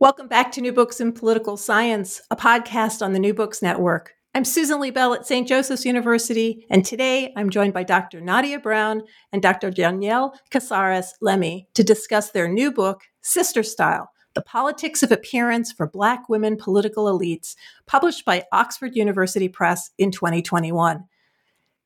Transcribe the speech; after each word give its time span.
Welcome 0.00 0.28
back 0.28 0.52
to 0.52 0.60
New 0.60 0.72
Books 0.72 1.00
in 1.00 1.10
Political 1.10 1.56
Science, 1.56 2.22
a 2.30 2.36
podcast 2.36 3.02
on 3.02 3.14
the 3.14 3.18
New 3.18 3.34
Books 3.34 3.60
Network. 3.60 4.14
I'm 4.32 4.44
Susan 4.44 4.78
Liebell 4.78 5.16
at 5.16 5.26
St. 5.26 5.48
Joseph's 5.48 5.84
University, 5.84 6.64
and 6.70 6.84
today 6.84 7.32
I'm 7.36 7.50
joined 7.50 7.74
by 7.74 7.82
Dr. 7.82 8.20
Nadia 8.20 8.60
Brown 8.60 9.02
and 9.32 9.42
Dr. 9.42 9.72
Danielle 9.72 10.38
Casarez 10.52 11.14
Lemi 11.20 11.66
to 11.74 11.82
discuss 11.82 12.30
their 12.30 12.46
new 12.46 12.70
book, 12.70 13.06
Sister 13.22 13.64
Style 13.64 14.12
The 14.34 14.42
Politics 14.42 15.02
of 15.02 15.10
Appearance 15.10 15.72
for 15.72 15.88
Black 15.88 16.28
Women 16.28 16.56
Political 16.56 17.06
Elites, 17.06 17.56
published 17.86 18.24
by 18.24 18.44
Oxford 18.52 18.94
University 18.94 19.48
Press 19.48 19.90
in 19.98 20.12
2021. 20.12 21.06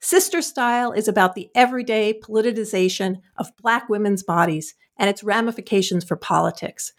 Sister 0.01 0.43
Style 0.43 0.93
is 0.93 1.09
about 1.09 1.35
the 1.35 1.49
everyday 1.55 2.13
politicization 2.13 3.23
of 3.39 3.57
Black 3.57 3.89
women's 3.89 4.23
bodies 4.23 4.75
and 4.99 5.09
its 5.09 5.25
ramifications 5.25 6.05
for 6.05 6.17
politics. 6.17 6.93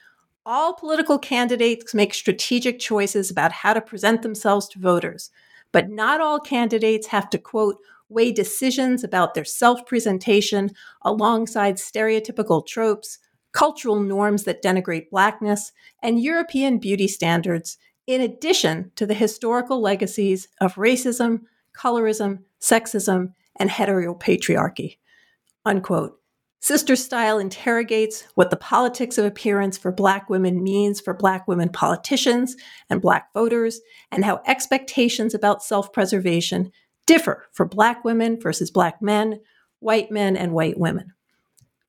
All 0.45 0.73
political 0.73 1.17
candidates 1.17 1.93
make 1.93 2.13
strategic 2.13 2.77
choices 2.77 3.31
about 3.31 3.53
how 3.53 3.73
to 3.73 3.79
present 3.79 4.23
themselves 4.23 4.67
to 4.69 4.79
voters, 4.79 5.31
but 5.71 5.89
not 5.89 6.19
all 6.19 6.39
candidates 6.39 7.07
have 7.07 7.29
to, 7.29 7.37
quote, 7.37 7.77
weigh 8.09 8.31
decisions 8.33 9.05
about 9.05 9.33
their 9.33 9.45
self 9.45 9.85
presentation 9.85 10.71
alongside 11.01 11.77
stereotypical 11.77 12.65
tropes, 12.65 13.19
cultural 13.53 14.01
norms 14.01 14.43
that 14.43 14.61
denigrate 14.61 15.09
Blackness, 15.09 15.71
and 16.01 16.21
European 16.21 16.77
beauty 16.77 17.07
standards, 17.07 17.77
in 18.05 18.19
addition 18.19 18.91
to 18.95 19.05
the 19.05 19.13
historical 19.13 19.81
legacies 19.81 20.49
of 20.59 20.75
racism, 20.75 21.43
colorism, 21.73 22.39
sexism, 22.59 23.33
and 23.55 23.69
heteropatriarchy. 23.69 24.97
Unquote. 25.65 26.19
Sister 26.63 26.95
Style 26.95 27.39
interrogates 27.39 28.23
what 28.35 28.49
the 28.49 28.55
politics 28.55 29.17
of 29.17 29.25
appearance 29.25 29.77
for 29.77 29.91
Black 29.91 30.29
women 30.29 30.63
means 30.63 31.01
for 31.01 31.13
Black 31.13 31.45
women 31.45 31.67
politicians 31.67 32.55
and 32.89 33.01
Black 33.01 33.33
voters, 33.33 33.81
and 34.13 34.23
how 34.23 34.41
expectations 34.47 35.33
about 35.33 35.61
self 35.61 35.91
preservation 35.91 36.71
differ 37.05 37.49
for 37.51 37.65
Black 37.65 38.05
women 38.05 38.39
versus 38.39 38.71
Black 38.71 39.01
men, 39.01 39.41
white 39.79 40.09
men, 40.09 40.37
and 40.37 40.53
white 40.53 40.79
women. 40.79 41.11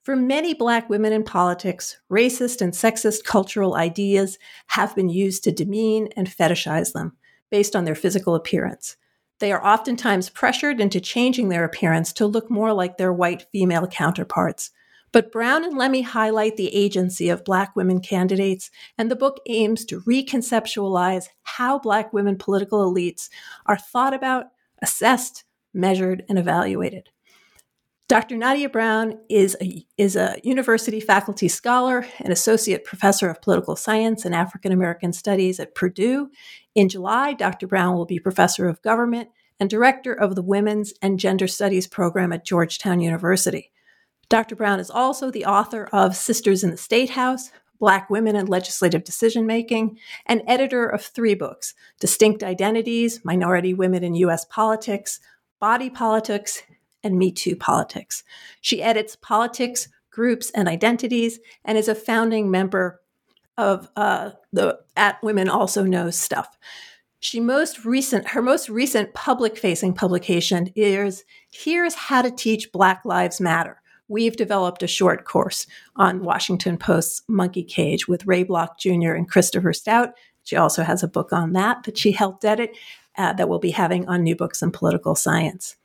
For 0.02 0.16
many 0.16 0.54
Black 0.54 0.90
women 0.90 1.12
in 1.12 1.22
politics, 1.22 1.96
racist 2.10 2.60
and 2.60 2.72
sexist 2.72 3.22
cultural 3.22 3.76
ideas 3.76 4.40
have 4.66 4.96
been 4.96 5.08
used 5.08 5.44
to 5.44 5.52
demean 5.52 6.08
and 6.16 6.26
fetishize 6.26 6.92
them 6.92 7.16
based 7.48 7.76
on 7.76 7.84
their 7.84 7.94
physical 7.94 8.34
appearance. 8.34 8.96
They 9.40 9.52
are 9.52 9.64
oftentimes 9.64 10.30
pressured 10.30 10.80
into 10.80 11.00
changing 11.00 11.48
their 11.48 11.64
appearance 11.64 12.12
to 12.14 12.26
look 12.26 12.50
more 12.50 12.72
like 12.72 12.96
their 12.96 13.12
white 13.12 13.46
female 13.52 13.86
counterparts. 13.86 14.70
But 15.12 15.30
Brown 15.30 15.64
and 15.64 15.74
Lemi 15.74 16.04
highlight 16.04 16.56
the 16.56 16.74
agency 16.74 17.28
of 17.28 17.44
Black 17.44 17.76
women 17.76 18.00
candidates, 18.00 18.70
and 18.98 19.10
the 19.10 19.16
book 19.16 19.38
aims 19.46 19.84
to 19.84 20.00
reconceptualize 20.00 21.28
how 21.42 21.78
Black 21.78 22.12
women 22.12 22.36
political 22.36 22.92
elites 22.92 23.28
are 23.66 23.78
thought 23.78 24.12
about, 24.12 24.46
assessed, 24.82 25.44
measured, 25.72 26.24
and 26.28 26.38
evaluated. 26.38 27.10
Dr. 28.06 28.36
Nadia 28.36 28.68
Brown 28.68 29.18
is 29.30 29.56
a, 29.62 29.86
is 29.96 30.14
a 30.14 30.38
university 30.42 31.00
faculty 31.00 31.48
scholar 31.48 32.06
and 32.18 32.32
associate 32.32 32.84
professor 32.84 33.30
of 33.30 33.40
political 33.40 33.76
science 33.76 34.24
and 34.24 34.34
African 34.34 34.72
American 34.72 35.12
studies 35.12 35.58
at 35.58 35.74
Purdue. 35.74 36.28
In 36.74 36.88
July, 36.88 37.34
Dr. 37.34 37.66
Brown 37.66 37.94
will 37.94 38.04
be 38.04 38.18
professor 38.18 38.68
of 38.68 38.82
government 38.82 39.28
and 39.60 39.70
director 39.70 40.12
of 40.12 40.34
the 40.34 40.42
Women's 40.42 40.92
and 41.00 41.20
Gender 41.20 41.46
Studies 41.46 41.86
program 41.86 42.32
at 42.32 42.44
Georgetown 42.44 43.00
University. 43.00 43.70
Dr. 44.28 44.56
Brown 44.56 44.80
is 44.80 44.90
also 44.90 45.30
the 45.30 45.44
author 45.44 45.88
of 45.92 46.16
Sisters 46.16 46.64
in 46.64 46.70
the 46.70 46.76
State 46.76 47.10
House, 47.10 47.50
Black 47.78 48.10
Women 48.10 48.34
and 48.34 48.48
Legislative 48.48 49.04
Decision 49.04 49.46
Making, 49.46 49.98
and 50.26 50.42
editor 50.46 50.86
of 50.86 51.02
three 51.02 51.34
books 51.34 51.74
Distinct 52.00 52.42
Identities, 52.42 53.24
Minority 53.24 53.74
Women 53.74 54.02
in 54.02 54.14
U.S. 54.16 54.44
Politics, 54.46 55.20
Body 55.60 55.90
Politics, 55.90 56.62
and 57.04 57.16
Me 57.18 57.30
Too 57.30 57.54
politics. 57.54 58.24
She 58.60 58.82
edits 58.82 59.16
politics, 59.16 59.88
groups, 60.10 60.50
and 60.50 60.68
identities, 60.68 61.38
and 61.64 61.78
is 61.78 61.88
a 61.88 61.94
founding 61.94 62.50
member 62.50 63.00
of 63.56 63.88
uh, 63.97 64.31
the 64.53 64.81
At 64.97 65.22
Women 65.22 65.48
Also 65.48 65.84
Knows 65.84 66.16
stuff. 66.16 66.59
She 67.20 67.41
most 67.41 67.84
recent, 67.84 68.28
her 68.28 68.42
most 68.42 68.69
recent 68.69 69.15
public 69.15 69.56
facing 69.56 69.94
publication 69.94 70.70
is 70.76 71.25
Here's 71.50 71.94
How 71.94 72.20
to 72.20 72.31
Teach 72.31 72.70
Black 72.70 73.03
Lives 73.04 73.41
Matter. 73.41 73.81
We've 74.09 74.37
developed 74.37 74.82
a 74.82 74.87
short 74.87 75.25
course 75.25 75.66
on 75.97 76.22
Washington 76.22 76.76
Post's 76.76 77.22
Monkey 77.26 77.64
Cage 77.64 78.06
with 78.06 78.26
Ray 78.26 78.43
Block 78.43 78.78
Jr. 78.78 79.12
and 79.12 79.28
Christopher 79.28 79.72
Stout. 79.72 80.10
She 80.43 80.56
also 80.56 80.82
has 80.82 81.03
a 81.03 81.09
book 81.09 81.32
on 81.32 81.54
that 81.54 81.84
that 81.84 81.97
she 81.97 82.12
helped 82.12 82.44
edit 82.44 82.76
uh, 83.16 83.32
that 83.32 83.48
we'll 83.48 83.59
be 83.59 83.70
having 83.70 84.06
on 84.06 84.22
New 84.22 84.37
Books 84.37 84.60
in 84.60 84.70
Political 84.70 85.14
Science. 85.14 85.76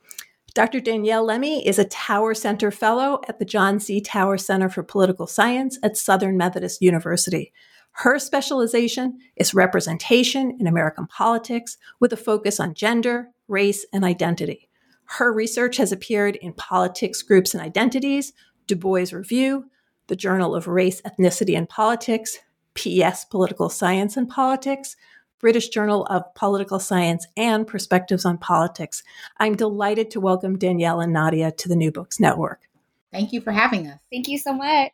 Dr. 0.52 0.80
Danielle 0.80 1.26
Lemi 1.26 1.62
is 1.64 1.78
a 1.78 1.84
Tower 1.84 2.34
Center 2.34 2.72
Fellow 2.72 3.20
at 3.28 3.38
the 3.38 3.44
John 3.44 3.78
G. 3.78 4.00
Tower 4.00 4.36
Center 4.36 4.68
for 4.68 4.82
Political 4.82 5.28
Science 5.28 5.78
at 5.82 5.96
Southern 5.96 6.36
Methodist 6.36 6.82
University. 6.82 7.52
Her 7.92 8.18
specialization 8.18 9.18
is 9.36 9.54
representation 9.54 10.56
in 10.58 10.66
American 10.66 11.06
politics 11.06 11.76
with 12.00 12.12
a 12.12 12.16
focus 12.16 12.58
on 12.58 12.74
gender, 12.74 13.28
race, 13.46 13.86
and 13.92 14.04
identity. 14.04 14.68
Her 15.04 15.32
research 15.32 15.76
has 15.76 15.92
appeared 15.92 16.34
in 16.36 16.52
Politics, 16.54 17.22
Groups, 17.22 17.54
and 17.54 17.62
Identities, 17.62 18.32
Du 18.66 18.74
Bois 18.74 19.06
Review, 19.12 19.66
the 20.08 20.16
Journal 20.16 20.56
of 20.56 20.66
Race, 20.66 21.00
Ethnicity, 21.02 21.56
and 21.56 21.68
Politics, 21.68 22.38
PS 22.74 23.24
Political 23.24 23.68
Science 23.68 24.16
and 24.16 24.28
Politics, 24.28 24.96
British 25.40 25.70
Journal 25.70 26.06
of 26.06 26.32
Political 26.34 26.78
Science, 26.78 27.26
and 27.36 27.66
Perspectives 27.66 28.24
on 28.24 28.38
Politics. 28.38 29.02
I'm 29.38 29.56
delighted 29.56 30.10
to 30.12 30.20
welcome 30.20 30.58
Danielle 30.58 31.00
and 31.00 31.12
Nadia 31.12 31.50
to 31.50 31.68
the 31.68 31.76
New 31.76 31.90
Books 31.90 32.20
Network. 32.20 32.68
Thank 33.10 33.32
you 33.32 33.40
for 33.40 33.50
having 33.50 33.88
us. 33.88 33.98
Thank 34.12 34.28
you 34.28 34.38
so 34.38 34.52
much. 34.52 34.92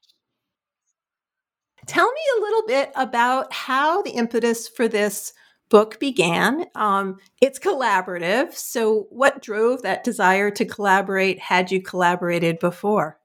Tell 1.86 2.10
me 2.10 2.20
a 2.36 2.40
little 2.40 2.66
bit 2.66 2.92
about 2.96 3.52
how 3.52 4.02
the 4.02 4.10
impetus 4.10 4.68
for 4.68 4.88
this 4.88 5.32
book 5.68 5.98
began. 6.00 6.66
Um, 6.74 7.18
it's 7.40 7.58
collaborative. 7.58 8.54
So, 8.54 9.06
what 9.10 9.42
drove 9.42 9.82
that 9.82 10.04
desire 10.04 10.50
to 10.52 10.64
collaborate? 10.64 11.38
Had 11.38 11.70
you 11.70 11.82
collaborated 11.82 12.58
before? 12.58 13.18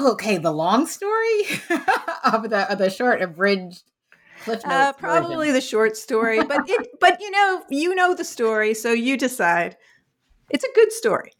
Okay, 0.00 0.38
the 0.38 0.52
long 0.52 0.86
story 0.86 1.42
of 2.24 2.48
the 2.50 2.66
of 2.70 2.78
the 2.78 2.90
short 2.90 3.20
abridged 3.20 3.82
uh, 4.48 4.92
probably 4.94 5.48
version. 5.48 5.54
the 5.54 5.60
short 5.60 5.96
story, 5.96 6.42
but 6.42 6.68
it, 6.68 6.88
but 7.00 7.20
you 7.20 7.30
know, 7.30 7.62
you 7.70 7.94
know 7.94 8.14
the 8.14 8.24
story, 8.24 8.74
so 8.74 8.92
you 8.92 9.16
decide. 9.16 9.76
It's 10.50 10.64
a 10.64 10.72
good 10.74 10.92
story. 10.92 11.32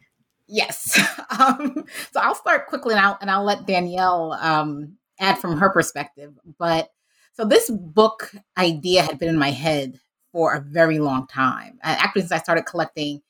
Yes. 0.49 1.01
Um, 1.33 1.87
so 2.13 2.21
I'll 2.21 2.35
start 2.35 2.67
quickly, 2.67 2.95
and 2.95 3.01
I'll 3.01 3.17
and 3.23 3.31
I'll 3.31 3.43
let 3.43 3.67
Danielle 3.67 4.35
um, 4.35 4.99
add 5.19 5.39
from 5.39 5.57
her 5.59 5.71
perspective. 5.71 6.35
But 6.59 6.91
so 7.33 7.47
this 7.47 7.71
book 7.71 8.31
idea 8.59 9.03
had 9.03 9.19
been 9.19 9.31
in 9.31 9.39
my 9.39 9.51
head 9.51 9.99
for 10.31 10.53
a 10.53 10.61
very 10.61 10.99
long 10.99 11.27
time. 11.27 11.79
Actually, 11.83 12.23
since 12.23 12.33
I 12.33 12.39
started 12.39 12.67
collecting 12.67 13.23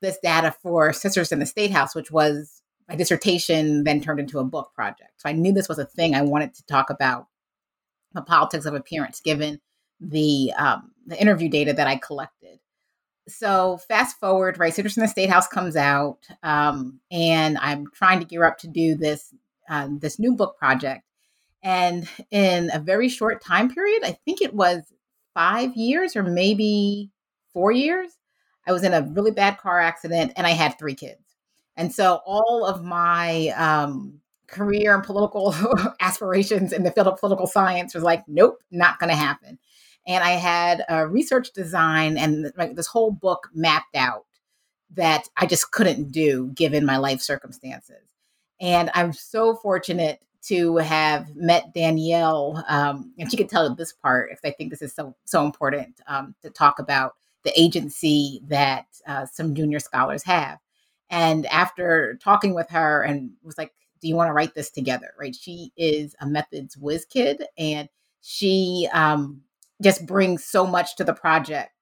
this 0.00 0.18
data 0.22 0.54
for 0.62 0.92
Sisters 0.92 1.32
in 1.32 1.40
the 1.40 1.46
State 1.46 1.72
House, 1.72 1.96
which 1.96 2.12
was 2.12 2.62
my 2.88 2.96
dissertation 2.96 3.84
then 3.84 4.00
turned 4.00 4.20
into 4.20 4.38
a 4.38 4.44
book 4.44 4.72
project. 4.74 5.12
So 5.16 5.28
I 5.28 5.32
knew 5.32 5.52
this 5.52 5.68
was 5.68 5.78
a 5.78 5.84
thing 5.84 6.14
I 6.14 6.22
wanted 6.22 6.54
to 6.54 6.66
talk 6.66 6.90
about 6.90 7.26
the 8.12 8.22
politics 8.22 8.66
of 8.66 8.74
appearance, 8.74 9.20
given 9.20 9.60
the 10.00 10.52
um, 10.56 10.92
the 11.06 11.20
interview 11.20 11.48
data 11.48 11.72
that 11.72 11.86
I 11.86 11.96
collected. 11.96 12.58
So 13.28 13.78
fast 13.88 14.18
forward, 14.18 14.58
right? 14.58 14.72
Sisters 14.72 14.96
in 14.96 15.02
the 15.02 15.08
State 15.08 15.28
House 15.28 15.46
comes 15.46 15.76
out, 15.76 16.18
um, 16.42 17.00
and 17.10 17.58
I'm 17.58 17.86
trying 17.92 18.20
to 18.20 18.24
gear 18.24 18.44
up 18.44 18.58
to 18.58 18.68
do 18.68 18.94
this 18.94 19.34
um, 19.68 19.98
this 19.98 20.18
new 20.18 20.34
book 20.34 20.56
project. 20.58 21.02
And 21.62 22.08
in 22.30 22.70
a 22.72 22.78
very 22.78 23.08
short 23.08 23.42
time 23.42 23.72
period, 23.72 24.02
I 24.04 24.12
think 24.24 24.40
it 24.40 24.54
was 24.54 24.82
five 25.34 25.76
years 25.76 26.16
or 26.16 26.22
maybe 26.22 27.10
four 27.52 27.72
years, 27.72 28.10
I 28.66 28.72
was 28.72 28.84
in 28.84 28.92
a 28.92 29.02
really 29.02 29.30
bad 29.30 29.58
car 29.58 29.80
accident 29.80 30.32
and 30.36 30.46
I 30.46 30.50
had 30.50 30.78
three 30.78 30.94
kids. 30.94 31.20
And 31.76 31.94
so 31.94 32.20
all 32.26 32.64
of 32.64 32.84
my 32.84 33.48
um, 33.48 34.20
career 34.48 34.94
and 34.94 35.04
political 35.04 35.54
aspirations 36.00 36.72
in 36.72 36.82
the 36.82 36.90
field 36.90 37.06
of 37.06 37.20
political 37.20 37.46
science 37.46 37.94
was 37.94 38.02
like, 38.02 38.24
nope, 38.26 38.58
not 38.70 38.98
going 38.98 39.10
to 39.10 39.16
happen. 39.16 39.58
And 40.06 40.24
I 40.24 40.32
had 40.32 40.84
a 40.88 41.06
research 41.06 41.52
design 41.52 42.16
and 42.16 42.50
like, 42.56 42.74
this 42.74 42.86
whole 42.86 43.10
book 43.10 43.48
mapped 43.54 43.94
out 43.94 44.24
that 44.94 45.28
I 45.36 45.46
just 45.46 45.70
couldn't 45.70 46.10
do 46.10 46.50
given 46.54 46.86
my 46.86 46.96
life 46.96 47.20
circumstances. 47.20 48.08
And 48.60 48.90
I'm 48.94 49.12
so 49.12 49.54
fortunate 49.54 50.20
to 50.44 50.76
have 50.78 51.34
met 51.36 51.74
Danielle, 51.74 52.64
um, 52.68 53.12
and 53.18 53.30
she 53.30 53.36
could 53.36 53.48
tell 53.48 53.74
this 53.74 53.92
part 53.92 54.30
if 54.32 54.40
I 54.44 54.50
think 54.50 54.70
this 54.70 54.82
is 54.82 54.94
so 54.94 55.14
so 55.24 55.44
important 55.44 56.00
um, 56.06 56.34
to 56.42 56.50
talk 56.50 56.78
about 56.78 57.14
the 57.44 57.60
agency 57.60 58.40
that 58.48 58.86
uh, 59.06 59.26
some 59.26 59.54
junior 59.54 59.78
scholars 59.78 60.22
have. 60.24 60.58
And 61.10 61.46
after 61.46 62.18
talking 62.22 62.54
with 62.54 62.70
her, 62.70 63.02
and 63.02 63.32
was 63.42 63.58
like, 63.58 63.72
"Do 64.00 64.08
you 64.08 64.16
want 64.16 64.28
to 64.28 64.32
write 64.32 64.54
this 64.54 64.70
together?" 64.70 65.12
Right? 65.18 65.34
She 65.34 65.72
is 65.76 66.14
a 66.20 66.26
methods 66.26 66.76
whiz 66.76 67.04
kid, 67.04 67.44
and 67.56 67.88
she 68.20 68.88
um, 68.92 69.42
just 69.82 70.06
brings 70.06 70.44
so 70.44 70.66
much 70.66 70.96
to 70.96 71.04
the 71.04 71.14
project 71.14 71.72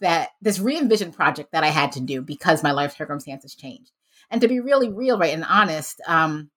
that 0.00 0.30
this 0.40 0.58
re-envision 0.58 1.12
project 1.12 1.52
that 1.52 1.64
I 1.64 1.68
had 1.68 1.92
to 1.92 2.00
do 2.00 2.22
because 2.22 2.62
my 2.62 2.72
life 2.72 2.96
circumstances 2.96 3.54
changed. 3.54 3.92
And 4.30 4.40
to 4.40 4.48
be 4.48 4.60
really 4.60 4.88
real, 4.88 5.18
right, 5.18 5.34
and 5.34 5.44
honest, 5.44 6.00
um, 6.06 6.50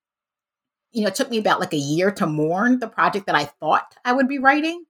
you 0.91 1.01
know, 1.01 1.07
it 1.07 1.15
took 1.15 1.29
me 1.29 1.37
about 1.37 1.59
like 1.59 1.73
a 1.73 1.77
year 1.77 2.09
to 2.11 2.25
mourn 2.25 2.79
the 2.79 2.87
project 2.87 3.25
that 3.25 3.35
I 3.35 3.45
thought 3.45 3.95
I 4.05 4.13
would 4.13 4.27
be 4.27 4.39
writing. 4.39 4.85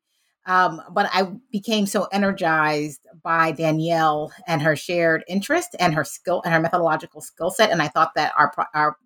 Um, 0.45 0.79
but 0.91 1.09
I 1.11 1.31
became 1.51 1.87
so 1.87 2.07
energized 2.11 3.01
by 3.23 3.51
Danielle 3.51 4.31
and 4.45 4.61
her 4.61 4.75
shared 4.75 5.23
interest 5.27 5.75
and 5.79 5.95
her 5.95 6.03
skill 6.03 6.43
and 6.45 6.53
her 6.53 6.59
methodological 6.59 7.21
skill 7.21 7.49
set. 7.49 7.71
And 7.71 7.81
I 7.81 7.87
thought 7.87 8.11
that 8.15 8.31
our, 8.37 8.53
our 8.75 8.97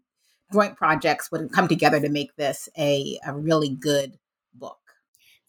joint 0.51 0.75
projects 0.75 1.31
would 1.31 1.51
come 1.51 1.67
together 1.67 1.99
to 1.99 2.09
make 2.09 2.35
this 2.35 2.69
a, 2.77 3.19
a 3.25 3.33
really 3.33 3.69
good 3.69 4.17
book. 4.53 4.79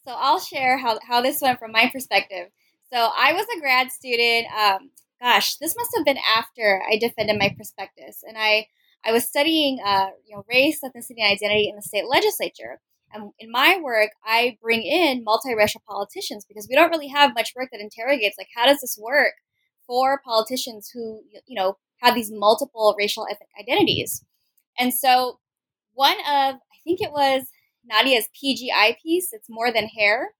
So 0.05 0.13
I'll 0.15 0.39
share 0.39 0.77
how, 0.77 0.99
how 1.07 1.21
this 1.21 1.41
went 1.41 1.59
from 1.59 1.71
my 1.71 1.89
perspective. 1.91 2.47
So 2.91 3.09
I 3.17 3.33
was 3.33 3.45
a 3.55 3.59
grad 3.59 3.91
student. 3.91 4.47
Um, 4.57 4.91
gosh, 5.21 5.55
this 5.55 5.75
must 5.77 5.91
have 5.95 6.05
been 6.05 6.17
after 6.37 6.81
I 6.89 6.97
defended 6.97 7.37
my 7.39 7.53
prospectus. 7.55 8.23
And 8.27 8.37
I 8.37 8.67
I 9.03 9.11
was 9.11 9.27
studying, 9.27 9.79
uh, 9.83 10.09
you 10.27 10.35
know, 10.35 10.43
race, 10.47 10.81
ethnicity, 10.83 11.17
and 11.17 11.31
identity 11.31 11.69
in 11.69 11.75
the 11.75 11.81
state 11.81 12.05
legislature. 12.07 12.79
And 13.13 13.31
in 13.39 13.51
my 13.51 13.79
work, 13.81 14.11
I 14.23 14.57
bring 14.61 14.83
in 14.83 15.25
multiracial 15.25 15.83
politicians 15.87 16.45
because 16.45 16.67
we 16.69 16.75
don't 16.75 16.91
really 16.91 17.07
have 17.07 17.33
much 17.33 17.53
work 17.55 17.69
that 17.71 17.81
interrogates 17.81 18.37
like 18.37 18.47
how 18.55 18.65
does 18.65 18.79
this 18.79 18.97
work 19.01 19.33
for 19.85 20.21
politicians 20.23 20.91
who 20.93 21.21
you 21.45 21.55
know 21.55 21.77
have 21.97 22.15
these 22.15 22.31
multiple 22.31 22.95
racial 22.97 23.25
ethnic 23.29 23.49
identities. 23.59 24.23
And 24.79 24.93
so, 24.93 25.39
one 25.93 26.17
of 26.19 26.55
I 26.55 26.77
think 26.83 27.01
it 27.01 27.11
was 27.11 27.43
Nadia's 27.85 28.27
PGI 28.41 28.95
piece. 29.01 29.33
It's 29.33 29.49
more 29.49 29.71
than 29.71 29.87
hair. 29.87 30.31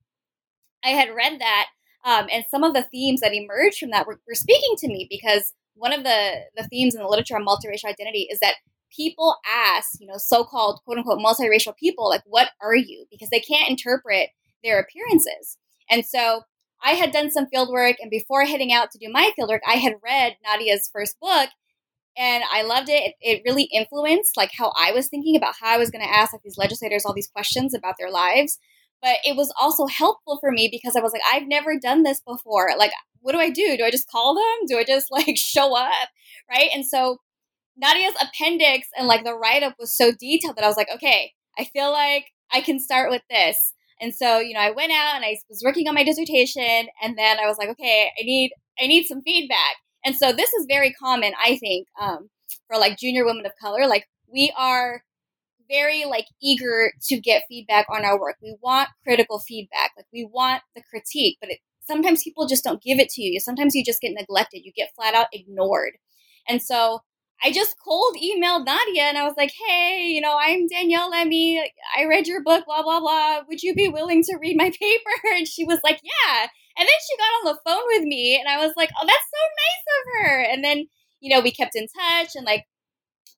I 0.83 0.89
had 0.89 1.13
read 1.13 1.39
that, 1.39 1.67
um, 2.05 2.27
and 2.31 2.45
some 2.49 2.63
of 2.63 2.73
the 2.73 2.83
themes 2.83 3.21
that 3.21 3.33
emerged 3.33 3.79
from 3.79 3.91
that 3.91 4.07
were, 4.07 4.19
were 4.27 4.35
speaking 4.35 4.75
to 4.77 4.87
me 4.87 5.07
because 5.09 5.53
one 5.75 5.93
of 5.93 6.03
the 6.03 6.41
the 6.55 6.67
themes 6.67 6.95
in 6.95 7.01
the 7.01 7.07
literature 7.07 7.35
on 7.35 7.45
multiracial 7.45 7.85
identity 7.85 8.27
is 8.31 8.39
that 8.39 8.55
people 8.95 9.37
ask, 9.49 9.99
you 9.99 10.07
know, 10.07 10.17
so-called 10.17 10.81
quote 10.83 10.97
unquote 10.97 11.19
multiracial 11.19 11.75
people, 11.75 12.09
like, 12.09 12.23
what 12.25 12.49
are 12.61 12.75
you? 12.75 13.05
Because 13.09 13.29
they 13.29 13.39
can't 13.39 13.69
interpret 13.69 14.29
their 14.63 14.79
appearances. 14.79 15.57
And 15.89 16.05
so 16.05 16.41
I 16.83 16.91
had 16.91 17.11
done 17.11 17.29
some 17.29 17.47
field 17.47 17.69
work, 17.69 17.97
and 17.99 18.09
before 18.09 18.45
heading 18.45 18.73
out 18.73 18.91
to 18.91 18.97
do 18.97 19.11
my 19.11 19.31
field 19.35 19.49
work, 19.49 19.61
I 19.67 19.75
had 19.75 19.93
read 20.03 20.37
Nadia's 20.43 20.89
first 20.91 21.19
book, 21.19 21.49
and 22.17 22.43
I 22.51 22.63
loved 22.63 22.89
it. 22.89 23.03
it. 23.03 23.15
It, 23.21 23.41
really 23.45 23.63
influenced 23.63 24.35
like 24.37 24.51
how 24.57 24.73
I 24.77 24.91
was 24.91 25.07
thinking 25.07 25.35
about 25.35 25.55
how 25.59 25.73
I 25.73 25.77
was 25.77 25.89
going 25.89 26.03
to 26.03 26.13
ask 26.13 26.33
like 26.33 26.41
these 26.43 26.57
legislators 26.57 27.05
all 27.05 27.13
these 27.13 27.29
questions 27.29 27.73
about 27.73 27.95
their 27.97 28.11
lives. 28.11 28.59
But 29.01 29.17
it 29.23 29.35
was 29.35 29.51
also 29.59 29.87
helpful 29.87 30.37
for 30.39 30.51
me 30.51 30.69
because 30.71 30.95
I 30.95 31.01
was 31.01 31.11
like, 31.11 31.23
I've 31.31 31.47
never 31.47 31.79
done 31.79 32.03
this 32.03 32.21
before. 32.21 32.69
Like, 32.77 32.91
what 33.21 33.31
do 33.31 33.39
I 33.39 33.49
do? 33.49 33.75
Do 33.77 33.83
I 33.83 33.91
just 33.91 34.09
call 34.09 34.35
them? 34.35 34.67
Do 34.67 34.77
I 34.77 34.83
just 34.83 35.07
like 35.11 35.37
show 35.37 35.75
up? 35.75 36.09
Right. 36.49 36.69
And 36.73 36.85
so 36.85 37.17
Nadia's 37.77 38.15
appendix 38.21 38.87
and 38.97 39.07
like 39.07 39.23
the 39.23 39.33
write 39.33 39.63
up 39.63 39.75
was 39.79 39.95
so 39.95 40.11
detailed 40.11 40.57
that 40.57 40.63
I 40.63 40.67
was 40.67 40.77
like, 40.77 40.89
okay, 40.93 41.33
I 41.57 41.65
feel 41.65 41.91
like 41.91 42.25
I 42.51 42.61
can 42.61 42.79
start 42.79 43.09
with 43.09 43.21
this. 43.29 43.73
And 43.99 44.13
so, 44.13 44.39
you 44.39 44.53
know, 44.53 44.59
I 44.59 44.71
went 44.71 44.91
out 44.91 45.15
and 45.15 45.23
I 45.23 45.37
was 45.47 45.61
working 45.63 45.87
on 45.87 45.95
my 45.95 46.03
dissertation 46.03 46.87
and 47.01 47.17
then 47.17 47.37
I 47.39 47.47
was 47.47 47.57
like, 47.57 47.69
okay, 47.69 48.09
I 48.19 48.23
need 48.23 48.51
I 48.79 48.87
need 48.87 49.05
some 49.05 49.21
feedback. 49.21 49.77
And 50.03 50.15
so 50.15 50.31
this 50.31 50.53
is 50.53 50.65
very 50.67 50.93
common, 50.93 51.33
I 51.43 51.57
think, 51.57 51.87
um, 51.99 52.29
for 52.67 52.77
like 52.77 52.97
junior 52.97 53.25
women 53.25 53.45
of 53.45 53.51
color. 53.61 53.87
Like 53.87 54.07
we 54.31 54.53
are 54.57 55.03
very 55.69 56.05
like 56.05 56.25
eager 56.41 56.91
to 57.03 57.19
get 57.19 57.43
feedback 57.47 57.85
on 57.89 58.03
our 58.03 58.19
work. 58.19 58.35
We 58.41 58.55
want 58.61 58.89
critical 59.03 59.39
feedback. 59.39 59.91
Like 59.95 60.07
we 60.13 60.27
want 60.31 60.61
the 60.75 60.83
critique, 60.89 61.37
but 61.39 61.49
it, 61.49 61.59
sometimes 61.81 62.23
people 62.23 62.47
just 62.47 62.63
don't 62.63 62.81
give 62.81 62.99
it 62.99 63.09
to 63.09 63.21
you. 63.21 63.39
Sometimes 63.39 63.73
you 63.75 63.83
just 63.83 64.01
get 64.01 64.13
neglected. 64.13 64.61
You 64.63 64.71
get 64.75 64.89
flat 64.95 65.13
out 65.13 65.27
ignored. 65.31 65.93
And 66.47 66.61
so 66.61 66.99
I 67.43 67.51
just 67.51 67.75
cold 67.83 68.15
emailed 68.17 68.65
Nadia 68.65 69.03
and 69.03 69.17
I 69.17 69.23
was 69.23 69.33
like, 69.35 69.51
hey, 69.67 70.03
you 70.07 70.21
know, 70.21 70.37
I'm 70.39 70.67
Danielle 70.67 71.11
Lemi. 71.11 71.59
I 71.97 72.05
read 72.05 72.27
your 72.27 72.43
book, 72.43 72.65
blah, 72.65 72.83
blah, 72.83 72.99
blah. 72.99 73.39
Would 73.47 73.63
you 73.63 73.73
be 73.73 73.87
willing 73.87 74.23
to 74.23 74.37
read 74.39 74.57
my 74.57 74.71
paper? 74.79 75.35
And 75.35 75.47
she 75.47 75.63
was 75.63 75.79
like, 75.83 76.01
yeah. 76.03 76.47
And 76.81 76.87
then 76.87 76.95
she 77.07 77.15
got 77.15 77.23
on 77.23 77.45
the 77.45 77.61
phone 77.63 77.83
with 77.89 78.03
me 78.05 78.39
and 78.39 78.49
I 78.49 78.65
was 78.65 78.73
like, 78.75 78.89
oh, 78.99 79.05
that's 79.05 79.29
so 79.29 79.43
nice 79.61 79.85
of 79.99 80.25
her. 80.25 80.41
And 80.41 80.63
then, 80.63 80.87
you 81.19 81.29
know, 81.29 81.39
we 81.39 81.51
kept 81.51 81.75
in 81.75 81.85
touch 81.87 82.29
and 82.33 82.43
like, 82.43 82.65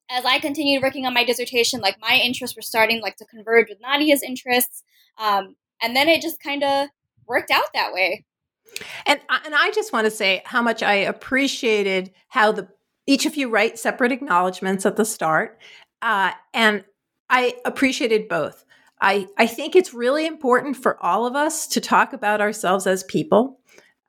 as 0.09 0.23
I 0.23 0.39
continued 0.39 0.81
working 0.81 1.05
on 1.05 1.13
my 1.13 1.25
dissertation, 1.25 1.81
like 1.81 1.97
my 1.99 2.21
interests 2.23 2.55
were 2.55 2.61
starting 2.61 3.01
like 3.01 3.17
to 3.17 3.25
converge 3.25 3.67
with 3.67 3.79
Nadia's 3.81 4.23
interests. 4.23 4.83
Um, 5.17 5.57
and 5.81 5.93
then 5.93 6.07
it 6.07 6.21
just 6.21 6.39
kind 6.39 6.63
of 6.63 6.87
worked 7.27 7.51
out 7.51 7.65
that 7.73 7.91
way. 7.91 8.23
And 9.05 9.19
and 9.45 9.53
I 9.53 9.71
just 9.71 9.91
want 9.91 10.05
to 10.05 10.11
say 10.11 10.41
how 10.45 10.61
much 10.61 10.81
I 10.81 10.93
appreciated 10.93 12.11
how 12.29 12.53
the 12.53 12.69
each 13.05 13.25
of 13.25 13.35
you 13.35 13.49
write 13.49 13.77
separate 13.77 14.13
acknowledgments 14.13 14.85
at 14.85 14.95
the 14.95 15.03
start, 15.03 15.59
uh, 16.01 16.31
and 16.53 16.85
I 17.29 17.55
appreciated 17.65 18.29
both. 18.29 18.63
I 19.03 19.27
I 19.37 19.45
think 19.45 19.75
it's 19.75 19.93
really 19.93 20.25
important 20.25 20.77
for 20.77 20.97
all 21.03 21.27
of 21.27 21.35
us 21.35 21.67
to 21.67 21.81
talk 21.81 22.13
about 22.13 22.41
ourselves 22.41 22.87
as 22.87 23.03
people. 23.03 23.59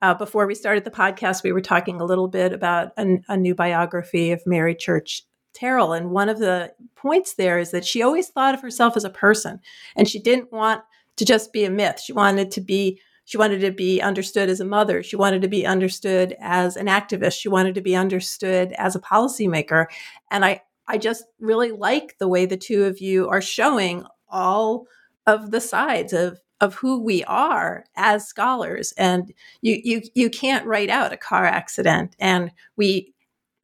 Uh, 0.00 0.14
before 0.14 0.46
we 0.46 0.54
started 0.54 0.84
the 0.84 0.90
podcast, 0.90 1.42
we 1.42 1.52
were 1.52 1.60
talking 1.60 2.00
a 2.00 2.04
little 2.04 2.28
bit 2.28 2.52
about 2.52 2.92
a, 2.96 3.18
a 3.28 3.36
new 3.36 3.54
biography 3.54 4.30
of 4.30 4.46
Mary 4.46 4.74
Church 4.74 5.24
Terrell, 5.52 5.92
and 5.92 6.10
one 6.10 6.28
of 6.28 6.38
the 6.38 6.72
points 6.94 7.34
there 7.34 7.58
is 7.58 7.72
that 7.72 7.84
she 7.84 8.02
always 8.02 8.28
thought 8.28 8.54
of 8.54 8.62
herself 8.62 8.96
as 8.96 9.04
a 9.04 9.10
person, 9.10 9.58
and 9.96 10.08
she 10.08 10.20
didn't 10.20 10.52
want 10.52 10.82
to 11.16 11.24
just 11.24 11.52
be 11.52 11.64
a 11.64 11.70
myth. 11.70 12.00
She 12.00 12.12
wanted 12.12 12.52
to 12.52 12.60
be 12.60 13.00
she 13.24 13.38
wanted 13.38 13.62
to 13.62 13.72
be 13.72 14.00
understood 14.00 14.48
as 14.48 14.60
a 14.60 14.64
mother. 14.64 15.02
She 15.02 15.16
wanted 15.16 15.42
to 15.42 15.48
be 15.48 15.66
understood 15.66 16.36
as 16.40 16.76
an 16.76 16.86
activist. 16.86 17.40
She 17.40 17.48
wanted 17.48 17.74
to 17.74 17.80
be 17.80 17.96
understood 17.96 18.72
as 18.72 18.94
a 18.94 19.00
policymaker. 19.00 19.86
And 20.30 20.44
I, 20.44 20.60
I 20.86 20.98
just 20.98 21.24
really 21.40 21.70
like 21.72 22.18
the 22.18 22.28
way 22.28 22.44
the 22.44 22.58
two 22.58 22.84
of 22.84 23.00
you 23.00 23.28
are 23.30 23.40
showing 23.40 24.04
all 24.34 24.86
of 25.26 25.50
the 25.50 25.60
sides 25.60 26.12
of 26.12 26.40
of 26.60 26.74
who 26.74 27.02
we 27.02 27.24
are 27.24 27.84
as 27.96 28.26
scholars 28.26 28.92
and 28.98 29.32
you 29.62 29.80
you 29.82 30.02
you 30.14 30.28
can't 30.28 30.66
write 30.66 30.90
out 30.90 31.12
a 31.12 31.16
car 31.16 31.46
accident 31.46 32.14
and 32.18 32.50
we 32.76 33.14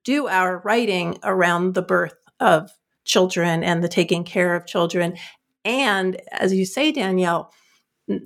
do 0.04 0.26
our 0.26 0.60
writing 0.60 1.18
around 1.22 1.74
the 1.74 1.82
birth 1.82 2.14
of 2.40 2.70
children 3.04 3.62
and 3.62 3.84
the 3.84 3.88
taking 3.88 4.24
care 4.24 4.54
of 4.54 4.66
children 4.66 5.16
and 5.64 6.20
as 6.32 6.54
you 6.54 6.64
say 6.64 6.90
Danielle 6.90 7.52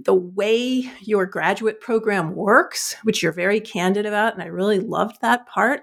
the 0.04 0.14
way 0.14 0.90
your 1.02 1.26
graduate 1.26 1.80
program 1.80 2.34
works, 2.34 2.96
which 3.02 3.22
you're 3.22 3.32
very 3.32 3.60
candid 3.60 4.06
about, 4.06 4.32
and 4.32 4.42
I 4.42 4.46
really 4.46 4.80
loved 4.80 5.20
that 5.20 5.46
part. 5.46 5.82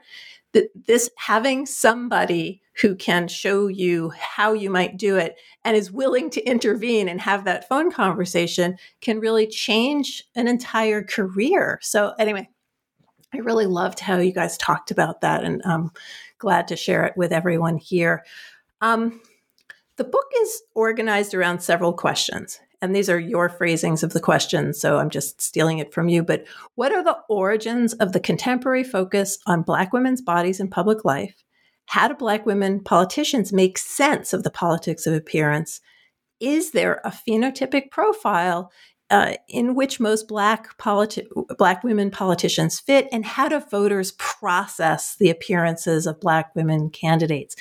That 0.54 0.70
this 0.88 1.10
having 1.18 1.66
somebody 1.66 2.62
who 2.82 2.96
can 2.96 3.28
show 3.28 3.68
you 3.68 4.12
how 4.18 4.54
you 4.54 4.70
might 4.70 4.98
do 4.98 5.18
it 5.18 5.36
and 5.64 5.76
is 5.76 5.92
willing 5.92 6.30
to 6.32 6.44
intervene 6.44 7.08
and 7.08 7.22
have 7.22 7.44
that 7.46 7.68
phone 7.68 7.92
conversation 7.92 8.78
can 9.02 9.20
really 9.20 9.48
change 9.48 10.24
an 10.36 10.48
entire 10.48 11.04
career. 11.04 11.80
So, 11.82 12.14
anyway, 12.18 12.50
I 13.34 13.38
really 13.38 13.66
loved 13.66 14.00
how 14.00 14.18
you 14.18 14.34
guys 14.34 14.58
talked 14.58 14.92
about 14.92 15.22
that, 15.22 15.44
and 15.44 15.62
I'm 15.64 15.92
glad 16.38 16.68
to 16.70 16.76
share 16.76 17.06
it 17.06 17.16
with 17.16 17.32
everyone 17.32 17.78
here. 17.78 18.26
Um, 18.82 19.22
the 19.96 20.04
book 20.04 20.32
is 20.42 20.64
organized 20.74 21.34
around 21.34 21.62
several 21.62 21.94
questions, 21.94 22.60
and 22.82 22.96
these 22.96 23.10
are 23.10 23.20
your 23.20 23.48
phrasings 23.48 24.04
of 24.04 24.14
the 24.14 24.20
questions, 24.20 24.80
so 24.82 24.98
I'm 24.98 25.10
just 25.10 25.42
stealing 25.42 25.80
it 25.80 25.94
from 25.94 26.10
you. 26.10 26.24
But 26.24 26.46
what 26.76 26.92
are 26.92 27.04
the 27.04 27.18
origins 27.30 27.94
of 27.94 28.14
the 28.14 28.20
contemporary 28.20 28.84
focus 28.84 29.38
on 29.46 29.62
Black 29.62 29.94
women's 29.94 30.22
bodies 30.22 30.60
in 30.60 30.70
public 30.70 31.06
life? 31.06 31.44
How 31.86 32.08
do 32.08 32.16
Black 32.16 32.46
women 32.46 32.80
politicians 32.84 33.54
make 33.54 33.78
sense 33.78 34.34
of 34.34 34.44
the 34.44 34.50
politics 34.50 35.06
of 35.06 35.14
appearance? 35.14 35.80
Is 36.40 36.72
there 36.72 37.02
a 37.06 37.12
phenotypic 37.12 37.92
profile 37.92 38.72
uh, 39.12 39.34
in 39.50 39.76
which 39.76 40.00
most 40.00 40.28
black 40.28 40.78
politi- 40.78 41.28
black 41.58 41.84
women 41.84 42.10
politicians 42.10 42.80
fit, 42.80 43.10
and 43.12 43.26
how 43.26 43.50
do 43.50 43.60
voters 43.60 44.14
process 44.14 45.18
the 45.18 45.30
appearances 45.30 46.08
of 46.08 46.22
black 46.22 46.56
women 46.56 46.90
candidates? 46.90 47.56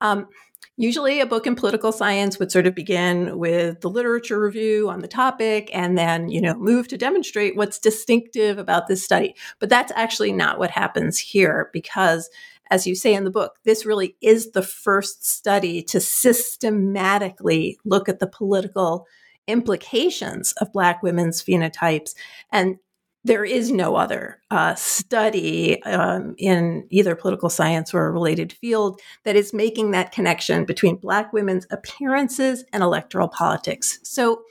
Um, 0.00 0.28
usually, 0.76 1.20
a 1.20 1.26
book 1.26 1.46
in 1.46 1.54
political 1.54 1.92
science 1.92 2.38
would 2.38 2.52
sort 2.52 2.66
of 2.66 2.74
begin 2.74 3.38
with 3.38 3.80
the 3.80 3.90
literature 3.90 4.40
review 4.40 4.88
on 4.88 5.00
the 5.00 5.08
topic, 5.08 5.70
and 5.72 5.96
then 5.96 6.28
you 6.28 6.40
know 6.40 6.54
move 6.54 6.88
to 6.88 6.98
demonstrate 6.98 7.56
what's 7.56 7.78
distinctive 7.78 8.58
about 8.58 8.86
this 8.86 9.04
study. 9.04 9.34
But 9.58 9.68
that's 9.68 9.92
actually 9.94 10.32
not 10.32 10.58
what 10.58 10.70
happens 10.70 11.18
here 11.18 11.70
because 11.72 12.30
as 12.70 12.86
you 12.86 12.94
say 12.94 13.14
in 13.14 13.24
the 13.24 13.30
book, 13.30 13.56
this 13.64 13.86
really 13.86 14.16
is 14.20 14.50
the 14.50 14.62
first 14.62 15.24
study 15.26 15.82
to 15.84 16.00
systematically 16.00 17.78
look 17.84 18.08
at 18.08 18.18
the 18.18 18.26
political 18.26 19.06
implications 19.46 20.52
of 20.54 20.72
Black 20.72 21.02
women's 21.02 21.42
phenotypes. 21.42 22.14
And 22.50 22.78
there 23.26 23.44
is 23.44 23.72
no 23.72 23.96
other 23.96 24.40
uh, 24.52 24.74
study 24.76 25.82
um, 25.82 26.36
in 26.38 26.86
either 26.90 27.16
political 27.16 27.50
science 27.50 27.92
or 27.92 28.06
a 28.06 28.12
related 28.12 28.52
field 28.52 29.00
that 29.24 29.34
is 29.34 29.52
making 29.52 29.90
that 29.90 30.12
connection 30.12 30.64
between 30.64 30.96
Black 30.96 31.32
women's 31.32 31.66
appearances 31.70 32.64
and 32.72 32.84
electoral 32.84 33.26
politics. 33.26 33.98
So 34.04 34.42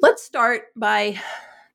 let's 0.00 0.22
start 0.22 0.64
by 0.76 1.18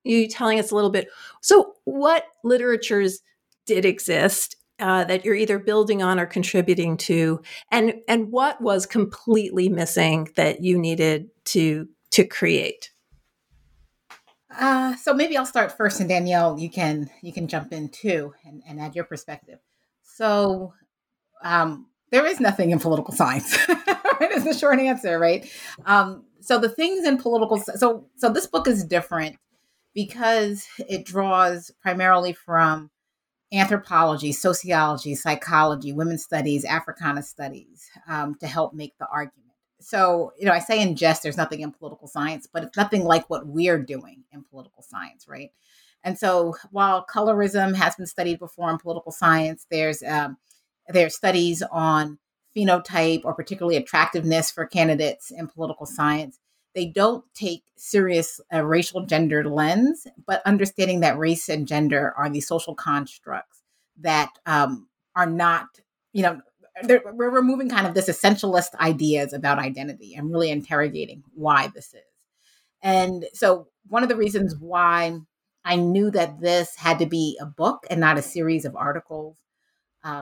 you 0.03 0.27
telling 0.27 0.59
us 0.59 0.69
a 0.69 0.75
little 0.75 0.91
bit. 0.91 1.07
So, 1.41 1.73
what 1.85 2.25
literatures 2.43 3.21
did 3.65 3.83
exist 3.83 4.55
uh, 4.79 5.03
that 5.05 5.25
you're 5.25 5.33
either 5.33 5.57
building 5.57 6.03
on 6.03 6.19
or 6.19 6.27
contributing 6.27 6.95
to, 6.97 7.41
and 7.71 7.95
and 8.07 8.31
what 8.31 8.61
was 8.61 8.85
completely 8.85 9.67
missing 9.67 10.29
that 10.35 10.61
you 10.61 10.77
needed 10.77 11.29
to 11.45 11.87
to 12.11 12.23
create? 12.23 12.91
Uh, 14.57 14.95
so 14.95 15.13
maybe 15.13 15.37
I'll 15.37 15.45
start 15.45 15.75
first, 15.75 15.99
and 15.99 16.09
Danielle, 16.09 16.57
you 16.59 16.69
can 16.69 17.09
you 17.21 17.33
can 17.33 17.47
jump 17.47 17.73
in 17.73 17.89
too 17.89 18.33
and, 18.45 18.61
and 18.67 18.79
add 18.79 18.95
your 18.95 19.05
perspective. 19.05 19.59
So 20.03 20.73
um, 21.43 21.87
there 22.11 22.25
is 22.25 22.39
nothing 22.39 22.71
in 22.71 22.79
political 22.79 23.13
science. 23.13 23.57
right, 24.19 24.31
is 24.31 24.45
the 24.45 24.53
short 24.53 24.79
answer, 24.79 25.19
right? 25.19 25.49
Um, 25.85 26.25
so 26.41 26.59
the 26.59 26.69
things 26.69 27.05
in 27.05 27.17
political 27.17 27.57
so 27.59 28.07
so 28.15 28.29
this 28.29 28.47
book 28.47 28.67
is 28.67 28.83
different 28.83 29.37
because 29.93 30.67
it 30.77 31.05
draws 31.05 31.71
primarily 31.81 32.33
from 32.33 32.91
anthropology, 33.53 34.31
sociology, 34.31 35.15
psychology, 35.15 35.93
women's 35.93 36.23
studies, 36.23 36.65
Africana 36.65 37.23
studies 37.23 37.89
um, 38.07 38.35
to 38.35 38.47
help 38.47 38.73
make 38.73 38.97
the 38.97 39.07
argument 39.07 39.44
so 39.85 40.33
you 40.37 40.45
know 40.45 40.51
i 40.51 40.59
say 40.59 40.81
in 40.81 40.95
jest 40.95 41.21
there's 41.21 41.37
nothing 41.37 41.61
in 41.61 41.71
political 41.71 42.07
science 42.07 42.47
but 42.51 42.63
it's 42.63 42.77
nothing 42.77 43.03
like 43.03 43.29
what 43.29 43.45
we're 43.45 43.77
doing 43.79 44.23
in 44.33 44.43
political 44.43 44.83
science 44.83 45.27
right? 45.27 45.51
And 46.03 46.17
so 46.19 46.55
while 46.71 47.05
colorism 47.05 47.75
has 47.75 47.95
been 47.95 48.05
studied 48.05 48.39
before 48.39 48.69
in 48.69 48.77
political 48.77 49.11
science 49.11 49.65
there's 49.69 50.03
um, 50.03 50.37
there's 50.87 51.15
studies 51.15 51.63
on 51.71 52.19
phenotype 52.55 53.21
or 53.25 53.33
particularly 53.33 53.75
attractiveness 53.75 54.51
for 54.51 54.65
candidates 54.65 55.31
in 55.31 55.47
political 55.47 55.85
science. 55.85 56.39
They 56.73 56.85
don't 56.85 57.25
take 57.33 57.63
serious 57.75 58.39
a 58.51 58.59
uh, 58.59 58.61
racial 58.61 59.05
gender 59.05 59.43
lens 59.43 60.07
but 60.25 60.41
understanding 60.45 60.99
that 61.01 61.17
race 61.17 61.49
and 61.49 61.67
gender 61.67 62.13
are 62.17 62.29
these 62.29 62.47
social 62.47 62.75
constructs 62.75 63.61
that 63.99 64.29
um, 64.45 64.87
are 65.15 65.29
not 65.29 65.67
you 66.13 66.21
know 66.21 66.41
we're 66.83 67.29
removing 67.29 67.69
kind 67.69 67.87
of 67.87 67.93
this 67.93 68.09
essentialist 68.09 68.75
ideas 68.75 69.33
about 69.33 69.59
identity 69.59 70.15
and 70.15 70.31
really 70.31 70.49
interrogating 70.49 71.23
why 71.33 71.67
this 71.73 71.93
is. 71.93 72.01
And 72.81 73.25
so, 73.33 73.67
one 73.87 74.03
of 74.03 74.09
the 74.09 74.15
reasons 74.15 74.55
why 74.55 75.19
I 75.63 75.75
knew 75.75 76.11
that 76.11 76.39
this 76.39 76.75
had 76.75 76.99
to 76.99 77.05
be 77.05 77.37
a 77.41 77.45
book 77.45 77.85
and 77.89 77.99
not 77.99 78.17
a 78.17 78.21
series 78.21 78.65
of 78.65 78.75
articles 78.75 79.37
um, 80.03 80.21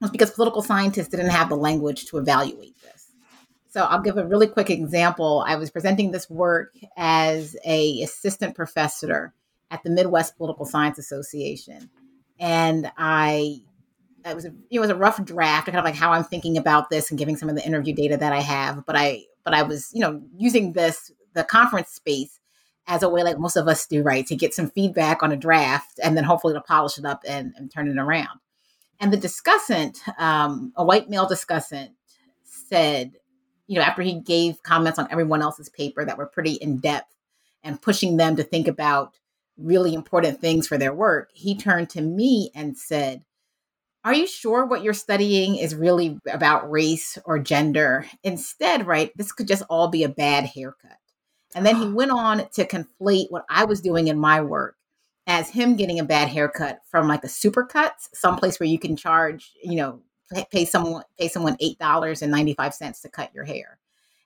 was 0.00 0.10
because 0.10 0.30
political 0.30 0.62
scientists 0.62 1.08
didn't 1.08 1.30
have 1.30 1.48
the 1.48 1.56
language 1.56 2.06
to 2.06 2.18
evaluate 2.18 2.76
this. 2.82 3.12
So 3.68 3.82
I'll 3.82 4.02
give 4.02 4.18
a 4.18 4.26
really 4.26 4.46
quick 4.46 4.70
example. 4.70 5.44
I 5.46 5.56
was 5.56 5.70
presenting 5.70 6.10
this 6.10 6.28
work 6.30 6.74
as 6.96 7.56
a 7.64 8.02
assistant 8.02 8.54
professor 8.54 9.34
at 9.70 9.82
the 9.82 9.90
Midwest 9.90 10.36
Political 10.36 10.66
Science 10.66 10.98
Association, 10.98 11.90
and 12.38 12.92
I 12.96 13.62
it 14.24 14.34
was 14.34 14.44
a 14.44 14.52
it 14.70 14.80
was 14.80 14.90
a 14.90 14.94
rough 14.94 15.22
draft, 15.24 15.66
kind 15.66 15.78
of 15.78 15.84
like 15.84 15.94
how 15.94 16.12
I'm 16.12 16.24
thinking 16.24 16.56
about 16.56 16.90
this 16.90 17.10
and 17.10 17.18
giving 17.18 17.36
some 17.36 17.48
of 17.48 17.56
the 17.56 17.66
interview 17.66 17.94
data 17.94 18.16
that 18.16 18.32
I 18.32 18.40
have. 18.40 18.86
But 18.86 18.96
I 18.96 19.24
but 19.44 19.54
I 19.54 19.62
was 19.62 19.90
you 19.92 20.00
know 20.00 20.22
using 20.36 20.72
this 20.72 21.10
the 21.34 21.44
conference 21.44 21.90
space 21.90 22.40
as 22.86 23.02
a 23.02 23.08
way 23.08 23.22
like 23.22 23.38
most 23.38 23.56
of 23.56 23.68
us 23.68 23.86
do, 23.86 24.02
right, 24.02 24.26
to 24.26 24.36
get 24.36 24.54
some 24.54 24.70
feedback 24.70 25.22
on 25.22 25.32
a 25.32 25.36
draft 25.36 25.98
and 26.02 26.16
then 26.16 26.24
hopefully 26.24 26.54
to 26.54 26.60
polish 26.60 26.98
it 26.98 27.04
up 27.04 27.22
and, 27.26 27.52
and 27.56 27.70
turn 27.70 27.88
it 27.88 27.98
around. 27.98 28.40
And 29.00 29.12
the 29.12 29.16
discussant, 29.16 29.98
um, 30.18 30.72
a 30.76 30.84
white 30.84 31.08
male 31.08 31.26
discussant, 31.26 31.90
said, 32.44 33.12
you 33.66 33.76
know, 33.76 33.84
after 33.84 34.02
he 34.02 34.20
gave 34.20 34.62
comments 34.62 34.98
on 34.98 35.08
everyone 35.10 35.42
else's 35.42 35.70
paper 35.70 36.04
that 36.04 36.18
were 36.18 36.26
pretty 36.26 36.52
in 36.52 36.78
depth 36.78 37.14
and 37.62 37.80
pushing 37.80 38.18
them 38.18 38.36
to 38.36 38.42
think 38.42 38.68
about 38.68 39.14
really 39.56 39.94
important 39.94 40.40
things 40.40 40.66
for 40.66 40.76
their 40.76 40.92
work, 40.92 41.30
he 41.32 41.56
turned 41.56 41.88
to 41.90 42.02
me 42.02 42.50
and 42.54 42.76
said, 42.76 43.24
are 44.04 44.14
you 44.14 44.26
sure 44.26 44.66
what 44.66 44.82
you're 44.82 44.92
studying 44.92 45.56
is 45.56 45.74
really 45.74 46.20
about 46.30 46.70
race 46.70 47.18
or 47.24 47.38
gender? 47.38 48.06
Instead, 48.22 48.86
right, 48.86 49.10
this 49.16 49.32
could 49.32 49.48
just 49.48 49.62
all 49.70 49.88
be 49.88 50.04
a 50.04 50.08
bad 50.08 50.44
haircut. 50.44 50.98
And 51.54 51.64
then 51.64 51.76
he 51.76 51.88
went 51.88 52.10
on 52.10 52.48
to 52.54 52.66
conflate 52.66 53.26
what 53.30 53.44
I 53.48 53.64
was 53.64 53.80
doing 53.80 54.08
in 54.08 54.18
my 54.18 54.42
work 54.42 54.76
as 55.26 55.48
him 55.48 55.76
getting 55.76 55.98
a 55.98 56.04
bad 56.04 56.28
haircut 56.28 56.80
from 56.90 57.08
like 57.08 57.24
a 57.24 57.28
supercuts, 57.28 58.08
someplace 58.12 58.60
where 58.60 58.68
you 58.68 58.78
can 58.78 58.96
charge, 58.96 59.52
you 59.62 59.76
know, 59.76 60.02
pay 60.50 60.64
someone 60.64 61.04
pay 61.18 61.28
someone 61.28 61.56
eight 61.60 61.78
dollars 61.78 62.22
and 62.22 62.32
ninety 62.32 62.54
five 62.54 62.74
cents 62.74 63.00
to 63.02 63.08
cut 63.08 63.34
your 63.34 63.44
hair. 63.44 63.78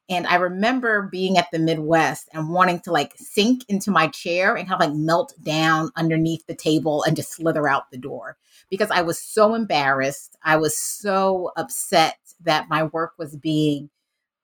And 0.08 0.26
I 0.26 0.36
remember 0.36 1.02
being 1.02 1.36
at 1.36 1.50
the 1.52 1.58
Midwest 1.58 2.28
and 2.32 2.50
wanting 2.50 2.80
to 2.80 2.92
like 2.92 3.12
sink 3.16 3.64
into 3.68 3.90
my 3.90 4.08
chair 4.08 4.54
and 4.54 4.66
kind 4.66 4.82
of 4.82 4.88
like 4.88 4.96
melt 4.96 5.34
down 5.42 5.90
underneath 5.96 6.46
the 6.46 6.54
table 6.54 7.02
and 7.02 7.14
just 7.14 7.32
slither 7.32 7.68
out 7.68 7.90
the 7.90 7.98
door 7.98 8.38
because 8.70 8.90
I 8.90 9.02
was 9.02 9.18
so 9.18 9.54
embarrassed. 9.54 10.36
I 10.42 10.56
was 10.56 10.76
so 10.76 11.52
upset 11.56 12.16
that 12.40 12.68
my 12.70 12.84
work 12.84 13.12
was 13.18 13.36
being 13.36 13.90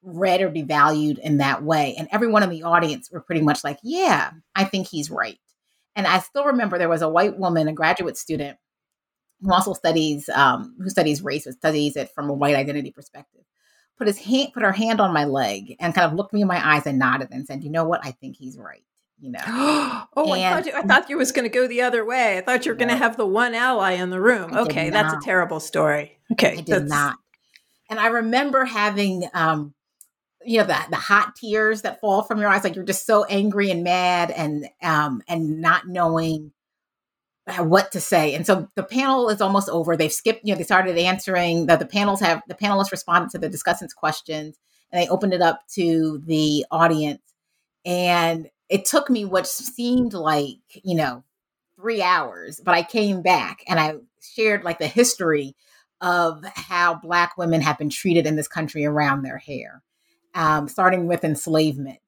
read 0.02 0.42
or 0.42 0.50
devalued 0.50 1.18
in 1.18 1.38
that 1.38 1.62
way. 1.62 1.94
And 1.98 2.08
everyone 2.12 2.42
in 2.42 2.50
the 2.50 2.64
audience 2.64 3.10
were 3.10 3.20
pretty 3.20 3.40
much 3.40 3.64
like, 3.64 3.78
yeah, 3.82 4.32
I 4.54 4.64
think 4.64 4.86
he's 4.86 5.10
right. 5.10 5.38
And 5.96 6.06
I 6.06 6.18
still 6.18 6.44
remember 6.44 6.76
there 6.76 6.88
was 6.88 7.02
a 7.02 7.08
white 7.08 7.38
woman, 7.38 7.68
a 7.68 7.72
graduate 7.72 8.18
student, 8.18 8.58
who 9.40 9.52
also 9.52 9.72
studies 9.72 10.28
um, 10.28 10.76
who 10.78 10.88
studies 10.90 11.22
race, 11.22 11.44
but 11.44 11.54
studies 11.54 11.96
it 11.96 12.10
from 12.14 12.28
a 12.28 12.34
white 12.34 12.56
identity 12.56 12.90
perspective. 12.90 13.42
Put 13.96 14.08
his 14.08 14.18
hand, 14.18 14.52
put 14.52 14.62
her 14.62 14.72
hand 14.72 15.00
on 15.00 15.12
my 15.12 15.24
leg, 15.24 15.76
and 15.78 15.94
kind 15.94 16.10
of 16.10 16.14
looked 16.14 16.32
me 16.32 16.42
in 16.42 16.48
my 16.48 16.74
eyes 16.74 16.86
and 16.86 16.98
nodded 16.98 17.28
and 17.30 17.46
said, 17.46 17.62
"You 17.62 17.70
know 17.70 17.84
what? 17.84 18.04
I 18.04 18.10
think 18.10 18.36
he's 18.36 18.58
right." 18.58 18.82
you 19.24 19.30
know. 19.30 19.40
oh, 20.16 20.34
and, 20.34 20.44
I 20.44 20.50
thought 20.50 20.66
you, 20.66 20.72
I 20.74 20.82
thought 20.82 21.10
you 21.10 21.18
was 21.18 21.32
going 21.32 21.44
to 21.44 21.48
go 21.48 21.66
the 21.66 21.82
other 21.82 22.04
way. 22.04 22.38
I 22.38 22.40
thought 22.42 22.66
you 22.66 22.72
were 22.72 22.76
going 22.76 22.90
to 22.90 22.96
have 22.96 23.16
the 23.16 23.26
one 23.26 23.54
ally 23.54 23.92
in 23.92 24.10
the 24.10 24.20
room. 24.20 24.52
I 24.52 24.60
okay, 24.60 24.90
that's 24.90 25.14
a 25.14 25.20
terrible 25.22 25.60
story. 25.60 26.18
Okay, 26.32 26.52
I 26.52 26.56
did 26.56 26.66
that's... 26.66 26.90
not. 26.90 27.16
And 27.90 27.98
I 27.98 28.08
remember 28.08 28.64
having, 28.64 29.28
um, 29.34 29.74
you 30.44 30.58
know, 30.58 30.64
the 30.64 30.76
the 30.90 30.96
hot 30.96 31.36
tears 31.36 31.82
that 31.82 32.00
fall 32.00 32.22
from 32.22 32.40
your 32.40 32.48
eyes, 32.48 32.64
like 32.64 32.76
you're 32.76 32.84
just 32.84 33.06
so 33.06 33.24
angry 33.24 33.70
and 33.70 33.82
mad, 33.82 34.30
and 34.30 34.68
um, 34.82 35.22
and 35.28 35.60
not 35.60 35.86
knowing 35.86 36.52
what 37.58 37.92
to 37.92 38.00
say. 38.00 38.34
And 38.34 38.46
so 38.46 38.68
the 38.74 38.82
panel 38.82 39.28
is 39.28 39.40
almost 39.40 39.68
over. 39.68 39.96
They've 39.96 40.12
skipped, 40.12 40.40
you 40.44 40.52
know, 40.52 40.58
they 40.58 40.64
started 40.64 40.96
answering 40.96 41.66
the, 41.66 41.76
the 41.76 41.86
panels 41.86 42.20
have 42.20 42.42
the 42.48 42.54
panelists 42.54 42.90
responded 42.90 43.30
to 43.30 43.38
the 43.38 43.50
discussants' 43.50 43.94
questions 43.94 44.58
and 44.90 45.02
they 45.02 45.08
opened 45.08 45.34
it 45.34 45.42
up 45.42 45.60
to 45.74 46.22
the 46.24 46.64
audience. 46.70 47.20
And 47.84 48.48
it 48.70 48.86
took 48.86 49.10
me 49.10 49.24
what 49.24 49.46
seemed 49.46 50.14
like, 50.14 50.56
you 50.82 50.94
know, 50.94 51.22
three 51.76 52.02
hours, 52.02 52.60
but 52.64 52.74
I 52.74 52.82
came 52.82 53.20
back 53.20 53.62
and 53.68 53.78
I 53.78 53.96
shared 54.22 54.64
like 54.64 54.78
the 54.78 54.86
history 54.86 55.54
of 56.00 56.44
how 56.54 56.94
Black 56.94 57.36
women 57.36 57.60
have 57.60 57.78
been 57.78 57.90
treated 57.90 58.26
in 58.26 58.36
this 58.36 58.48
country 58.48 58.86
around 58.86 59.22
their 59.22 59.38
hair, 59.38 59.82
um, 60.34 60.68
starting 60.68 61.06
with 61.06 61.24
enslavement. 61.24 61.98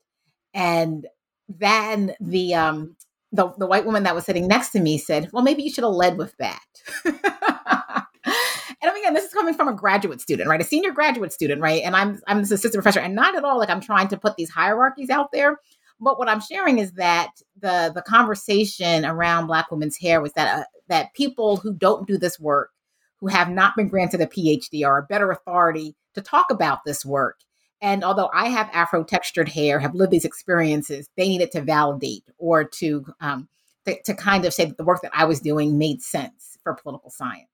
And 0.54 1.06
then 1.48 2.14
the, 2.20 2.54
um, 2.54 2.96
the, 3.32 3.52
the 3.58 3.66
white 3.66 3.84
woman 3.84 4.04
that 4.04 4.14
was 4.14 4.24
sitting 4.24 4.46
next 4.46 4.70
to 4.70 4.80
me 4.80 4.98
said, 4.98 5.30
Well, 5.32 5.42
maybe 5.42 5.62
you 5.62 5.70
should 5.70 5.84
have 5.84 5.92
led 5.92 6.16
with 6.16 6.34
that. 6.38 6.60
and 7.04 8.96
again, 8.96 9.14
this 9.14 9.24
is 9.24 9.32
coming 9.32 9.54
from 9.54 9.68
a 9.68 9.74
graduate 9.74 10.20
student, 10.20 10.48
right? 10.48 10.60
A 10.60 10.64
senior 10.64 10.92
graduate 10.92 11.32
student, 11.32 11.60
right? 11.60 11.82
And 11.82 11.96
I'm 11.96 12.20
I'm 12.26 12.40
this 12.40 12.50
assistant 12.50 12.82
professor, 12.82 13.00
and 13.00 13.14
not 13.14 13.36
at 13.36 13.44
all 13.44 13.58
like 13.58 13.70
I'm 13.70 13.80
trying 13.80 14.08
to 14.08 14.16
put 14.16 14.36
these 14.36 14.50
hierarchies 14.50 15.10
out 15.10 15.32
there. 15.32 15.58
But 16.00 16.18
what 16.18 16.28
I'm 16.28 16.40
sharing 16.40 16.78
is 16.78 16.92
that 16.92 17.30
the 17.60 17.90
the 17.94 18.02
conversation 18.02 19.04
around 19.04 19.46
Black 19.46 19.70
women's 19.70 19.96
hair 19.98 20.20
was 20.20 20.32
that 20.34 20.60
uh, 20.60 20.64
that 20.88 21.14
people 21.14 21.56
who 21.56 21.74
don't 21.74 22.06
do 22.06 22.18
this 22.18 22.38
work, 22.38 22.70
who 23.20 23.28
have 23.28 23.50
not 23.50 23.76
been 23.76 23.88
granted 23.88 24.20
a 24.20 24.26
PhD, 24.26 24.86
are 24.86 24.98
a 24.98 25.06
better 25.06 25.30
authority 25.30 25.96
to 26.14 26.22
talk 26.22 26.46
about 26.50 26.80
this 26.84 27.04
work. 27.04 27.40
And 27.80 28.02
although 28.02 28.30
I 28.32 28.48
have 28.48 28.70
Afro 28.72 29.04
textured 29.04 29.48
hair, 29.50 29.78
have 29.80 29.94
lived 29.94 30.12
these 30.12 30.24
experiences, 30.24 31.08
they 31.16 31.28
needed 31.28 31.50
to 31.52 31.60
validate 31.60 32.24
or 32.38 32.64
to 32.64 33.06
um, 33.20 33.48
to, 33.84 34.00
to 34.02 34.14
kind 34.14 34.44
of 34.44 34.52
say 34.52 34.64
that 34.64 34.76
the 34.76 34.84
work 34.84 35.02
that 35.02 35.12
I 35.14 35.26
was 35.26 35.40
doing 35.40 35.78
made 35.78 36.02
sense 36.02 36.58
for 36.62 36.74
political 36.74 37.10
science. 37.10 37.48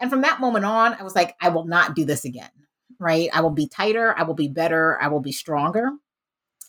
And 0.00 0.10
from 0.10 0.22
that 0.22 0.40
moment 0.40 0.64
on, 0.64 0.94
I 0.94 1.02
was 1.02 1.14
like, 1.14 1.36
I 1.40 1.50
will 1.50 1.64
not 1.64 1.94
do 1.94 2.04
this 2.04 2.24
again. 2.24 2.50
Right? 2.98 3.28
I 3.32 3.42
will 3.42 3.50
be 3.50 3.68
tighter. 3.68 4.14
I 4.18 4.24
will 4.24 4.34
be 4.34 4.48
better. 4.48 5.00
I 5.00 5.08
will 5.08 5.20
be 5.20 5.32
stronger, 5.32 5.90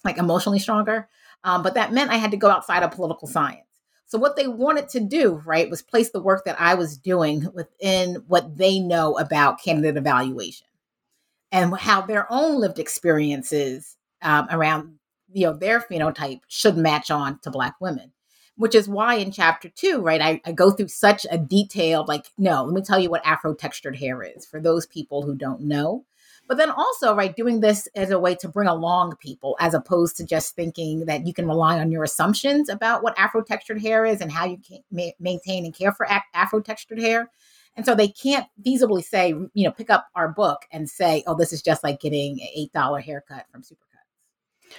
like 0.04 0.18
emotionally 0.18 0.60
stronger. 0.60 1.08
Um, 1.44 1.64
but 1.64 1.74
that 1.74 1.94
meant 1.94 2.12
I 2.12 2.18
had 2.18 2.32
to 2.32 2.38
go 2.38 2.50
outside 2.50 2.84
of 2.84 2.92
political 2.92 3.28
science. 3.28 3.66
So 4.06 4.18
what 4.18 4.36
they 4.36 4.48
wanted 4.48 4.90
to 4.90 5.00
do, 5.00 5.42
right, 5.46 5.70
was 5.70 5.82
place 5.82 6.12
the 6.12 6.22
work 6.22 6.46
that 6.46 6.60
I 6.60 6.76
was 6.76 6.98
doing 6.98 7.48
within 7.54 8.24
what 8.28 8.58
they 8.58 8.80
know 8.80 9.18
about 9.18 9.62
candidate 9.64 9.98
evaluation 9.98 10.68
and 11.52 11.76
how 11.78 12.02
their 12.02 12.32
own 12.32 12.60
lived 12.60 12.80
experiences 12.80 13.98
um, 14.22 14.48
around 14.52 14.96
you 15.32 15.46
know 15.46 15.54
their 15.54 15.82
phenotype 15.82 16.42
should 16.48 16.78
match 16.78 17.12
on 17.12 17.40
to 17.40 17.52
Black 17.52 17.76
women 17.80 18.12
which 18.60 18.76
is 18.76 18.90
why 18.90 19.16
in 19.16 19.32
chapter 19.32 19.70
two, 19.70 20.02
right, 20.02 20.20
I, 20.20 20.42
I, 20.46 20.52
go 20.52 20.70
through 20.70 20.90
such 20.90 21.26
a 21.32 21.38
detailed, 21.38 22.10
like, 22.10 22.26
no, 22.38 22.66
let 22.66 22.74
me 22.74 22.82
tell 22.82 23.00
you 23.00 23.10
what 23.10 23.26
Afro 23.26 23.54
textured 23.54 23.96
hair 23.96 24.22
is 24.22 24.46
for 24.46 24.60
those 24.60 24.86
people 24.86 25.22
who 25.22 25.34
don't 25.34 25.62
know. 25.62 26.04
But 26.46 26.58
then 26.58 26.70
also, 26.70 27.16
right, 27.16 27.34
doing 27.34 27.62
this 27.62 27.88
as 27.96 28.12
a 28.12 28.20
way 28.20 28.36
to 28.36 28.50
bring 28.50 28.68
along 28.68 29.16
people 29.22 29.56
as 29.62 29.74
opposed 29.74 30.18
to 30.18 30.26
just 30.26 30.58
thinking 30.58 31.06
that 31.06 31.26
you 31.26 31.34
can 31.34 31.48
rely 31.48 31.80
on 31.80 31.90
your 31.90 32.04
assumptions 32.04 32.68
about 32.68 33.02
what 33.02 33.18
Afro 33.18 33.42
textured 33.44 33.82
hair 33.82 34.06
is 34.06 34.20
and 34.20 34.30
how 34.30 34.46
you 34.46 34.58
can 34.58 34.80
ma- 34.92 35.12
maintain 35.22 35.64
and 35.64 35.74
care 35.74 35.94
for 35.94 36.06
Afro 36.34 36.60
textured 36.60 37.00
hair. 37.00 37.32
And 37.80 37.86
so 37.86 37.96
they 37.96 38.10
can't 38.10 38.46
feasibly 38.62 39.02
say, 39.02 39.30
you 39.30 39.64
know, 39.64 39.72
pick 39.72 39.90
up 39.90 40.10
our 40.14 40.28
book 40.28 40.64
and 40.70 40.90
say, 40.90 41.24
oh, 41.26 41.34
this 41.34 41.54
is 41.54 41.62
just 41.62 41.82
like 41.82 42.02
getting 42.02 42.42
an 42.42 42.68
$8 42.76 43.02
haircut 43.02 43.46
from 43.50 43.62
Supercuts. 43.62 44.76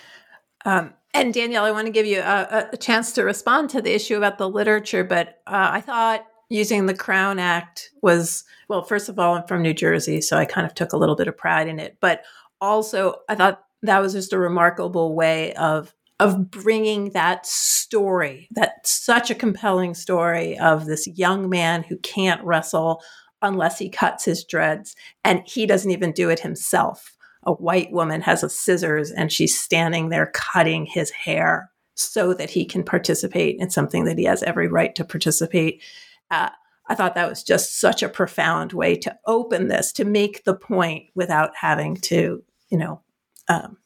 Um, 0.67 0.93
and 1.15 1.33
Danielle, 1.33 1.65
I 1.65 1.71
want 1.71 1.87
to 1.87 1.93
give 1.93 2.05
you 2.05 2.21
a, 2.21 2.69
a, 2.71 2.77
chance 2.77 3.13
to 3.13 3.25
respond 3.25 3.71
to 3.71 3.81
the 3.81 3.95
issue 3.95 4.19
about 4.19 4.37
the 4.37 4.51
literature, 4.51 5.03
but 5.03 5.41
uh, 5.47 5.71
I 5.73 5.81
thought 5.81 6.27
using 6.51 6.85
the 6.85 6.95
Crown 6.95 7.39
Act 7.39 7.89
was, 8.03 8.45
well, 8.69 8.83
first 8.83 9.09
of 9.09 9.19
all, 9.19 9.35
I'm 9.35 9.47
from 9.47 9.63
New 9.63 9.73
Jersey, 9.73 10.21
so 10.21 10.37
I 10.37 10.45
kind 10.45 10.67
of 10.67 10.75
took 10.75 10.93
a 10.93 10.99
little 10.99 11.17
bit 11.17 11.27
of 11.27 11.39
pride 11.39 11.69
in 11.69 11.81
it, 11.81 11.97
but 12.03 12.25
also 12.61 13.15
I 13.31 13.35
thought 13.35 13.65
that 13.81 14.01
was 14.01 14.13
just 14.13 14.35
a 14.35 14.39
remarkable 14.39 15.15
way 15.15 15.55
of 15.55 15.95
of 16.21 16.51
bringing 16.51 17.11
that 17.11 17.47
story, 17.47 18.49
that 18.53 18.87
such 18.87 19.31
a 19.31 19.35
compelling 19.35 19.95
story 19.95 20.59
of 20.59 20.87
this 20.87 21.07
young 21.07 21.49
man 21.49 21.83
who 21.83 21.97
can't 21.99 22.45
wrestle 22.45 23.03
unless 23.43 23.79
he 23.79 23.89
cuts 23.89 24.25
his 24.25 24.45
dreads, 24.45 24.95
and 25.25 25.43
he 25.47 25.67
doesn't 25.67 25.91
even 25.91 26.13
do 26.13 26.31
it 26.31 26.41
himself 26.41 27.17
a 27.45 27.53
white 27.53 27.91
woman 27.91 28.21
has 28.21 28.43
a 28.43 28.51
scissors 28.51 29.11
and 29.11 29.33
she's 29.33 29.59
standing 29.59 30.09
there 30.09 30.31
cutting 30.35 30.87
his 30.87 31.11
hair 31.11 31.71
so 31.95 32.35
that 32.35 32.51
he 32.51 32.65
can 32.65 32.83
participate 32.83 33.57
in 33.59 33.71
something 33.71 34.05
that 34.05 34.19
he 34.19 34.25
has 34.25 34.43
every 34.43 34.69
right 34.69 34.95
to 34.95 35.05
participate. 35.05 35.83
I 36.31 36.95
thought 36.95 37.15
that 37.15 37.29
was 37.29 37.43
just 37.43 37.79
such 37.79 38.03
a 38.03 38.09
profound 38.09 38.73
way 38.73 38.97
to 38.97 39.17
open 39.27 39.69
this, 39.69 39.93
to 39.93 40.05
make 40.05 40.45
the 40.45 40.55
point 40.55 41.07
without 41.15 41.53
having 41.55 41.97
to, 41.97 42.43
you 42.69 42.79
know, 42.79 43.01
um, 43.49 43.77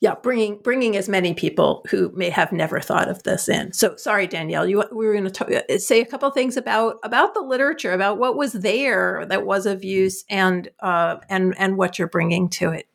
yeah, 0.00 0.14
bringing 0.22 0.58
bringing 0.58 0.96
as 0.96 1.08
many 1.08 1.32
people 1.34 1.84
who 1.88 2.12
may 2.14 2.28
have 2.28 2.52
never 2.52 2.80
thought 2.80 3.08
of 3.08 3.22
this 3.22 3.48
in. 3.48 3.72
So 3.72 3.96
sorry, 3.96 4.26
Danielle, 4.26 4.68
you 4.68 4.84
we 4.92 5.06
were 5.06 5.14
going 5.14 5.30
to 5.30 5.74
uh, 5.74 5.78
say 5.78 6.00
a 6.00 6.04
couple 6.04 6.30
things 6.30 6.56
about 6.56 6.96
about 7.02 7.34
the 7.34 7.40
literature, 7.40 7.92
about 7.92 8.18
what 8.18 8.36
was 8.36 8.52
there 8.52 9.24
that 9.26 9.46
was 9.46 9.66
of 9.66 9.82
use, 9.84 10.24
and 10.28 10.68
uh, 10.80 11.16
and 11.28 11.54
and 11.58 11.78
what 11.78 11.98
you're 11.98 12.08
bringing 12.08 12.48
to 12.50 12.70
it. 12.70 12.86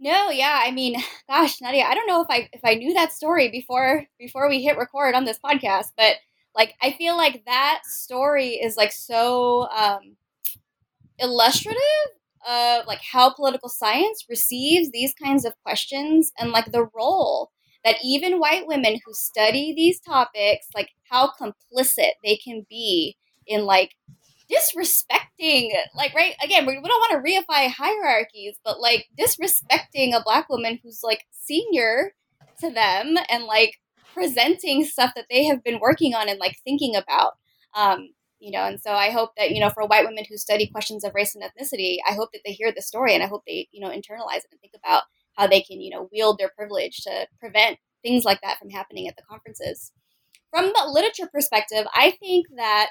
No, 0.00 0.30
yeah, 0.30 0.62
I 0.64 0.72
mean, 0.72 0.96
gosh, 1.28 1.60
Nadia, 1.60 1.84
I 1.84 1.94
don't 1.94 2.08
know 2.08 2.22
if 2.22 2.28
I 2.30 2.48
if 2.52 2.62
I 2.64 2.74
knew 2.74 2.94
that 2.94 3.12
story 3.12 3.48
before 3.50 4.04
before 4.18 4.48
we 4.48 4.62
hit 4.62 4.78
record 4.78 5.14
on 5.14 5.24
this 5.24 5.38
podcast, 5.38 5.92
but 5.96 6.16
like 6.54 6.74
I 6.82 6.92
feel 6.92 7.16
like 7.16 7.44
that 7.46 7.82
story 7.84 8.54
is 8.54 8.76
like 8.76 8.92
so 8.92 9.68
um, 9.70 10.16
illustrative 11.18 11.78
of 12.48 12.86
like 12.86 13.00
how 13.12 13.32
political 13.32 13.68
science 13.68 14.24
receives 14.28 14.90
these 14.90 15.14
kinds 15.14 15.44
of 15.44 15.54
questions 15.62 16.32
and 16.38 16.50
like 16.50 16.72
the 16.72 16.88
role 16.94 17.50
that 17.84 17.96
even 18.04 18.38
white 18.38 18.66
women 18.66 18.98
who 19.04 19.12
study 19.12 19.72
these 19.74 20.00
topics 20.00 20.66
like 20.74 20.90
how 21.10 21.30
complicit 21.40 22.12
they 22.24 22.36
can 22.36 22.64
be 22.68 23.16
in 23.46 23.64
like 23.64 23.92
disrespecting 24.50 25.70
like 25.96 26.14
right 26.14 26.34
again 26.42 26.66
we, 26.66 26.78
we 26.78 26.88
don't 26.88 27.00
want 27.00 27.12
to 27.12 27.30
reify 27.30 27.68
hierarchies 27.68 28.54
but 28.64 28.80
like 28.80 29.06
disrespecting 29.18 30.14
a 30.14 30.22
black 30.24 30.48
woman 30.48 30.78
who's 30.82 31.00
like 31.02 31.24
senior 31.30 32.12
to 32.60 32.70
them 32.70 33.16
and 33.30 33.44
like 33.44 33.78
presenting 34.14 34.84
stuff 34.84 35.12
that 35.14 35.26
they 35.30 35.44
have 35.44 35.62
been 35.64 35.80
working 35.80 36.14
on 36.14 36.28
and 36.28 36.38
like 36.38 36.56
thinking 36.64 36.96
about. 36.96 37.32
Um 37.74 38.10
you 38.42 38.50
know 38.50 38.64
and 38.64 38.80
so 38.80 38.90
i 38.90 39.10
hope 39.10 39.30
that 39.36 39.52
you 39.52 39.60
know 39.60 39.70
for 39.70 39.86
white 39.86 40.04
women 40.04 40.24
who 40.28 40.36
study 40.36 40.66
questions 40.66 41.04
of 41.04 41.14
race 41.14 41.34
and 41.34 41.44
ethnicity 41.44 41.98
i 42.08 42.12
hope 42.12 42.30
that 42.32 42.40
they 42.44 42.52
hear 42.52 42.72
the 42.74 42.82
story 42.82 43.14
and 43.14 43.22
i 43.22 43.26
hope 43.26 43.42
they 43.46 43.68
you 43.70 43.80
know 43.80 43.88
internalize 43.88 44.38
it 44.38 44.50
and 44.50 44.60
think 44.60 44.74
about 44.76 45.04
how 45.36 45.46
they 45.46 45.60
can 45.60 45.80
you 45.80 45.90
know 45.90 46.08
wield 46.12 46.38
their 46.38 46.50
privilege 46.56 46.98
to 47.02 47.26
prevent 47.40 47.78
things 48.02 48.24
like 48.24 48.40
that 48.42 48.58
from 48.58 48.70
happening 48.70 49.06
at 49.06 49.14
the 49.14 49.22
conferences. 49.22 49.92
From 50.50 50.66
the 50.66 50.90
literature 50.90 51.30
perspective 51.32 51.86
i 51.94 52.10
think 52.10 52.46
that 52.56 52.90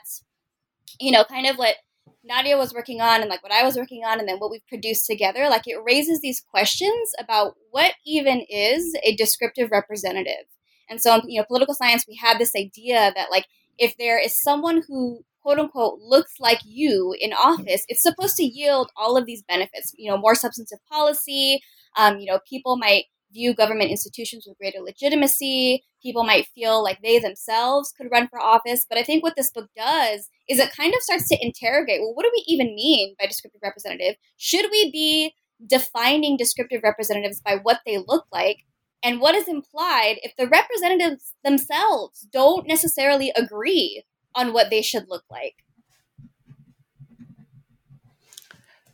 you 1.00 1.12
know 1.12 1.24
kind 1.24 1.46
of 1.46 1.58
what 1.58 1.76
nadia 2.24 2.58
was 2.58 2.74
working 2.74 3.02
on 3.02 3.22
and 3.22 3.30
like 3.30 3.44
what 3.44 3.52
i 3.52 3.64
was 3.64 3.76
working 3.76 4.04
on 4.04 4.20
and 4.20 4.28
then 4.28 4.38
what 4.38 4.50
we've 4.50 4.66
produced 4.68 5.06
together 5.06 5.48
like 5.50 5.68
it 5.68 5.78
raises 5.84 6.22
these 6.22 6.42
questions 6.42 7.12
about 7.20 7.56
what 7.72 7.94
even 8.06 8.46
is 8.50 8.96
a 9.04 9.16
descriptive 9.16 9.72
representative. 9.72 10.46
And 10.90 11.02
so 11.02 11.22
you 11.26 11.40
know 11.40 11.46
political 11.48 11.74
science 11.74 12.06
we 12.08 12.16
have 12.16 12.40
this 12.40 12.54
idea 12.56 13.12
that 13.16 13.32
like 13.32 13.46
if 13.78 13.96
there 13.98 14.20
is 14.20 14.42
someone 14.42 14.84
who 14.88 15.24
quote 15.42 15.60
unquote 15.60 16.00
looks 16.00 16.34
like 16.40 16.60
you 16.66 17.16
in 17.20 17.34
office, 17.34 17.84
it's 17.88 18.04
supposed 18.04 18.36
to 18.38 18.44
yield 18.44 18.90
all 18.96 19.18
of 19.18 19.26
these 19.26 19.44
benefits. 19.44 19.94
You 19.98 20.12
know, 20.12 20.18
more 20.18 20.36
substantive 20.36 20.80
policy. 20.92 21.62
Um, 21.98 22.20
you 22.20 22.32
know, 22.32 22.40
people 22.50 22.78
might 22.78 23.06
view 23.34 23.54
government 23.54 23.92
institutions 23.92 24.46
with 24.48 24.58
greater 24.58 24.80
legitimacy. 24.80 25.84
People 26.02 26.24
might 26.24 26.48
feel 26.48 26.84
like 26.84 27.02
they 27.02 27.20
themselves 27.20 27.94
could 27.96 28.12
run 28.12 28.28
for 28.28 28.40
office. 28.40 28.86
But 28.88 28.98
I 28.98 29.04
think 29.04 29.24
what 29.24 29.36
this 29.36 29.52
book 29.52 29.70
does 29.76 30.30
is 30.50 30.60
it 30.60 30.76
kind 30.76 30.94
of 30.94 31.02
starts 31.02 31.28
to 31.30 31.38
interrogate 31.42 32.02
well, 32.02 32.14
what 32.14 32.24
do 32.24 32.32
we 32.34 32.44
even 32.48 32.76
mean 32.76 33.16
by 33.20 33.28
descriptive 33.28 33.62
representative? 33.64 34.16
Should 34.38 34.68
we 34.72 34.92
be 34.92 35.34
defining 35.66 36.38
descriptive 36.38 36.82
representatives 36.84 37.42
by 37.42 37.58
what 37.62 37.80
they 37.86 37.98
look 37.98 38.26
like? 38.32 38.58
And 39.04 39.20
what 39.20 39.36
is 39.36 39.48
implied 39.48 40.18
if 40.22 40.36
the 40.36 40.48
representatives 40.48 41.34
themselves 41.44 42.28
don't 42.32 42.68
necessarily 42.68 43.32
agree 43.36 44.04
on 44.36 44.54
what 44.54 44.70
they 44.70 44.82
should 44.82 45.10
look 45.10 45.24
like. 45.30 45.64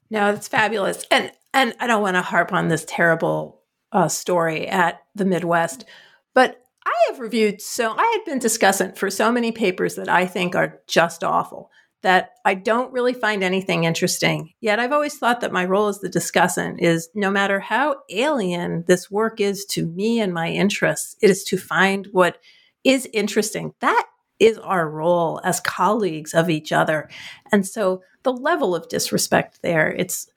No, 0.09 0.31
that's 0.31 0.47
fabulous. 0.47 1.03
And 1.11 1.31
and 1.53 1.73
I 1.79 1.87
don't 1.87 2.01
want 2.01 2.15
to 2.15 2.21
harp 2.21 2.53
on 2.53 2.67
this 2.67 2.85
terrible 2.87 3.61
uh, 3.91 4.07
story 4.07 4.67
at 4.67 5.01
the 5.15 5.25
Midwest, 5.25 5.85
but 6.33 6.63
I 6.85 6.93
have 7.07 7.19
reviewed 7.19 7.61
so 7.61 7.93
I 7.97 8.13
had 8.15 8.25
been 8.25 8.39
discussant 8.39 8.97
for 8.97 9.09
so 9.09 9.31
many 9.31 9.51
papers 9.51 9.95
that 9.95 10.09
I 10.09 10.25
think 10.25 10.55
are 10.55 10.79
just 10.87 11.23
awful 11.23 11.71
that 12.03 12.31
I 12.45 12.53
don't 12.53 12.93
really 12.93 13.13
find 13.13 13.43
anything 13.43 13.83
interesting. 13.83 14.53
Yet 14.61 14.79
I've 14.79 14.91
always 14.91 15.17
thought 15.17 15.41
that 15.41 15.51
my 15.51 15.65
role 15.65 15.87
as 15.87 15.99
the 15.99 16.09
discussant 16.09 16.79
is 16.79 17.09
no 17.15 17.31
matter 17.31 17.59
how 17.59 17.97
alien 18.09 18.85
this 18.87 19.09
work 19.09 19.41
is 19.41 19.65
to 19.65 19.87
me 19.87 20.19
and 20.19 20.33
my 20.33 20.49
interests, 20.49 21.17
it 21.21 21.29
is 21.29 21.43
to 21.45 21.57
find 21.57 22.07
what 22.11 22.37
is 22.83 23.09
interesting. 23.13 23.73
That 23.81 24.05
is 24.39 24.57
our 24.59 24.89
role 24.89 25.41
as 25.43 25.59
colleagues 25.59 26.33
of 26.33 26.49
each 26.49 26.71
other. 26.71 27.09
And 27.51 27.65
so 27.65 28.01
the 28.23 28.33
level 28.33 28.75
of 28.75 28.89
disrespect 28.89 29.61
there, 29.61 29.93
it's, 29.97 30.29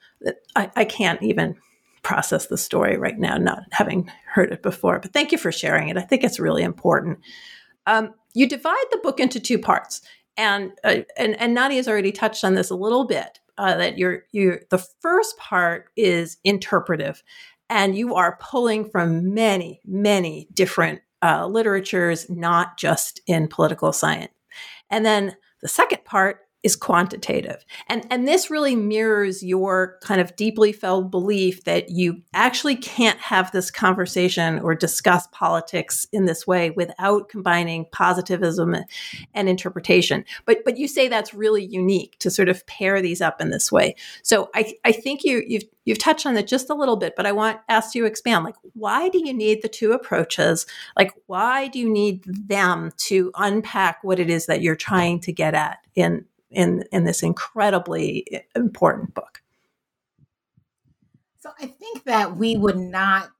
I, 0.57 0.71
I 0.77 0.85
can't 0.85 1.23
even 1.23 1.57
process 2.03 2.47
the 2.47 2.59
story 2.59 2.97
right 2.97 3.19
now, 3.19 3.37
not 3.37 3.65
having 3.73 4.11
heard 4.27 4.53
it 4.53 4.63
before. 4.63 4.99
But 4.99 5.13
thank 5.13 5.33
you 5.33 5.39
for 5.39 5.53
sharing 5.53 5.89
it. 5.89 5.97
I 5.97 6.03
think 6.03 6.25
it's 6.25 6.41
really 6.41 6.63
important. 6.63 7.19
Um, 7.87 8.15
you 8.35 8.49
divide 8.49 8.85
the 8.91 8.99
book 8.99 9.21
into 9.21 9.41
two 9.41 9.59
parts, 9.59 10.03
and 10.37 10.73
uh, 10.85 10.99
and 11.17 11.39
and 11.41 11.55
Nadia's 11.55 11.89
already 11.89 12.13
touched 12.13 12.45
on 12.45 12.55
this 12.55 12.71
a 12.71 12.77
little 12.77 13.07
bit. 13.07 13.41
Uh, 13.59 13.77
that 13.77 13.99
you're 13.99 14.25
you're 14.33 14.61
the 14.71 14.79
first 14.79 15.37
part 15.37 15.91
is 15.97 16.39
interpretive, 16.45 17.23
and 17.69 17.97
you 17.97 18.15
are 18.15 18.39
pulling 18.41 18.89
from 18.89 19.35
many 19.35 19.81
many 19.85 20.49
different 20.53 21.01
uh, 21.23 21.47
literatures, 21.47 22.29
not 22.31 22.79
just 22.79 23.21
in 23.27 23.49
political 23.49 23.93
science. 23.93 24.33
And 24.91 25.05
then 25.05 25.37
the 25.63 25.69
second 25.69 26.05
part 26.05 26.41
is 26.63 26.77
quantitative. 26.77 27.65
And, 27.89 28.07
and 28.11 28.29
this 28.29 28.51
really 28.51 28.77
mirrors 28.77 29.43
your 29.43 29.99
kind 30.03 30.21
of 30.21 30.37
deeply 30.37 30.73
felt 30.73 31.11
belief 31.11 31.65
that 31.65 31.91
you 31.91 32.21
actually 32.35 32.77
can't 32.77 33.19
have 33.19 33.51
this 33.53 33.71
conversation 33.71 34.59
or 34.61 34.75
discuss 34.75 35.27
politics 35.33 36.07
in 36.13 36.27
this 36.27 36.47
way 36.47 36.71
without 36.71 37.29
combining 37.29 37.87
positivism 37.93 38.77
and 39.33 39.49
interpretation. 39.49 40.25
But, 40.45 40.59
but 40.65 40.77
you 40.77 40.87
say 40.87 41.09
that's 41.09 41.33
really 41.33 41.65
unique 41.65 42.19
to 42.19 42.31
sort 42.31 42.51
of 42.51 42.67
pair 42.67 43.01
these 43.01 43.23
up 43.23 43.41
in 43.41 43.51
this 43.51 43.73
way. 43.73 43.95
So 44.23 44.51
I, 44.55 44.75
I 44.85 44.93
think 44.93 45.25
you, 45.25 45.43
you've, 45.47 45.65
you've 45.85 45.99
touched 45.99 46.27
on 46.27 46.37
it 46.37 46.47
just 46.47 46.69
a 46.69 46.75
little 46.75 46.97
bit, 46.97 47.15
but 47.17 47.27
I 47.27 47.33
want 47.33 47.59
ask 47.69 47.95
you 47.95 48.03
to 48.03 48.09
expand. 48.09 48.45
Like, 48.45 48.57
why 48.75 49.09
do 49.09 49.19
you 49.27 49.33
need 49.33 49.63
the 49.63 49.69
two 49.69 49.93
approaches? 49.93 50.67
Like, 50.97 51.13
why 51.27 51.69
do 51.69 51.79
you 51.79 51.91
need 51.91 52.25
them 52.27 52.93
to 52.99 53.33
unpack 53.37 54.05
what 54.05 54.19
it 54.19 54.29
is 54.29 54.47
that 54.47 54.61
you're 54.61 54.77
trying 54.77 55.21
to 55.21 55.33
get 55.33 55.55
at 55.55 55.79
in 55.95 56.25
in 56.51 56.85
in 56.93 57.05
this 57.05 57.23
incredibly 57.23 58.45
important 58.55 59.15
book. 59.15 59.43
So 61.39 61.51
I 61.59 61.67
think 61.67 62.05
that 62.05 62.37
we 62.37 62.57
would 62.57 62.77
not 62.77 63.31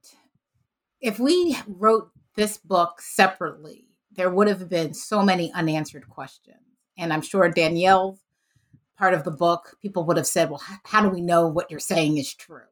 if 1.01 1.19
we 1.19 1.57
wrote 1.67 2.11
this 2.37 2.59
book 2.59 3.01
separately, 3.01 3.87
there 4.13 4.31
would 4.31 4.49
have 4.49 4.69
been 4.69 4.95
so 4.95 5.23
many 5.23 5.53
unanswered 5.53 6.09
questions. 6.09 6.59
And 6.99 7.13
I'm 7.13 7.23
sure 7.23 7.49
Danielle's 7.49 8.21
part 8.97 9.15
of 9.15 9.25
the 9.25 9.31
book, 9.31 9.77
people 9.81 10.05
would 10.05 10.19
have 10.19 10.27
said, 10.27 10.51
well, 10.51 10.63
how 10.85 11.03
do 11.03 11.09
we 11.09 11.23
know 11.23 11.47
what 11.47 11.71
you're 11.71 11.81
saying 11.81 12.19
is 12.19 12.35
true? 12.35 12.63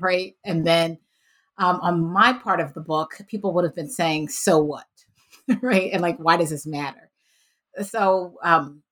Right. 0.00 0.34
And 0.46 0.66
then 0.66 0.96
um, 1.58 1.78
on 1.82 2.02
my 2.10 2.32
part 2.32 2.58
of 2.58 2.72
the 2.72 2.80
book, 2.80 3.20
people 3.28 3.52
would 3.52 3.64
have 3.64 3.74
been 3.74 3.90
saying, 3.90 4.30
so 4.30 4.58
what? 4.58 4.86
right. 5.60 5.90
And 5.92 6.00
like, 6.00 6.16
why 6.16 6.38
does 6.38 6.48
this 6.48 6.66
matter? 6.66 7.10
So 7.82 8.38
um, 8.42 8.82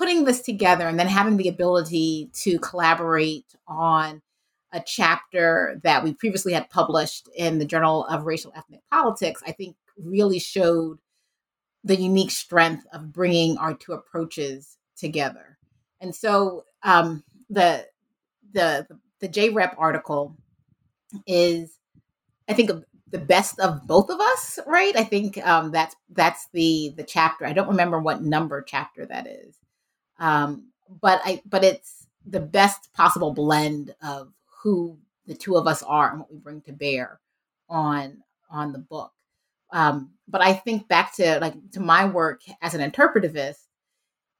putting 0.00 0.24
this 0.24 0.40
together 0.40 0.88
and 0.88 0.98
then 0.98 1.06
having 1.06 1.36
the 1.36 1.48
ability 1.48 2.30
to 2.32 2.58
collaborate 2.60 3.44
on 3.68 4.22
a 4.72 4.80
chapter 4.80 5.78
that 5.84 6.02
we 6.02 6.14
previously 6.14 6.54
had 6.54 6.70
published 6.70 7.28
in 7.36 7.58
the 7.58 7.66
Journal 7.66 8.06
of 8.06 8.24
Racial 8.24 8.50
Ethnic 8.56 8.80
Politics, 8.90 9.42
I 9.46 9.52
think 9.52 9.76
really 9.98 10.38
showed 10.38 11.00
the 11.84 11.96
unique 11.96 12.30
strength 12.30 12.86
of 12.94 13.12
bringing 13.12 13.58
our 13.58 13.74
two 13.74 13.92
approaches 13.92 14.78
together. 14.96 15.58
And 16.00 16.14
so 16.14 16.64
um, 16.82 17.22
the 17.50 17.86
the 18.54 18.86
the 19.18 19.28
JREP 19.28 19.74
article 19.76 20.34
is, 21.26 21.76
I 22.48 22.54
think, 22.54 22.70
the 23.10 23.18
best 23.18 23.60
of 23.60 23.86
both 23.86 24.08
of 24.08 24.18
us, 24.18 24.58
right? 24.66 24.96
I 24.96 25.04
think 25.04 25.36
um, 25.46 25.72
that's 25.72 25.94
that's 26.08 26.48
the 26.54 26.94
the 26.96 27.04
chapter. 27.04 27.44
I 27.44 27.52
don't 27.52 27.68
remember 27.68 28.00
what 28.00 28.22
number 28.22 28.62
chapter 28.62 29.04
that 29.04 29.26
is, 29.26 29.56
um, 30.20 30.68
but 31.00 31.20
I 31.24 31.42
but 31.46 31.64
it's 31.64 32.06
the 32.26 32.40
best 32.40 32.92
possible 32.92 33.32
blend 33.32 33.94
of 34.02 34.32
who 34.62 34.98
the 35.26 35.34
two 35.34 35.56
of 35.56 35.66
us 35.66 35.82
are 35.82 36.10
and 36.10 36.20
what 36.20 36.32
we 36.32 36.38
bring 36.38 36.60
to 36.62 36.72
bear 36.72 37.20
on 37.68 38.18
on 38.50 38.72
the 38.72 38.78
book. 38.78 39.12
Um, 39.72 40.10
but 40.28 40.40
I 40.40 40.52
think 40.52 40.88
back 40.88 41.14
to 41.16 41.38
like 41.40 41.54
to 41.72 41.80
my 41.80 42.04
work 42.04 42.42
as 42.60 42.74
an 42.74 42.88
interpretivist, 42.88 43.66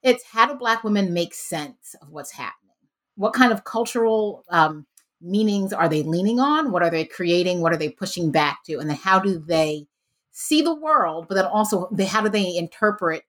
it's 0.02 0.24
how 0.24 0.46
do 0.46 0.54
Black 0.54 0.84
women 0.84 1.12
make 1.12 1.34
sense 1.34 1.94
of 2.00 2.10
what's 2.10 2.32
happening? 2.32 2.74
What 3.16 3.32
kind 3.32 3.52
of 3.52 3.64
cultural 3.64 4.44
um, 4.48 4.86
meanings 5.20 5.72
are 5.72 5.88
they 5.88 6.02
leaning 6.02 6.40
on? 6.40 6.72
What 6.72 6.82
are 6.82 6.90
they 6.90 7.04
creating? 7.04 7.60
What 7.60 7.72
are 7.72 7.76
they 7.76 7.90
pushing 7.90 8.30
back 8.30 8.64
to? 8.66 8.78
And 8.78 8.88
then 8.88 8.96
how 8.96 9.18
do 9.18 9.38
they 9.38 9.86
see 10.32 10.62
the 10.62 10.74
world? 10.74 11.26
But 11.28 11.34
then 11.34 11.44
also, 11.44 11.88
they, 11.92 12.06
how 12.06 12.22
do 12.22 12.28
they 12.28 12.56
interpret 12.56 13.24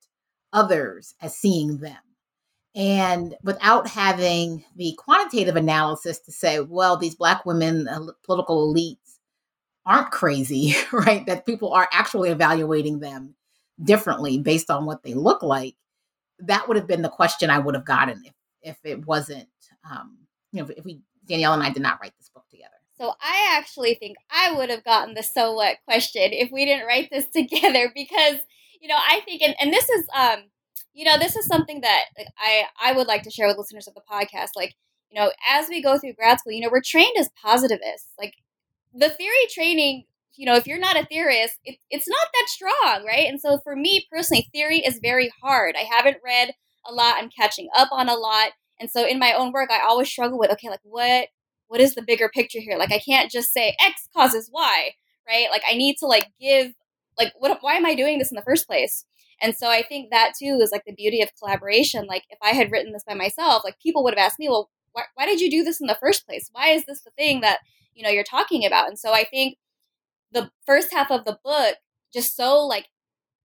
others 0.54 1.14
as 1.22 1.36
seeing 1.36 1.78
them? 1.78 1.98
And 2.74 3.36
without 3.44 3.88
having 3.88 4.64
the 4.76 4.94
quantitative 4.98 5.56
analysis 5.56 6.20
to 6.20 6.32
say, 6.32 6.60
well, 6.62 6.96
these 6.96 7.16
Black 7.16 7.46
women, 7.46 7.88
political 8.24 8.74
elites, 8.74 9.18
aren't 9.86 10.12
crazy, 10.12 10.76
right? 10.92 11.26
That 11.26 11.46
people 11.46 11.74
are 11.74 11.88
actually 11.92 12.30
evaluating 12.30 13.00
them 13.00 13.36
differently 13.84 14.38
based 14.38 14.70
on 14.70 14.86
what 14.86 15.04
they 15.04 15.14
look 15.14 15.42
like. 15.42 15.76
That 16.40 16.68
would 16.68 16.78
have 16.78 16.88
been 16.88 17.02
the 17.02 17.10
question 17.10 17.50
I 17.50 17.60
would 17.60 17.76
have 17.76 17.86
gotten 17.86 18.24
if, 18.26 18.34
if 18.62 18.78
it 18.84 19.06
wasn't, 19.06 19.50
um, 19.90 20.18
you 20.52 20.62
know, 20.62 20.70
if 20.76 20.86
we, 20.86 21.02
Danielle 21.26 21.54
and 21.54 21.64
I 21.64 21.72
did 21.72 21.82
not 21.82 22.00
write 22.02 22.14
this 22.18 22.30
book 22.30 22.46
together. 22.50 22.70
So 22.98 23.14
I 23.20 23.58
actually 23.58 23.96
think 23.96 24.18
I 24.30 24.54
would 24.54 24.70
have 24.70 24.84
gotten 24.84 25.16
the 25.16 25.24
so 25.24 25.54
what 25.54 25.78
question 25.86 26.30
if 26.32 26.52
we 26.52 26.66
didn't 26.66 26.88
write 26.88 27.10
this 27.10 27.28
together 27.36 27.92
because, 27.94 28.38
you 28.80 28.88
know, 28.88 28.98
I 28.98 29.22
think, 29.22 29.42
and, 29.42 29.56
and 29.60 29.74
this 29.74 29.90
is, 29.90 30.08
um, 30.16 30.44
you 30.94 31.06
know, 31.06 31.18
this 31.18 31.36
is 31.36 31.46
something 31.46 31.82
that 31.82 32.06
I 32.38 32.66
I 32.82 32.94
would 32.94 33.08
like 33.08 33.24
to 33.24 33.32
share 33.32 33.48
with 33.48 33.58
listeners 33.58 33.88
of 33.88 33.94
the 33.94 34.02
podcast. 34.02 34.50
Like, 34.56 34.76
you 35.10 35.20
know, 35.20 35.32
as 35.50 35.70
we 35.70 35.82
go 35.82 35.98
through 35.98 36.14
grad 36.14 36.40
school, 36.40 36.54
you 36.54 36.62
know, 36.62 36.70
we're 36.72 36.82
trained 36.82 37.18
as 37.18 37.30
positivists. 37.42 38.10
Like, 38.20 38.34
the 38.94 39.10
theory 39.10 39.48
training, 39.50 40.06
you 40.36 40.46
know, 40.46 40.56
if 40.56 40.68
you're 40.68 40.80
not 40.80 41.00
a 41.00 41.06
theorist, 41.06 41.56
it, 41.66 41.78
it's 41.90 42.08
not 42.08 42.28
that 42.34 42.48
strong, 42.48 43.06
right? 43.06 43.28
And 43.28 43.40
so, 43.40 43.60
for 43.64 43.76
me 43.76 44.06
personally, 44.12 44.50
theory 44.54 44.80
is 44.80 45.00
very 45.02 45.32
hard. 45.42 45.76
I 45.78 45.84
haven't 45.84 46.18
read 46.24 46.54
a 46.86 46.94
lot. 46.94 47.16
I'm 47.18 47.30
catching 47.30 47.70
up 47.76 47.90
on 47.92 48.10
a 48.10 48.16
lot, 48.16 48.52
and 48.80 48.90
so 48.90 49.06
in 49.08 49.20
my 49.20 49.34
own 49.34 49.52
work, 49.52 49.70
I 49.72 49.82
always 49.82 50.10
struggle 50.10 50.40
with 50.40 50.52
okay, 50.52 50.70
like 50.70 50.82
what 50.84 51.30
what 51.68 51.80
is 51.82 51.96
the 51.96 52.02
bigger 52.02 52.30
picture 52.30 52.60
here? 52.60 52.78
Like, 52.78 52.92
I 52.92 53.00
can't 53.00 53.32
just 53.32 53.54
say 53.54 53.76
X 53.86 54.10
causes 54.14 54.50
Y, 54.54 54.92
right? 55.28 55.48
Like, 55.50 55.64
I 55.70 55.76
need 55.76 55.98
to 56.00 56.06
like 56.06 56.28
give 56.40 56.74
like 57.18 57.34
what 57.38 57.58
why 57.62 57.74
am 57.76 57.86
I 57.86 57.96
doing 57.96 58.20
this 58.20 58.32
in 58.32 58.36
the 58.36 58.42
first 58.42 58.68
place? 58.68 59.06
And 59.42 59.56
so 59.56 59.70
I 59.70 59.82
think 59.82 60.12
that 60.12 60.34
too 60.38 60.60
is 60.62 60.72
like 60.72 60.84
the 60.86 60.94
beauty 60.94 61.22
of 61.22 61.36
collaboration. 61.38 62.06
Like 62.08 62.24
if 62.30 62.38
I 62.42 62.50
had 62.50 62.72
written 62.72 62.94
this 62.94 63.04
by 63.04 63.16
myself, 63.16 63.64
like 63.64 63.80
people 63.80 64.04
would 64.04 64.14
have 64.16 64.24
asked 64.24 64.40
me, 64.40 64.50
well, 64.50 64.70
why, 64.94 65.04
why 65.16 65.26
did 65.26 65.42
you 65.42 65.50
do 65.50 65.64
this 65.64 65.82
in 65.82 65.88
the 65.88 65.98
first 66.00 66.26
place? 66.28 66.50
Why 66.52 66.70
is 66.70 66.86
this 66.86 67.02
the 67.02 67.12
thing 67.12 67.42
that, 67.42 67.60
you 67.94 68.04
know, 68.04 68.10
you're 68.10 68.24
talking 68.24 68.66
about? 68.66 68.88
And 68.88 69.00
so 69.00 69.14
I 69.14 69.24
think 69.24 69.58
the 70.32 70.52
first 70.66 70.94
half 70.94 71.12
of 71.12 71.26
the 71.26 71.40
book 71.44 71.76
just 72.14 72.36
so 72.36 72.60
like 72.60 72.88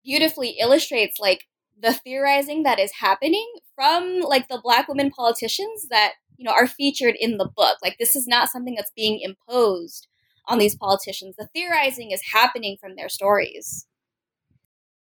beautifully 0.03 0.57
illustrates 0.59 1.19
like 1.19 1.45
the 1.81 1.93
theorizing 1.93 2.63
that 2.63 2.79
is 2.79 2.91
happening 2.99 3.47
from 3.75 4.21
like 4.21 4.47
the 4.47 4.61
black 4.63 4.87
women 4.87 5.09
politicians 5.09 5.87
that 5.89 6.13
you 6.37 6.45
know 6.45 6.51
are 6.51 6.67
featured 6.67 7.15
in 7.19 7.37
the 7.37 7.49
book 7.55 7.77
like 7.83 7.97
this 7.99 8.15
is 8.15 8.27
not 8.27 8.49
something 8.49 8.75
that's 8.75 8.91
being 8.95 9.19
imposed 9.21 10.07
on 10.47 10.59
these 10.59 10.75
politicians 10.75 11.35
the 11.37 11.47
theorizing 11.53 12.11
is 12.11 12.21
happening 12.33 12.77
from 12.79 12.95
their 12.95 13.09
stories 13.09 13.87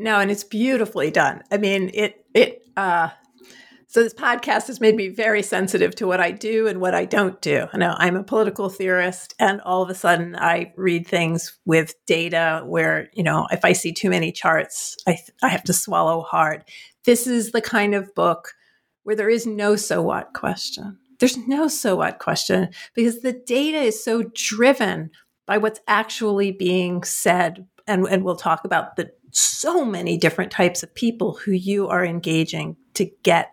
No, 0.00 0.18
and 0.18 0.30
it's 0.30 0.44
beautifully 0.44 1.10
done. 1.10 1.42
I 1.52 1.58
mean, 1.58 1.90
it 1.92 2.24
it 2.32 2.62
uh 2.76 3.10
so 3.86 4.02
this 4.02 4.14
podcast 4.14 4.68
has 4.68 4.80
made 4.80 4.96
me 4.96 5.08
very 5.08 5.42
sensitive 5.42 5.94
to 5.96 6.06
what 6.06 6.20
I 6.20 6.30
do 6.30 6.68
and 6.68 6.80
what 6.80 6.94
I 6.94 7.04
don't 7.04 7.38
do. 7.42 7.66
I 7.70 7.76
know 7.76 7.94
I'm 7.98 8.16
a 8.16 8.22
political 8.24 8.70
theorist 8.70 9.34
and 9.38 9.60
all 9.60 9.82
of 9.82 9.90
a 9.90 9.94
sudden 9.94 10.36
I 10.36 10.72
read 10.76 11.06
things 11.06 11.58
with 11.66 11.94
data 12.06 12.62
where, 12.64 13.10
you 13.12 13.22
know, 13.22 13.46
if 13.50 13.62
I 13.62 13.72
see 13.72 13.92
too 13.92 14.08
many 14.08 14.32
charts, 14.32 14.96
I 15.06 15.18
I 15.42 15.48
have 15.48 15.64
to 15.64 15.74
swallow 15.74 16.22
hard. 16.22 16.64
This 17.04 17.26
is 17.26 17.52
the 17.52 17.60
kind 17.60 17.94
of 17.94 18.14
book 18.14 18.54
where 19.02 19.16
there 19.16 19.28
is 19.28 19.46
no 19.46 19.76
so 19.76 20.00
what 20.00 20.32
question. 20.32 20.98
There's 21.18 21.36
no 21.36 21.68
so 21.68 21.96
what 21.96 22.18
question 22.18 22.70
because 22.94 23.20
the 23.20 23.34
data 23.34 23.78
is 23.78 24.02
so 24.02 24.22
driven 24.34 25.10
by 25.46 25.58
what's 25.58 25.80
actually 25.86 26.52
being 26.52 27.02
said 27.02 27.66
and, 27.86 28.06
and 28.06 28.24
we'll 28.24 28.36
talk 28.36 28.64
about 28.64 28.96
the 28.96 29.10
so 29.32 29.84
many 29.84 30.16
different 30.16 30.50
types 30.50 30.82
of 30.82 30.94
people 30.94 31.34
who 31.34 31.52
you 31.52 31.88
are 31.88 32.04
engaging 32.04 32.76
to 32.94 33.10
get 33.22 33.52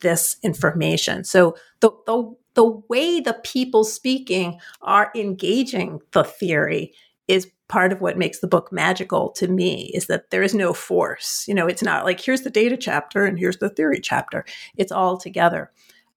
this 0.00 0.36
information. 0.42 1.24
So 1.24 1.56
the, 1.80 1.90
the, 2.06 2.34
the 2.54 2.64
way 2.88 3.20
the 3.20 3.38
people 3.44 3.84
speaking 3.84 4.58
are 4.82 5.10
engaging 5.14 6.00
the 6.12 6.24
theory 6.24 6.92
is 7.26 7.50
part 7.68 7.92
of 7.92 8.00
what 8.00 8.18
makes 8.18 8.40
the 8.40 8.46
book 8.46 8.70
magical 8.70 9.30
to 9.30 9.48
me 9.48 9.90
is 9.94 10.06
that 10.06 10.30
there 10.30 10.42
is 10.42 10.54
no 10.54 10.72
force. 10.72 11.44
You 11.48 11.54
know, 11.54 11.66
it's 11.66 11.82
not 11.82 12.04
like 12.04 12.20
here's 12.20 12.42
the 12.42 12.50
data 12.50 12.76
chapter 12.76 13.24
and 13.24 13.38
here's 13.38 13.56
the 13.58 13.70
theory 13.70 14.00
chapter. 14.00 14.44
It's 14.76 14.92
all 14.92 15.16
together. 15.16 15.72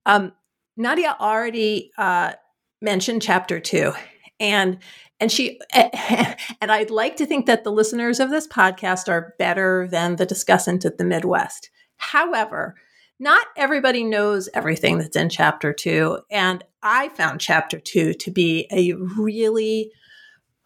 Um, 0.06 0.34
Nadia 0.76 1.16
already 1.20 1.92
uh, 1.98 2.34
mentioned 2.82 3.22
chapter 3.22 3.60
two, 3.60 3.94
and 4.40 4.78
and 5.20 5.32
she 5.32 5.60
and 5.74 6.72
i'd 6.72 6.90
like 6.90 7.16
to 7.16 7.26
think 7.26 7.46
that 7.46 7.64
the 7.64 7.72
listeners 7.72 8.20
of 8.20 8.30
this 8.30 8.48
podcast 8.48 9.10
are 9.10 9.34
better 9.40 9.88
than 9.90 10.16
the 10.16 10.26
discussant 10.26 10.86
at 10.86 10.98
the 10.98 11.06
midwest 11.06 11.70
however 11.98 12.76
not 13.20 13.48
everybody 13.56 14.04
knows 14.04 14.48
everything 14.54 15.00
that's 15.00 15.16
in 15.16 15.30
chapter 15.30 15.74
two. 15.74 16.20
And 16.30 16.64
I 16.84 17.10
found 17.10 17.42
chapter 17.42 17.80
two 17.80 18.14
to 18.14 18.32
be 18.32 18.68
a 18.72 18.94
really 18.94 19.92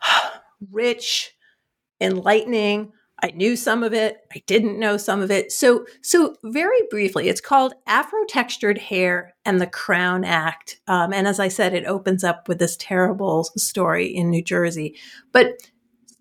rich, 0.71 1.33
enlightening, 2.01 2.91
I 3.23 3.31
knew 3.31 3.55
some 3.55 3.83
of 3.83 3.93
it. 3.93 4.17
I 4.33 4.41
didn't 4.47 4.79
know 4.79 4.97
some 4.97 5.21
of 5.21 5.29
it. 5.29 5.51
So, 5.51 5.85
so 6.01 6.35
very 6.43 6.79
briefly, 6.89 7.29
it's 7.29 7.41
called 7.41 7.73
Afro 7.85 8.23
Textured 8.27 8.79
Hair 8.79 9.35
and 9.45 9.61
the 9.61 9.67
Crown 9.67 10.23
Act. 10.23 10.79
Um, 10.87 11.13
and 11.13 11.27
as 11.27 11.39
I 11.39 11.47
said, 11.47 11.73
it 11.73 11.85
opens 11.85 12.23
up 12.23 12.47
with 12.47 12.57
this 12.59 12.75
terrible 12.77 13.43
story 13.43 14.07
in 14.07 14.29
New 14.29 14.43
Jersey. 14.43 14.95
But 15.31 15.61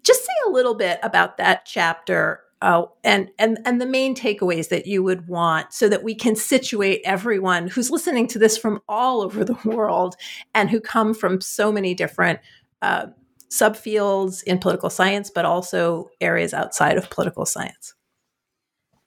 just 0.03 0.21
say 0.21 0.33
a 0.47 0.51
little 0.51 0.75
bit 0.75 0.99
about 1.03 1.39
that 1.39 1.65
chapter 1.65 2.43
uh, 2.63 2.85
and 3.05 3.31
and 3.39 3.59
and 3.65 3.81
the 3.81 3.87
main 3.87 4.15
takeaways 4.15 4.69
that 4.69 4.87
you 4.87 5.03
would 5.03 5.29
want 5.29 5.73
so 5.73 5.89
that 5.89 6.03
we 6.03 6.15
can 6.15 6.37
situate 6.37 7.01
everyone 7.05 7.69
who's 7.69 7.91
listening 7.91 8.27
to 8.27 8.39
this 8.39 8.59
from 8.59 8.81
all 8.89 9.23
over 9.23 9.45
the 9.45 9.57
world 9.65 10.15
and 10.55 10.69
who 10.69 10.81
come 10.81 11.15
from 11.15 11.41
so 11.41 11.73
many 11.73 11.95
different 11.95 12.39
uh, 12.83 13.07
subfields 13.51 14.43
in 14.45 14.59
political 14.59 14.91
science, 14.91 15.31
but 15.31 15.45
also 15.45 16.11
areas 16.21 16.55
outside 16.55 16.97
of 16.97 17.11
political 17.11 17.45
science. 17.45 17.95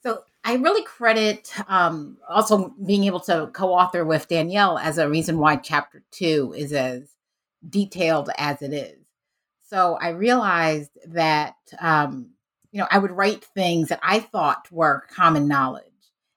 So 0.01 0.23
I 0.43 0.55
really 0.55 0.83
credit 0.83 1.51
um, 1.67 2.17
also 2.29 2.73
being 2.85 3.05
able 3.05 3.21
to 3.21 3.49
co-author 3.53 4.03
with 4.03 4.27
Danielle 4.27 4.77
as 4.77 4.97
a 4.97 5.09
reason 5.09 5.39
why 5.39 5.55
chapter 5.55 6.03
two 6.11 6.53
is 6.57 6.73
as 6.73 7.15
detailed 7.69 8.29
as 8.37 8.61
it 8.61 8.73
is. 8.73 8.99
So 9.61 9.97
I 9.99 10.09
realized 10.09 10.91
that 11.07 11.55
um, 11.79 12.31
you 12.71 12.79
know 12.79 12.87
I 12.91 12.97
would 12.97 13.11
write 13.11 13.45
things 13.45 13.89
that 13.89 14.01
I 14.03 14.19
thought 14.19 14.67
were 14.71 15.05
common 15.09 15.47
knowledge, 15.47 15.85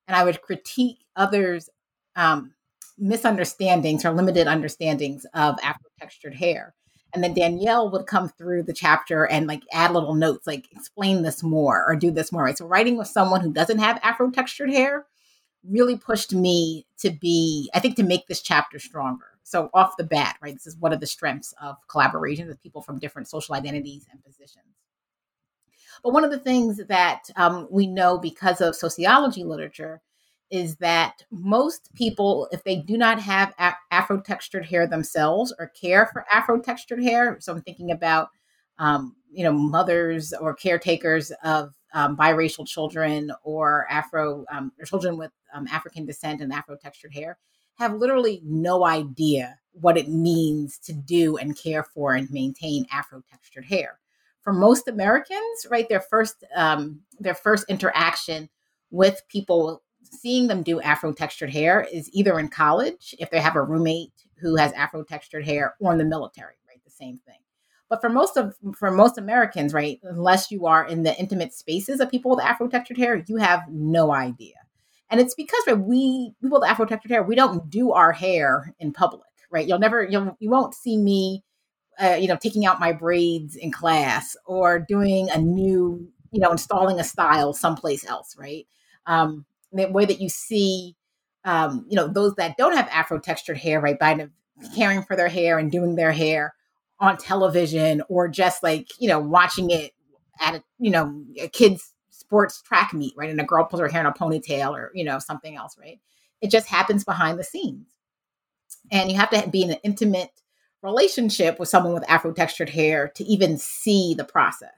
and 0.07 0.17
I 0.17 0.23
would 0.23 0.41
critique 0.43 1.05
others' 1.17 1.69
um, 2.15 2.55
misunderstandings 2.97 4.05
or 4.05 4.13
limited 4.13 4.47
understandings 4.47 5.27
of 5.35 5.59
Afro 5.63 5.91
textured 5.99 6.35
hair 6.35 6.73
and 7.17 7.25
then 7.25 7.33
Danielle 7.33 7.91
would 7.91 8.07
come 8.07 8.29
through 8.29 8.65
the 8.65 8.75
chapter 8.75 9.25
and 9.25 9.47
like 9.47 9.63
add 9.73 9.93
little 9.93 10.15
notes, 10.15 10.47
like 10.47 10.71
explain 10.71 11.23
this 11.23 11.43
more 11.43 11.83
or 11.89 11.97
do 11.97 12.11
this 12.11 12.31
more. 12.31 12.45
Right. 12.45 12.59
So 12.59 12.67
writing 12.67 12.99
with 12.99 13.09
someone 13.09 13.41
who 13.41 13.55
doesn't 13.55 13.79
have 13.79 13.99
Afro 14.03 14.31
textured 14.31 14.69
hair 14.71 15.07
really 15.67 15.97
pushed 15.97 16.35
me 16.35 16.87
to 16.99 17.09
be, 17.11 17.71
I 17.75 17.81
think, 17.81 17.97
to 17.97 18.03
make 18.03 18.27
this 18.27 18.43
chapter 18.43 18.79
stronger. 18.79 19.25
So 19.45 19.71
off 19.73 19.97
the 19.97 20.05
bat, 20.05 20.37
right, 20.43 20.53
this 20.53 20.67
is 20.67 20.77
one 20.77 20.93
of 20.93 21.01
the 21.01 21.07
strengths 21.07 21.55
of 21.63 21.77
collaboration 21.89 22.49
with 22.49 22.63
people 22.63 22.83
from 22.83 22.99
different 22.99 23.29
social 23.29 23.55
identities 23.55 24.07
and 24.13 24.23
positions. 24.23 24.75
But 26.05 26.13
one 26.13 26.25
of 26.25 26.31
the 26.31 26.39
things 26.39 26.79
that 26.89 27.31
um, 27.37 27.67
we 27.71 27.87
know 27.87 28.19
because 28.19 28.61
of 28.61 28.77
sociology 28.77 29.43
literature 29.43 30.03
is 30.51 30.77
that 30.77 31.25
most 31.31 31.93
people, 31.95 32.49
if 32.53 32.63
they 32.65 32.77
do 32.77 32.97
not 32.97 33.21
have 33.21 33.53
Afro 33.91 34.21
textured 34.21 34.65
hair 34.65 34.87
themselves 34.87 35.53
or 35.59 35.69
care 35.69 36.07
for 36.13 36.25
Afro 36.33 36.61
textured 36.61 37.03
hair, 37.03 37.39
so 37.41 37.53
I'm 37.53 37.63
thinking 37.63 37.91
about, 37.91 38.29
um, 38.79 39.17
you 39.31 39.43
know, 39.45 39.53
mothers 39.53 40.33
or 40.33 40.55
caretakers 40.55 41.33
of 41.43 41.75
um, 41.95 42.17
biracial 42.17 42.67
children 42.67 43.33
or 43.43 43.87
Afro 43.91 44.45
um, 44.51 44.73
or 44.79 44.85
children 44.85 45.17
with 45.17 45.33
um, 45.53 45.67
African 45.69 46.07
descent 46.07 46.41
and 46.41 46.53
Afro 46.53 46.77
textured 46.77 47.13
hair, 47.13 47.39
have 47.77 47.95
literally 47.95 48.41
no 48.45 48.85
idea 48.87 49.59
what 49.73 49.99
it 49.99 50.09
means 50.09 50.79
to 50.79 50.93
do 50.93 51.37
and 51.37 51.57
care 51.57 51.83
for 51.83 52.15
and 52.15 52.31
maintain 52.31 52.87
Afro 52.93 53.23
textured 53.31 53.65
hair. 53.65 53.99
For 54.43 54.53
most 54.53 54.89
Americans, 54.89 55.67
right, 55.71 55.89
their 55.89 56.01
first 56.01 56.45
um, 56.55 57.01
their 57.19 57.35
first 57.35 57.65
interaction 57.69 58.49
with 58.91 59.23
people 59.29 59.83
seeing 60.13 60.47
them 60.47 60.63
do 60.63 60.81
afro 60.81 61.13
textured 61.13 61.51
hair 61.51 61.87
is 61.93 62.11
either 62.13 62.39
in 62.39 62.49
college 62.49 63.15
if 63.19 63.31
they 63.31 63.41
have 63.41 63.57
a 63.57 63.63
roommate 63.63 64.13
who 64.39 64.57
has 64.57 64.73
afro 64.73 65.03
textured 65.03 65.45
hair 65.45 65.75
or 65.81 65.93
in 65.93 65.99
the 65.99 66.05
military 66.05 66.57
right 66.69 66.83
the 66.85 66.91
same 66.91 67.19
thing. 67.19 67.39
But 67.89 68.01
for 68.01 68.09
most 68.09 68.37
of 68.37 68.55
for 68.77 68.91
most 68.91 69.19
americans 69.19 69.73
right 69.73 70.01
unless 70.03 70.51
you 70.51 70.67
are 70.67 70.87
in 70.87 71.03
the 71.03 71.17
intimate 71.19 71.55
spaces 71.55 72.01
of 72.01 72.11
people 72.11 72.33
with 72.33 72.45
afro 72.45 72.69
textured 72.69 72.99
hair 72.99 73.23
you 73.27 73.37
have 73.37 73.63
no 73.69 74.13
idea. 74.13 74.55
And 75.09 75.21
it's 75.21 75.35
because 75.35 75.63
right, 75.69 75.79
we 75.79 76.33
people 76.43 76.61
with 76.61 76.69
afro 76.69 76.87
textured 76.87 77.11
hair 77.11 77.23
we 77.23 77.37
don't 77.37 77.71
do 77.71 77.93
our 77.93 78.13
hair 78.13 78.75
in 78.79 78.93
public 78.93 79.27
right? 79.51 79.67
You'll 79.67 79.79
never 79.79 80.05
you'll 80.05 80.37
you 80.39 80.51
won't 80.51 80.75
see 80.75 80.97
me 80.97 81.43
uh, 81.99 82.17
you 82.21 82.29
know 82.29 82.37
taking 82.37 82.67
out 82.67 82.81
my 82.81 82.93
braids 82.93 83.57
in 83.57 83.73
class 83.73 84.37
or 84.45 84.79
doing 84.79 85.29
a 85.31 85.39
new 85.39 86.09
you 86.31 86.41
know 86.41 86.53
installing 86.53 87.01
a 87.01 87.05
style 87.05 87.53
someplace 87.53 88.05
else 88.05 88.37
right? 88.39 88.67
Um, 89.07 89.47
the 89.77 89.87
way 89.87 90.05
that 90.05 90.21
you 90.21 90.29
see, 90.29 90.97
um, 91.45 91.87
you 91.89 91.97
know, 91.97 92.09
those 92.09 92.35
that 92.37 92.57
don't 92.57 92.77
have 92.77 92.89
Afro 92.91 93.19
textured 93.19 93.59
hair, 93.59 93.81
right, 93.81 93.99
by 93.99 94.29
caring 94.75 95.03
for 95.03 95.17
their 95.17 95.29
hair 95.29 95.59
and 95.59 95.71
doing 95.71 95.95
their 95.97 96.13
hair 96.13 96.55
on 96.99 97.17
television 97.17 98.03
or 98.09 98.29
just 98.29 98.63
like, 98.63 98.91
you 98.99 99.09
know, 99.09 99.19
watching 99.19 99.71
it 99.71 99.93
at 100.41 100.57
a, 100.57 100.63
you 100.79 100.91
know, 100.91 101.25
a 101.41 101.49
kid's 101.49 101.93
sports 102.11 102.63
track 102.63 102.93
meet, 102.93 103.15
right? 103.17 103.31
And 103.31 103.41
a 103.41 103.45
girl 103.45 103.65
pulls 103.65 103.81
her 103.81 103.89
hair 103.89 104.01
in 104.01 104.07
a 104.07 104.13
ponytail 104.13 104.71
or, 104.73 104.91
you 104.95 105.05
know, 105.05 105.19
something 105.19 105.57
else, 105.57 105.77
right? 105.79 106.01
It 106.41 106.51
just 106.51 106.67
happens 106.67 107.05
behind 107.05 107.39
the 107.39 107.45
scenes. 107.45 107.89
And 108.91 109.11
you 109.11 109.17
have 109.19 109.31
to 109.31 109.49
be 109.49 109.63
in 109.63 109.71
an 109.71 109.79
intimate 109.83 110.31
relationship 110.83 111.59
with 111.59 111.69
someone 111.69 111.95
with 111.95 112.09
Afro 112.09 112.33
textured 112.33 112.71
hair 112.71 113.09
to 113.17 113.25
even 113.25 113.59
see 113.59 114.15
the 114.15 114.25
process. 114.25 114.71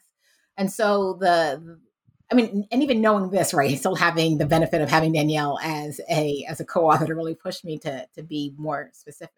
And 0.56 0.72
so 0.72 1.14
the 1.20 1.78
I 2.30 2.34
mean, 2.34 2.66
and 2.70 2.82
even 2.82 3.00
knowing 3.00 3.30
this, 3.30 3.54
right, 3.54 3.78
still 3.78 3.94
having 3.94 4.38
the 4.38 4.46
benefit 4.46 4.82
of 4.82 4.90
having 4.90 5.12
Danielle 5.12 5.58
as 5.62 6.00
a 6.10 6.44
as 6.48 6.60
a 6.60 6.64
co-author 6.64 7.14
really 7.14 7.34
push 7.34 7.64
me 7.64 7.78
to 7.78 8.06
to 8.14 8.22
be 8.22 8.54
more 8.56 8.90
specific. 8.92 9.34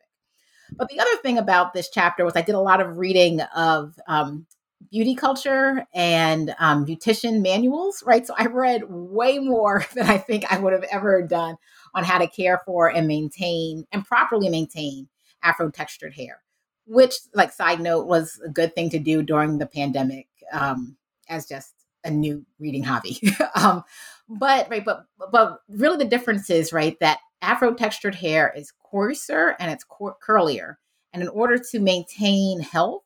But 0.76 0.88
the 0.88 1.00
other 1.00 1.16
thing 1.22 1.38
about 1.38 1.72
this 1.72 1.88
chapter 1.88 2.24
was 2.24 2.36
I 2.36 2.42
did 2.42 2.54
a 2.54 2.60
lot 2.60 2.80
of 2.80 2.98
reading 2.98 3.40
of 3.40 3.98
um, 4.06 4.46
beauty 4.90 5.14
culture 5.14 5.86
and 5.94 6.54
um, 6.58 6.86
beautician 6.86 7.42
manuals, 7.42 8.02
right? 8.06 8.26
So 8.26 8.34
I 8.36 8.46
read 8.46 8.82
way 8.88 9.38
more 9.38 9.84
than 9.94 10.06
I 10.06 10.18
think 10.18 10.50
I 10.50 10.58
would 10.58 10.72
have 10.72 10.84
ever 10.90 11.22
done 11.22 11.56
on 11.94 12.04
how 12.04 12.18
to 12.18 12.26
care 12.26 12.60
for 12.64 12.88
and 12.88 13.06
maintain 13.06 13.86
and 13.92 14.04
properly 14.04 14.48
maintain 14.48 15.08
Afro 15.42 15.70
textured 15.70 16.14
hair, 16.14 16.42
which, 16.86 17.14
like, 17.34 17.52
side 17.52 17.80
note, 17.80 18.06
was 18.06 18.40
a 18.44 18.50
good 18.50 18.74
thing 18.74 18.90
to 18.90 18.98
do 18.98 19.22
during 19.22 19.58
the 19.58 19.66
pandemic 19.66 20.28
um, 20.52 20.96
as 21.28 21.46
just 21.46 21.74
a 22.04 22.10
new 22.10 22.44
reading 22.58 22.82
hobby. 22.82 23.20
um, 23.54 23.82
but 24.28 24.68
right, 24.70 24.84
but 24.84 25.06
but 25.32 25.60
really 25.68 25.96
the 25.96 26.10
difference 26.10 26.50
is 26.50 26.72
right 26.72 26.96
that 27.00 27.18
Afro 27.42 27.74
textured 27.74 28.14
hair 28.14 28.52
is 28.56 28.72
coarser 28.82 29.56
and 29.58 29.70
it's 29.70 29.84
cur- 29.84 30.16
curlier, 30.26 30.76
and 31.12 31.22
in 31.22 31.28
order 31.28 31.58
to 31.70 31.80
maintain 31.80 32.60
health, 32.60 33.02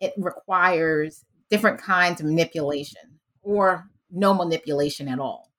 it 0.00 0.12
requires 0.16 1.24
different 1.50 1.80
kinds 1.80 2.20
of 2.20 2.26
manipulation 2.26 3.20
or 3.42 3.88
no 4.10 4.34
manipulation 4.34 5.08
at 5.08 5.18
all. 5.18 5.50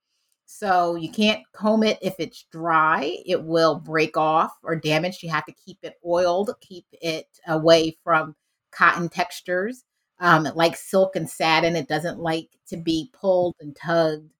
So 0.45 0.95
you 0.95 1.09
can't 1.11 1.43
comb 1.53 1.83
it 1.83 1.97
if 2.01 2.15
it's 2.19 2.45
dry; 2.51 3.17
it 3.25 3.43
will 3.43 3.79
break 3.79 4.17
off 4.17 4.51
or 4.63 4.75
damage. 4.75 5.23
You 5.23 5.29
have 5.31 5.45
to 5.45 5.53
keep 5.53 5.79
it 5.83 5.95
oiled, 6.05 6.51
keep 6.61 6.85
it 6.91 7.27
away 7.47 7.97
from 8.03 8.35
cotton 8.71 9.09
textures. 9.09 9.83
Um, 10.19 10.45
it 10.45 10.55
likes 10.55 10.89
silk 10.89 11.15
and 11.15 11.29
satin. 11.29 11.75
It 11.75 11.87
doesn't 11.87 12.19
like 12.19 12.49
to 12.67 12.77
be 12.77 13.09
pulled 13.13 13.55
and 13.59 13.75
tugged 13.75 14.31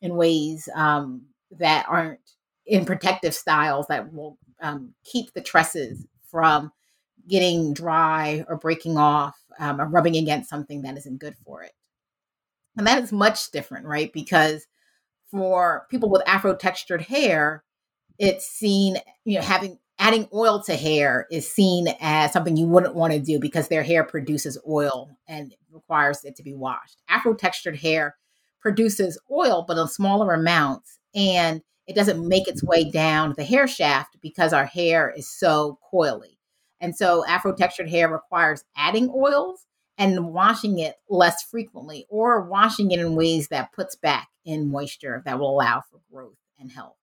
in 0.00 0.16
ways 0.16 0.68
um, 0.74 1.22
that 1.58 1.86
aren't 1.88 2.20
in 2.66 2.84
protective 2.84 3.34
styles 3.34 3.86
that 3.88 4.12
will 4.12 4.38
um, 4.60 4.94
keep 5.04 5.32
the 5.32 5.40
tresses 5.40 6.06
from 6.30 6.70
getting 7.28 7.72
dry 7.72 8.44
or 8.48 8.56
breaking 8.56 8.96
off 8.96 9.38
um, 9.58 9.80
or 9.80 9.86
rubbing 9.86 10.16
against 10.16 10.50
something 10.50 10.82
that 10.82 10.96
isn't 10.96 11.20
good 11.20 11.36
for 11.44 11.62
it. 11.62 11.72
And 12.76 12.86
that 12.86 13.02
is 13.02 13.12
much 13.12 13.50
different, 13.50 13.86
right? 13.86 14.12
Because 14.12 14.66
for 15.30 15.86
people 15.90 16.10
with 16.10 16.22
afro 16.26 16.54
textured 16.54 17.02
hair, 17.02 17.64
it's 18.18 18.46
seen, 18.46 18.96
you 19.24 19.36
know, 19.36 19.44
having 19.44 19.78
adding 20.02 20.28
oil 20.34 20.60
to 20.60 20.74
hair 20.74 21.28
is 21.30 21.48
seen 21.48 21.86
as 22.00 22.32
something 22.32 22.56
you 22.56 22.66
wouldn't 22.66 22.96
want 22.96 23.12
to 23.12 23.20
do 23.20 23.38
because 23.38 23.68
their 23.68 23.84
hair 23.84 24.02
produces 24.02 24.58
oil 24.68 25.08
and 25.28 25.54
requires 25.70 26.24
it 26.24 26.34
to 26.34 26.42
be 26.42 26.52
washed. 26.52 27.00
Afro 27.08 27.34
textured 27.34 27.76
hair 27.76 28.16
produces 28.60 29.16
oil, 29.30 29.64
but 29.66 29.78
in 29.78 29.86
smaller 29.86 30.34
amounts, 30.34 30.98
and 31.14 31.62
it 31.86 31.94
doesn't 31.94 32.26
make 32.26 32.48
its 32.48 32.64
way 32.64 32.90
down 32.90 33.34
the 33.36 33.44
hair 33.44 33.68
shaft 33.68 34.16
because 34.20 34.52
our 34.52 34.66
hair 34.66 35.12
is 35.16 35.28
so 35.28 35.78
coily. 35.92 36.36
And 36.80 36.96
so, 36.96 37.24
Afro 37.24 37.54
textured 37.54 37.88
hair 37.88 38.08
requires 38.08 38.64
adding 38.76 39.08
oils 39.14 39.66
and 39.98 40.32
washing 40.32 40.80
it 40.80 40.96
less 41.08 41.44
frequently, 41.44 42.06
or 42.08 42.42
washing 42.42 42.90
it 42.90 42.98
in 42.98 43.14
ways 43.14 43.48
that 43.48 43.72
puts 43.72 43.94
back 43.94 44.30
in 44.44 44.68
moisture 44.68 45.22
that 45.24 45.38
will 45.38 45.54
allow 45.54 45.80
for 45.80 46.00
growth 46.12 46.38
and 46.58 46.72
health. 46.72 46.96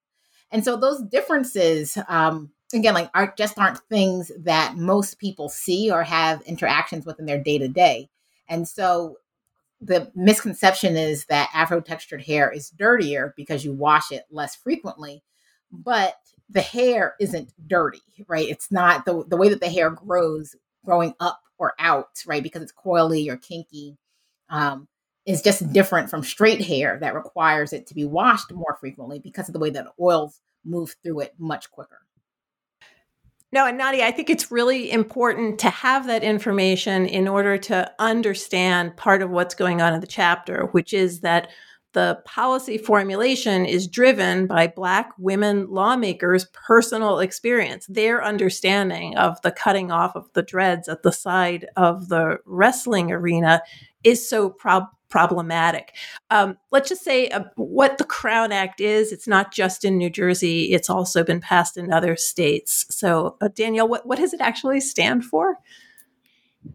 And 0.51 0.65
so, 0.65 0.75
those 0.75 1.01
differences 1.01 1.97
um, 2.09 2.51
again 2.73 2.93
like 2.93 3.09
art 3.13 3.37
just 3.37 3.57
aren't 3.59 3.79
things 3.89 4.31
that 4.37 4.75
most 4.77 5.19
people 5.19 5.49
see 5.49 5.91
or 5.91 6.03
have 6.03 6.41
interactions 6.43 7.05
with 7.05 7.19
in 7.19 7.25
their 7.25 7.41
day 7.41 7.57
to 7.57 7.67
day 7.67 8.09
and 8.47 8.67
so 8.67 9.17
the 9.81 10.11
misconception 10.15 10.97
is 10.97 11.25
that 11.25 11.49
afro 11.53 11.81
textured 11.81 12.23
hair 12.23 12.51
is 12.51 12.69
dirtier 12.71 13.33
because 13.37 13.65
you 13.65 13.73
wash 13.73 14.11
it 14.11 14.25
less 14.31 14.55
frequently 14.55 15.23
but 15.71 16.15
the 16.49 16.61
hair 16.61 17.15
isn't 17.19 17.53
dirty, 17.67 18.01
right? 18.27 18.47
It's 18.47 18.71
not 18.71 19.05
the 19.05 19.23
the 19.27 19.37
way 19.37 19.49
that 19.49 19.61
the 19.61 19.69
hair 19.69 19.89
grows 19.91 20.55
growing 20.83 21.13
up 21.19 21.39
or 21.57 21.73
out, 21.79 22.23
right? 22.25 22.41
Because 22.43 22.61
it's 22.63 22.73
coily 22.73 23.29
or 23.29 23.37
kinky. 23.37 23.97
Um, 24.49 24.87
is 25.25 25.43
just 25.43 25.71
different 25.71 26.09
from 26.09 26.23
straight 26.23 26.61
hair 26.61 26.97
that 27.01 27.13
requires 27.13 27.71
it 27.71 27.85
to 27.85 27.93
be 27.93 28.03
washed 28.05 28.51
more 28.51 28.77
frequently 28.79 29.19
because 29.19 29.47
of 29.47 29.53
the 29.53 29.59
way 29.59 29.69
that 29.69 29.85
oils 30.01 30.41
move 30.65 30.95
through 31.03 31.19
it 31.19 31.35
much 31.37 31.69
quicker. 31.69 31.99
No, 33.51 33.65
and 33.65 33.79
Nadia, 33.79 34.05
I 34.05 34.11
think 34.11 34.29
it's 34.29 34.51
really 34.51 34.91
important 34.91 35.59
to 35.59 35.69
have 35.71 36.05
that 36.05 36.23
information 36.23 37.07
in 37.07 37.27
order 37.27 37.57
to 37.57 37.91
understand 37.97 38.95
part 38.95 39.23
of 39.23 39.31
what's 39.31 39.55
going 39.55 39.81
on 39.81 39.93
in 39.93 40.01
the 40.01 40.07
chapter, 40.07 40.67
which 40.71 40.93
is 40.93 41.21
that 41.21 41.49
the 41.93 42.21
policy 42.25 42.77
formulation 42.77 43.65
is 43.65 43.87
driven 43.87 44.45
by 44.45 44.67
Black 44.67 45.11
women 45.17 45.65
lawmakers' 45.67 46.45
personal 46.53 47.17
experience, 47.17 47.87
their 47.87 48.23
understanding 48.23 49.17
of 49.17 49.41
the 49.41 49.51
cutting 49.51 49.91
off 49.91 50.15
of 50.15 50.31
the 50.33 50.43
dreads 50.43 50.87
at 50.87 51.01
the 51.01 51.11
side 51.11 51.65
of 51.75 52.09
the 52.09 52.37
wrestling 52.45 53.11
arena 53.11 53.63
is 54.03 54.29
so 54.29 54.51
prob- 54.51 54.89
problematic. 55.09 55.95
Um, 56.29 56.57
let's 56.71 56.89
just 56.89 57.03
say 57.03 57.27
uh, 57.29 57.43
what 57.55 57.97
the 57.97 58.03
Crown 58.03 58.51
Act 58.51 58.79
is. 58.79 59.11
It's 59.11 59.27
not 59.27 59.53
just 59.53 59.83
in 59.83 59.97
New 59.97 60.09
Jersey; 60.09 60.73
it's 60.73 60.89
also 60.89 61.23
been 61.23 61.41
passed 61.41 61.77
in 61.77 61.91
other 61.91 62.15
states. 62.15 62.85
So, 62.89 63.37
uh, 63.41 63.49
Danielle, 63.49 63.87
what 63.87 64.05
what 64.05 64.19
does 64.19 64.33
it 64.33 64.41
actually 64.41 64.79
stand 64.81 65.25
for? 65.25 65.57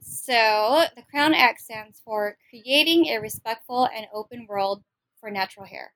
So, 0.01 0.85
the 0.97 1.03
Crown 1.03 1.35
Act 1.35 1.61
stands 1.61 2.01
for 2.05 2.37
Creating 2.51 3.07
a 3.07 3.19
Respectful 3.19 3.89
and 3.95 4.07
Open 4.13 4.47
World 4.49 4.83
for 5.21 5.31
Natural 5.31 5.67
Hair. 5.67 5.93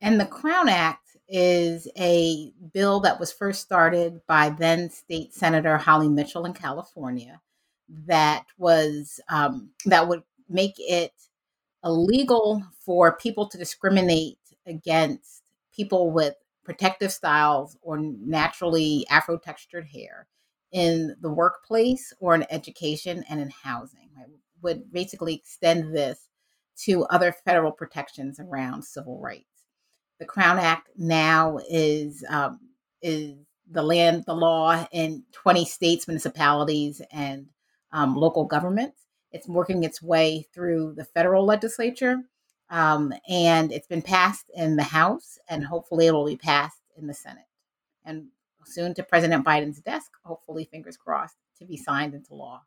And 0.00 0.20
the 0.20 0.26
Crown 0.26 0.68
Act 0.68 1.16
is 1.28 1.88
a 1.96 2.52
bill 2.72 3.00
that 3.00 3.18
was 3.18 3.32
first 3.32 3.62
started 3.62 4.20
by 4.26 4.50
then 4.50 4.90
State 4.90 5.32
Senator 5.32 5.78
Holly 5.78 6.08
Mitchell 6.08 6.44
in 6.44 6.52
California 6.52 7.40
that 8.06 8.46
was 8.58 9.20
um, 9.28 9.70
that 9.86 10.08
would 10.08 10.22
make 10.54 10.74
it 10.78 11.12
illegal 11.84 12.62
for 12.80 13.16
people 13.16 13.48
to 13.48 13.58
discriminate 13.58 14.38
against 14.66 15.42
people 15.74 16.10
with 16.10 16.34
protective 16.64 17.12
styles 17.12 17.76
or 17.82 17.98
naturally 17.98 19.06
afro 19.10 19.36
textured 19.36 19.86
hair 19.86 20.26
in 20.72 21.14
the 21.20 21.30
workplace 21.30 22.12
or 22.20 22.34
in 22.34 22.46
education 22.50 23.22
and 23.28 23.40
in 23.40 23.50
housing 23.50 24.08
right? 24.16 24.26
would 24.62 24.90
basically 24.92 25.34
extend 25.34 25.94
this 25.94 26.30
to 26.76 27.04
other 27.06 27.32
federal 27.44 27.70
protections 27.70 28.40
around 28.40 28.82
civil 28.82 29.20
rights 29.20 29.44
the 30.18 30.24
crown 30.24 30.58
act 30.58 30.88
now 30.96 31.58
is 31.68 32.24
um, 32.30 32.58
is 33.02 33.34
the 33.70 33.82
land 33.82 34.24
the 34.26 34.34
law 34.34 34.86
in 34.92 35.22
20 35.32 35.64
states 35.64 36.08
municipalities 36.08 37.02
and 37.12 37.46
um, 37.92 38.16
local 38.16 38.44
governments 38.44 39.03
it's 39.34 39.48
working 39.48 39.82
its 39.82 40.00
way 40.00 40.46
through 40.54 40.94
the 40.96 41.04
federal 41.04 41.44
legislature, 41.44 42.22
um, 42.70 43.12
and 43.28 43.72
it's 43.72 43.88
been 43.88 44.00
passed 44.00 44.50
in 44.54 44.76
the 44.76 44.84
House, 44.84 45.38
and 45.48 45.64
hopefully 45.64 46.06
it 46.06 46.12
will 46.12 46.26
be 46.26 46.36
passed 46.36 46.80
in 46.96 47.08
the 47.08 47.14
Senate, 47.14 47.44
and 48.04 48.28
soon 48.64 48.94
to 48.94 49.02
President 49.02 49.44
Biden's 49.44 49.80
desk. 49.80 50.12
Hopefully, 50.24 50.64
fingers 50.64 50.96
crossed, 50.96 51.36
to 51.58 51.66
be 51.66 51.76
signed 51.76 52.14
into 52.14 52.34
law. 52.34 52.62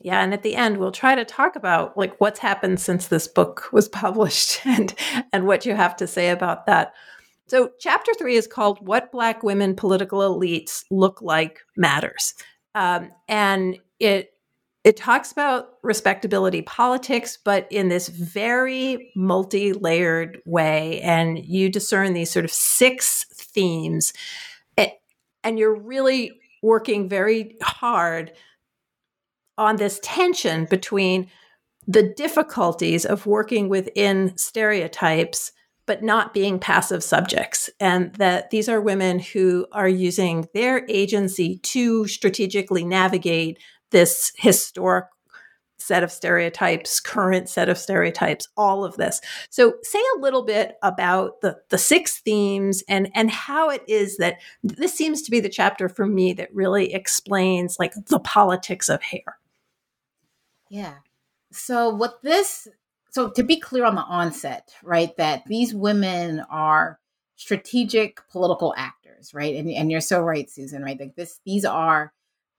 Yeah, 0.00 0.22
and 0.22 0.32
at 0.32 0.42
the 0.42 0.56
end 0.56 0.78
we'll 0.78 0.92
try 0.92 1.14
to 1.14 1.24
talk 1.24 1.56
about 1.56 1.96
like 1.96 2.20
what's 2.20 2.38
happened 2.38 2.80
since 2.80 3.08
this 3.08 3.26
book 3.26 3.68
was 3.72 3.88
published 3.88 4.60
and 4.66 4.94
and 5.32 5.46
what 5.46 5.66
you 5.66 5.74
have 5.74 5.96
to 5.96 6.06
say 6.06 6.30
about 6.30 6.66
that. 6.66 6.94
So, 7.46 7.72
chapter 7.78 8.14
3 8.14 8.36
is 8.36 8.46
called 8.46 8.86
What 8.86 9.12
Black 9.12 9.42
Women 9.42 9.76
Political 9.76 10.20
Elites 10.20 10.84
Look 10.90 11.20
Like 11.20 11.60
Matters. 11.76 12.32
Um, 12.74 13.10
and 13.28 13.76
it 14.00 14.33
it 14.84 14.98
talks 14.98 15.32
about 15.32 15.70
respectability 15.82 16.60
politics, 16.60 17.38
but 17.42 17.66
in 17.70 17.88
this 17.88 18.08
very 18.08 19.10
multi 19.16 19.72
layered 19.72 20.40
way. 20.44 21.00
And 21.00 21.38
you 21.38 21.70
discern 21.70 22.12
these 22.12 22.30
sort 22.30 22.44
of 22.44 22.50
six 22.50 23.24
themes. 23.34 24.12
And 25.46 25.58
you're 25.58 25.74
really 25.74 26.40
working 26.62 27.06
very 27.06 27.56
hard 27.62 28.32
on 29.58 29.76
this 29.76 30.00
tension 30.02 30.64
between 30.64 31.30
the 31.86 32.02
difficulties 32.02 33.04
of 33.04 33.26
working 33.26 33.68
within 33.68 34.36
stereotypes 34.38 35.52
but 35.86 36.02
not 36.02 36.32
being 36.32 36.58
passive 36.58 37.04
subjects. 37.04 37.68
And 37.78 38.14
that 38.14 38.50
these 38.50 38.68
are 38.70 38.80
women 38.80 39.18
who 39.18 39.66
are 39.70 39.88
using 39.88 40.48
their 40.54 40.86
agency 40.88 41.58
to 41.58 42.06
strategically 42.06 42.84
navigate 42.84 43.58
this 43.94 44.32
historic 44.36 45.04
set 45.78 46.02
of 46.02 46.10
stereotypes, 46.10 46.98
current 46.98 47.48
set 47.48 47.68
of 47.68 47.78
stereotypes, 47.78 48.48
all 48.56 48.84
of 48.84 48.96
this. 48.96 49.20
So 49.50 49.74
say 49.82 50.00
a 50.16 50.20
little 50.20 50.42
bit 50.42 50.76
about 50.82 51.42
the 51.42 51.58
the 51.68 51.78
six 51.78 52.18
themes 52.18 52.82
and 52.88 53.08
and 53.14 53.30
how 53.30 53.70
it 53.70 53.82
is 53.86 54.16
that 54.16 54.38
this 54.64 54.94
seems 54.94 55.22
to 55.22 55.30
be 55.30 55.38
the 55.38 55.48
chapter 55.48 55.88
for 55.88 56.06
me 56.06 56.32
that 56.34 56.52
really 56.52 56.92
explains 56.92 57.78
like 57.78 57.92
the 58.08 58.18
politics 58.18 58.88
of 58.88 59.00
hair. 59.00 59.38
Yeah. 60.68 60.94
So 61.52 61.90
what 61.90 62.20
this 62.22 62.66
so 63.10 63.30
to 63.30 63.44
be 63.44 63.60
clear 63.60 63.84
on 63.84 63.94
the 63.94 64.02
onset, 64.02 64.74
right, 64.82 65.16
that 65.18 65.44
these 65.46 65.72
women 65.72 66.40
are 66.50 66.98
strategic 67.36 68.26
political 68.28 68.74
actors, 68.76 69.32
right? 69.32 69.54
And 69.54 69.70
and 69.70 69.88
you're 69.88 70.00
so 70.00 70.20
right, 70.20 70.50
Susan, 70.50 70.82
right? 70.82 70.98
Like 70.98 71.14
this 71.14 71.40
these 71.44 71.64
are 71.64 72.12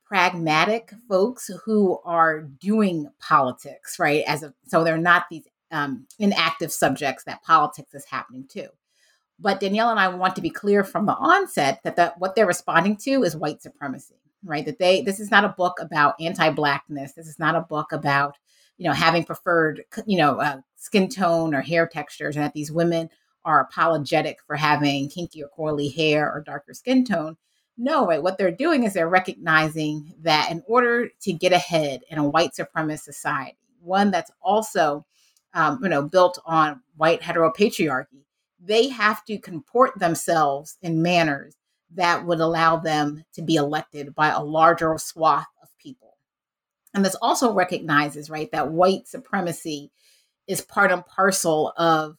pragmatic 0.06 0.91
folks 1.10 1.50
who 1.65 2.00
are 2.06 2.41
doing 2.41 3.10
politics, 3.20 3.98
right? 4.00 4.24
As 4.28 4.44
a, 4.44 4.54
so 4.68 4.84
they're 4.84 4.98
not 4.98 5.26
these 5.30 5.48
um, 5.72 6.06
inactive 6.20 6.72
subjects 6.72 7.24
that 7.24 7.44
politics 7.44 7.94
is 7.94 8.06
happening 8.06 8.46
to. 8.50 8.70
But 9.39 9.60
Danielle 9.60 9.89
and 9.89 10.00
I 10.00 10.08
want 10.08 10.36
to 10.36 10.41
be 10.41 10.50
clear 10.50 10.84
from 10.84 11.06
the 11.06 11.15
onset 11.15 11.82
that 11.84 11.96
the, 11.96 12.13
what 12.18 12.36
they're 12.36 12.46
responding 12.46 12.96
to 12.98 13.24
is 13.24 13.36
white 13.36 13.62
supremacy, 13.62 14.15
right? 14.44 14.65
That 14.65 14.80
they 14.80 15.02
this 15.02 15.20
is 15.20 15.32
not 15.32 15.44
a 15.44 15.50
book 15.50 15.78
about 15.82 16.15
anti-blackness. 16.22 17.13
This 17.13 17.28
is 17.28 17.39
not 17.39 17.56
a 17.56 17.62
book 17.62 17.91
about 17.91 18.38
you 18.78 18.88
know 18.88 18.94
having 18.94 19.26
preferred 19.26 19.84
you 20.06 20.18
know 20.18 20.39
uh, 20.39 20.62
skin 20.78 21.10
tone 21.10 21.54
or 21.54 21.62
hair 21.62 21.86
textures, 21.86 22.38
and 22.38 22.46
that 22.46 22.54
these 22.54 22.72
women 22.72 23.10
are 23.44 23.60
apologetic 23.60 24.39
for 24.48 24.56
having 24.56 25.10
kinky 25.10 25.44
or 25.44 25.50
coily 25.58 25.94
hair 25.94 26.32
or 26.32 26.41
darker 26.41 26.74
skin 26.74 27.04
tone. 27.04 27.36
No, 27.78 28.08
right. 28.08 28.24
What 28.24 28.38
they're 28.38 28.52
doing 28.52 28.84
is 28.84 28.94
they're 28.94 29.10
recognizing 29.10 30.14
that 30.22 30.50
in 30.50 30.64
order 30.68 31.10
to 31.22 31.34
get 31.34 31.52
ahead 31.52 32.02
in 32.10 32.18
a 32.18 32.28
white 32.28 32.52
supremacist 32.52 33.02
society, 33.02 33.58
one 33.82 34.12
that's 34.12 34.32
also, 34.42 35.06
um, 35.54 35.80
you 35.84 35.90
know, 35.90 36.02
built 36.02 36.40
on 36.46 36.82
white 36.96 37.22
heteropatriarchy, 37.22 38.24
they 38.60 38.88
have 38.88 39.26
to 39.26 39.38
comport 39.38 40.00
themselves 40.00 40.78
in 40.82 41.02
manners 41.02 41.56
that 41.94 42.26
would 42.26 42.40
allow 42.40 42.78
them 42.78 43.24
to 43.34 43.42
be 43.42 43.56
elected 43.56 44.16
by 44.16 44.30
a 44.30 44.42
larger 44.42 44.98
swath 44.98 45.48
of 45.62 45.70
people. 45.78 46.18
And 46.94 47.04
this 47.04 47.16
also 47.22 47.54
recognizes, 47.54 48.30
right, 48.30 48.50
that 48.52 48.72
white 48.72 49.08
supremacy 49.08 49.92
is 50.48 50.62
part 50.62 50.92
and 50.92 51.06
parcel 51.06 51.74
of 51.78 52.18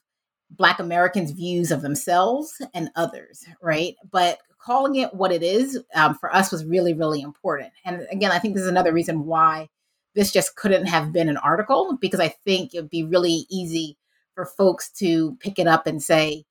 Black 0.51 0.79
Americans' 0.79 1.33
views 1.33 1.71
of 1.71 1.83
themselves 1.83 2.61
and 2.73 2.91
others, 2.97 3.45
right? 3.61 3.97
But 4.11 4.39
calling 4.59 4.97
it 4.97 5.15
what 5.15 5.33
it 5.33 5.43
is 5.43 5.81
um, 5.95 6.15
for 6.15 6.35
us 6.35 6.51
was 6.51 6.65
really, 6.65 6.93
really 6.93 7.21
important. 7.21 7.73
And 7.85 8.07
again, 8.11 8.33
I 8.33 8.39
think 8.39 8.55
this 8.55 8.63
is 8.63 8.69
another 8.69 8.93
reason 8.93 9.25
why 9.25 9.69
this 10.15 10.33
just 10.33 10.57
couldn't 10.57 10.87
have 10.87 11.13
been 11.13 11.29
an 11.29 11.37
article 11.37 11.99
because 12.01 12.21
I 12.21 12.29
think 12.29 12.75
it'd 12.75 12.91
be 12.91 13.05
really 13.05 13.47
easy 13.51 13.99
for 14.35 14.47
folks 14.47 14.91
to 14.93 15.37
pick 15.41 15.59
it 15.59 15.67
up 15.67 15.87
and 15.87 16.03
say, 16.03 16.45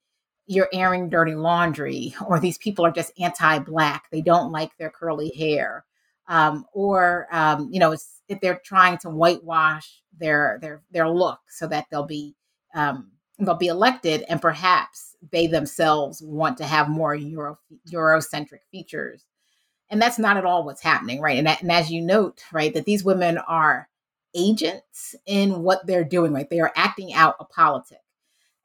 you're 0.46 0.68
airing 0.72 1.10
dirty 1.10 1.34
laundry, 1.34 2.14
or 2.26 2.38
these 2.40 2.58
people 2.58 2.86
are 2.86 2.92
just 2.92 3.12
anti 3.18 3.58
Black. 3.58 4.04
They 4.10 4.22
don't 4.22 4.52
like 4.52 4.76
their 4.78 4.90
curly 4.90 5.32
hair. 5.36 5.84
Um, 6.28 6.64
or, 6.72 7.28
um, 7.30 7.68
you 7.70 7.78
know, 7.78 7.92
if 8.28 8.40
they're 8.40 8.60
trying 8.64 8.98
to 8.98 9.10
whitewash 9.10 10.00
their, 10.18 10.58
their, 10.60 10.82
their 10.90 11.08
look 11.08 11.38
so 11.48 11.68
that 11.68 11.86
they'll 11.90 12.06
be, 12.06 12.34
um, 12.74 13.12
they'll 13.38 13.54
be 13.54 13.66
elected 13.66 14.24
and 14.28 14.40
perhaps 14.40 15.16
they 15.30 15.46
themselves 15.46 16.22
want 16.22 16.58
to 16.58 16.64
have 16.64 16.88
more 16.88 17.14
Euro, 17.14 17.58
Eurocentric 17.90 18.60
features. 18.70 19.24
And 19.90 20.00
that's 20.00 20.18
not 20.18 20.36
at 20.36 20.44
all 20.44 20.64
what's 20.64 20.82
happening, 20.82 21.20
right? 21.20 21.38
And, 21.38 21.48
and 21.48 21.70
as 21.70 21.90
you 21.90 22.02
note, 22.02 22.42
right, 22.52 22.72
that 22.74 22.86
these 22.86 23.04
women 23.04 23.38
are 23.38 23.88
agents 24.34 25.14
in 25.26 25.62
what 25.62 25.86
they're 25.86 26.04
doing, 26.04 26.32
right? 26.32 26.48
They 26.48 26.60
are 26.60 26.72
acting 26.76 27.12
out 27.12 27.36
a 27.38 27.44
politic. 27.44 27.98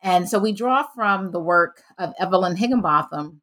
And 0.01 0.28
so 0.28 0.39
we 0.39 0.51
draw 0.51 0.84
from 0.95 1.32
the 1.32 1.39
work 1.39 1.84
of 1.97 2.13
Evelyn 2.19 2.55
Higginbotham, 2.55 3.41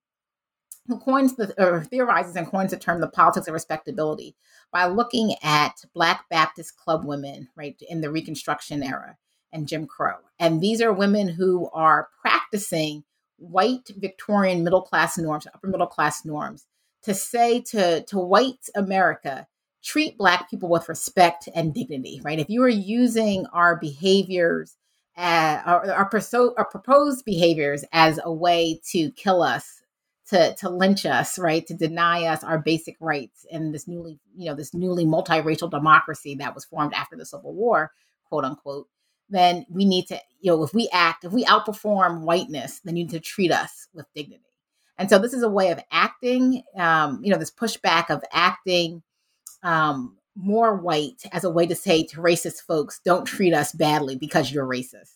who 0.88 0.98
coins 0.98 1.36
the 1.36 1.54
or 1.62 1.84
theorizes 1.84 2.34
and 2.34 2.48
coins 2.48 2.72
the 2.72 2.78
term 2.78 3.00
the 3.00 3.08
politics 3.08 3.46
of 3.46 3.54
respectability 3.54 4.34
by 4.72 4.86
looking 4.86 5.34
at 5.42 5.84
Black 5.94 6.24
Baptist 6.30 6.76
club 6.76 7.04
women, 7.04 7.48
right, 7.54 7.80
in 7.88 8.00
the 8.00 8.10
Reconstruction 8.10 8.82
era 8.82 9.16
and 9.52 9.68
Jim 9.68 9.86
Crow. 9.86 10.16
And 10.38 10.60
these 10.60 10.80
are 10.80 10.92
women 10.92 11.28
who 11.28 11.68
are 11.72 12.08
practicing 12.20 13.04
white 13.38 13.90
Victorian 13.96 14.64
middle 14.64 14.82
class 14.82 15.16
norms, 15.16 15.46
upper 15.52 15.68
middle 15.68 15.86
class 15.86 16.24
norms, 16.24 16.66
to 17.02 17.14
say 17.14 17.60
to, 17.60 18.02
to 18.04 18.18
white 18.18 18.68
America, 18.74 19.46
treat 19.82 20.18
Black 20.18 20.50
people 20.50 20.68
with 20.68 20.88
respect 20.88 21.48
and 21.54 21.72
dignity, 21.72 22.20
right? 22.24 22.38
If 22.38 22.50
you 22.50 22.62
are 22.62 22.68
using 22.68 23.46
our 23.52 23.76
behaviors, 23.76 24.76
uh, 25.16 25.62
our, 25.64 25.90
our, 25.92 26.08
perso- 26.08 26.54
our 26.56 26.64
proposed 26.64 27.24
behaviors 27.24 27.84
as 27.92 28.20
a 28.22 28.32
way 28.32 28.80
to 28.90 29.10
kill 29.12 29.42
us, 29.42 29.82
to, 30.30 30.54
to 30.56 30.68
lynch 30.68 31.06
us, 31.06 31.38
right? 31.38 31.66
To 31.66 31.74
deny 31.74 32.24
us 32.24 32.44
our 32.44 32.58
basic 32.58 32.96
rights 33.00 33.46
in 33.50 33.72
this 33.72 33.88
newly, 33.88 34.18
you 34.36 34.46
know, 34.50 34.54
this 34.54 34.74
newly 34.74 35.06
multiracial 35.06 35.70
democracy 35.70 36.34
that 36.34 36.54
was 36.54 36.66
formed 36.66 36.92
after 36.92 37.16
the 37.16 37.24
Civil 37.24 37.54
War, 37.54 37.92
quote 38.28 38.44
unquote, 38.44 38.88
then 39.30 39.66
we 39.68 39.84
need 39.84 40.06
to, 40.08 40.18
you 40.40 40.50
know, 40.50 40.62
if 40.62 40.72
we 40.72 40.88
act, 40.92 41.24
if 41.24 41.32
we 41.32 41.44
outperform 41.44 42.22
whiteness, 42.22 42.80
then 42.80 42.96
you 42.96 43.04
need 43.04 43.10
to 43.10 43.20
treat 43.20 43.52
us 43.52 43.88
with 43.92 44.06
dignity. 44.14 44.42
And 44.96 45.08
so 45.08 45.18
this 45.18 45.32
is 45.32 45.42
a 45.42 45.48
way 45.48 45.70
of 45.70 45.80
acting, 45.92 46.62
um, 46.76 47.20
you 47.22 47.30
know, 47.30 47.38
this 47.38 47.50
pushback 47.50 48.10
of 48.10 48.22
acting 48.32 49.02
um, 49.62 50.16
more 50.34 50.74
white 50.74 51.22
as 51.32 51.44
a 51.44 51.50
way 51.50 51.66
to 51.66 51.74
say 51.74 52.04
to 52.04 52.20
racist 52.20 52.62
folks, 52.62 53.00
don't 53.04 53.24
treat 53.24 53.54
us 53.54 53.72
badly 53.72 54.16
because 54.16 54.50
you're 54.50 54.66
racist. 54.66 55.14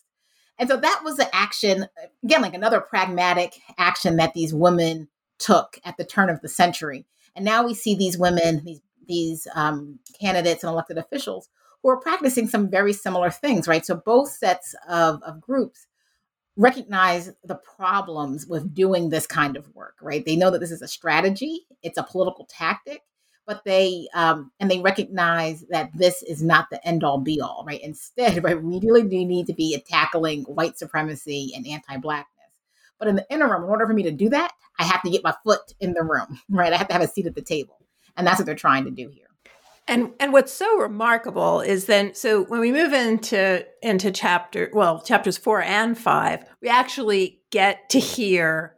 And 0.59 0.69
so 0.69 0.77
that 0.77 1.01
was 1.03 1.17
the 1.17 1.33
action, 1.35 1.87
again, 2.23 2.41
like 2.41 2.53
another 2.53 2.79
pragmatic 2.79 3.59
action 3.77 4.17
that 4.17 4.33
these 4.33 4.53
women 4.53 5.07
took 5.39 5.79
at 5.83 5.97
the 5.97 6.05
turn 6.05 6.29
of 6.29 6.41
the 6.41 6.49
century. 6.49 7.05
And 7.35 7.43
now 7.43 7.65
we 7.65 7.73
see 7.73 7.95
these 7.95 8.17
women, 8.17 8.63
these 8.63 8.81
these 9.07 9.47
um, 9.55 9.99
candidates 10.19 10.63
and 10.63 10.71
elected 10.71 10.97
officials 10.97 11.49
who 11.83 11.89
are 11.89 11.99
practicing 11.99 12.47
some 12.47 12.69
very 12.69 12.93
similar 12.93 13.29
things, 13.29 13.67
right? 13.67 13.85
So 13.85 13.95
both 13.95 14.31
sets 14.31 14.73
of, 14.87 15.21
of 15.21 15.41
groups 15.41 15.85
recognize 16.55 17.31
the 17.43 17.55
problems 17.55 18.47
with 18.47 18.73
doing 18.73 19.09
this 19.09 19.27
kind 19.27 19.57
of 19.57 19.67
work, 19.75 19.95
right? 20.01 20.25
They 20.25 20.35
know 20.35 20.49
that 20.49 20.59
this 20.59 20.71
is 20.71 20.81
a 20.81 20.87
strategy, 20.87 21.65
it's 21.81 21.97
a 21.97 22.03
political 22.03 22.47
tactic, 22.49 23.01
but 23.45 23.63
they 23.65 24.07
um, 24.13 24.51
and 24.59 24.71
they 24.71 24.79
recognize 24.79 25.65
that 25.69 25.89
this 25.93 26.23
is 26.23 26.41
not 26.41 26.69
the 26.71 26.85
end 26.87 27.03
all 27.03 27.19
be 27.19 27.41
all, 27.41 27.63
right? 27.67 27.81
Instead, 27.81 28.43
right, 28.43 28.61
we 28.61 28.79
really 28.79 29.03
do 29.03 29.25
need 29.25 29.47
to 29.47 29.53
be 29.53 29.77
tackling 29.87 30.43
white 30.43 30.77
supremacy 30.77 31.51
and 31.55 31.67
anti-blackness. 31.67 32.29
But 32.99 33.07
in 33.09 33.15
the 33.15 33.25
interim, 33.29 33.63
in 33.63 33.69
order 33.69 33.85
for 33.85 33.93
me 33.93 34.03
to 34.03 34.11
do 34.11 34.29
that, 34.29 34.53
I 34.79 34.85
have 34.85 35.01
to 35.01 35.09
get 35.09 35.23
my 35.23 35.33
foot 35.43 35.73
in 35.79 35.93
the 35.93 36.03
room, 36.03 36.39
right? 36.49 36.71
I 36.71 36.77
have 36.77 36.87
to 36.87 36.93
have 36.93 37.01
a 37.01 37.07
seat 37.07 37.25
at 37.25 37.35
the 37.35 37.41
table, 37.41 37.79
and 38.15 38.25
that's 38.25 38.39
what 38.39 38.45
they're 38.45 38.55
trying 38.55 38.85
to 38.85 38.91
do 38.91 39.09
here. 39.09 39.27
And 39.87 40.11
and 40.19 40.31
what's 40.31 40.53
so 40.53 40.77
remarkable 40.77 41.59
is 41.61 41.85
then 41.85 42.15
so 42.15 42.45
when 42.45 42.61
we 42.61 42.71
move 42.71 42.93
into 42.93 43.65
into 43.81 44.11
chapter 44.11 44.69
well 44.73 45.01
chapters 45.01 45.37
4 45.37 45.61
and 45.61 45.97
5 45.97 46.45
we 46.61 46.69
actually 46.69 47.41
get 47.51 47.89
to 47.89 47.99
hear 47.99 48.75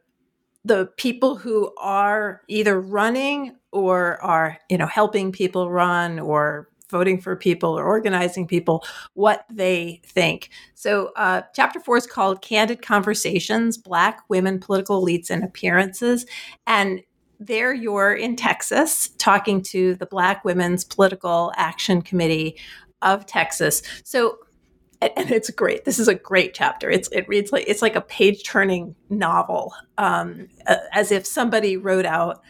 the 0.64 0.88
people 0.98 1.36
who 1.36 1.72
are 1.78 2.42
either 2.48 2.82
running 2.82 3.56
or 3.72 4.22
are 4.24 4.58
you 4.70 4.78
know 4.80 4.88
helping 4.88 5.32
people 5.32 5.70
run 5.70 6.20
or 6.20 6.70
voting 6.90 7.20
for 7.20 7.36
people 7.36 7.78
or 7.78 7.84
organizing 7.84 8.48
people 8.48 8.84
what 9.14 9.46
they 9.52 10.02
think. 10.06 10.50
So, 10.76 11.12
uh, 11.16 11.42
chapter 11.54 11.80
four 11.80 11.98
is 11.98 12.08
called 12.08 12.42
Candid 12.42 12.82
Conversations 12.82 13.78
Black 13.78 14.22
Women, 14.30 14.60
Political 14.60 15.04
Elites, 15.04 15.30
and 15.30 15.44
Appearances. 15.44 16.26
And 16.68 17.02
there 17.40 17.74
you're 17.74 18.14
in 18.14 18.36
Texas 18.36 19.10
talking 19.18 19.62
to 19.62 19.96
the 19.96 20.06
Black 20.06 20.46
Women's 20.46 20.84
Political 20.84 21.52
Action 21.56 22.02
Committee 22.02 22.58
of 23.02 23.26
Texas. 23.26 23.82
So, 24.04 24.40
and 25.02 25.30
it's 25.32 25.50
great. 25.50 25.86
This 25.86 26.00
is 26.00 26.08
a 26.08 26.16
great 26.16 26.54
chapter. 26.54 26.90
It's 26.90 27.10
it 27.12 27.28
reads 27.28 27.52
like 27.52 27.66
it's 27.68 27.82
like 27.82 27.96
a 27.96 28.02
page 28.02 28.44
turning 28.44 28.96
novel, 29.10 29.74
um, 29.98 30.48
as 30.94 31.12
if 31.12 31.26
somebody 31.26 31.78
wrote 31.78 32.06
out 32.06 32.42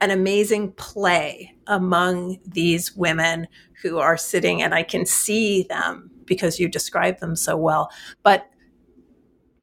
an 0.00 0.10
amazing 0.10 0.72
play 0.72 1.54
among 1.66 2.38
these 2.46 2.94
women 2.94 3.48
who 3.82 3.98
are 3.98 4.16
sitting, 4.16 4.62
and 4.62 4.74
I 4.74 4.82
can 4.82 5.06
see 5.06 5.62
them 5.64 6.10
because 6.26 6.60
you 6.60 6.68
describe 6.68 7.18
them 7.20 7.34
so 7.34 7.56
well. 7.56 7.90
But 8.22 8.50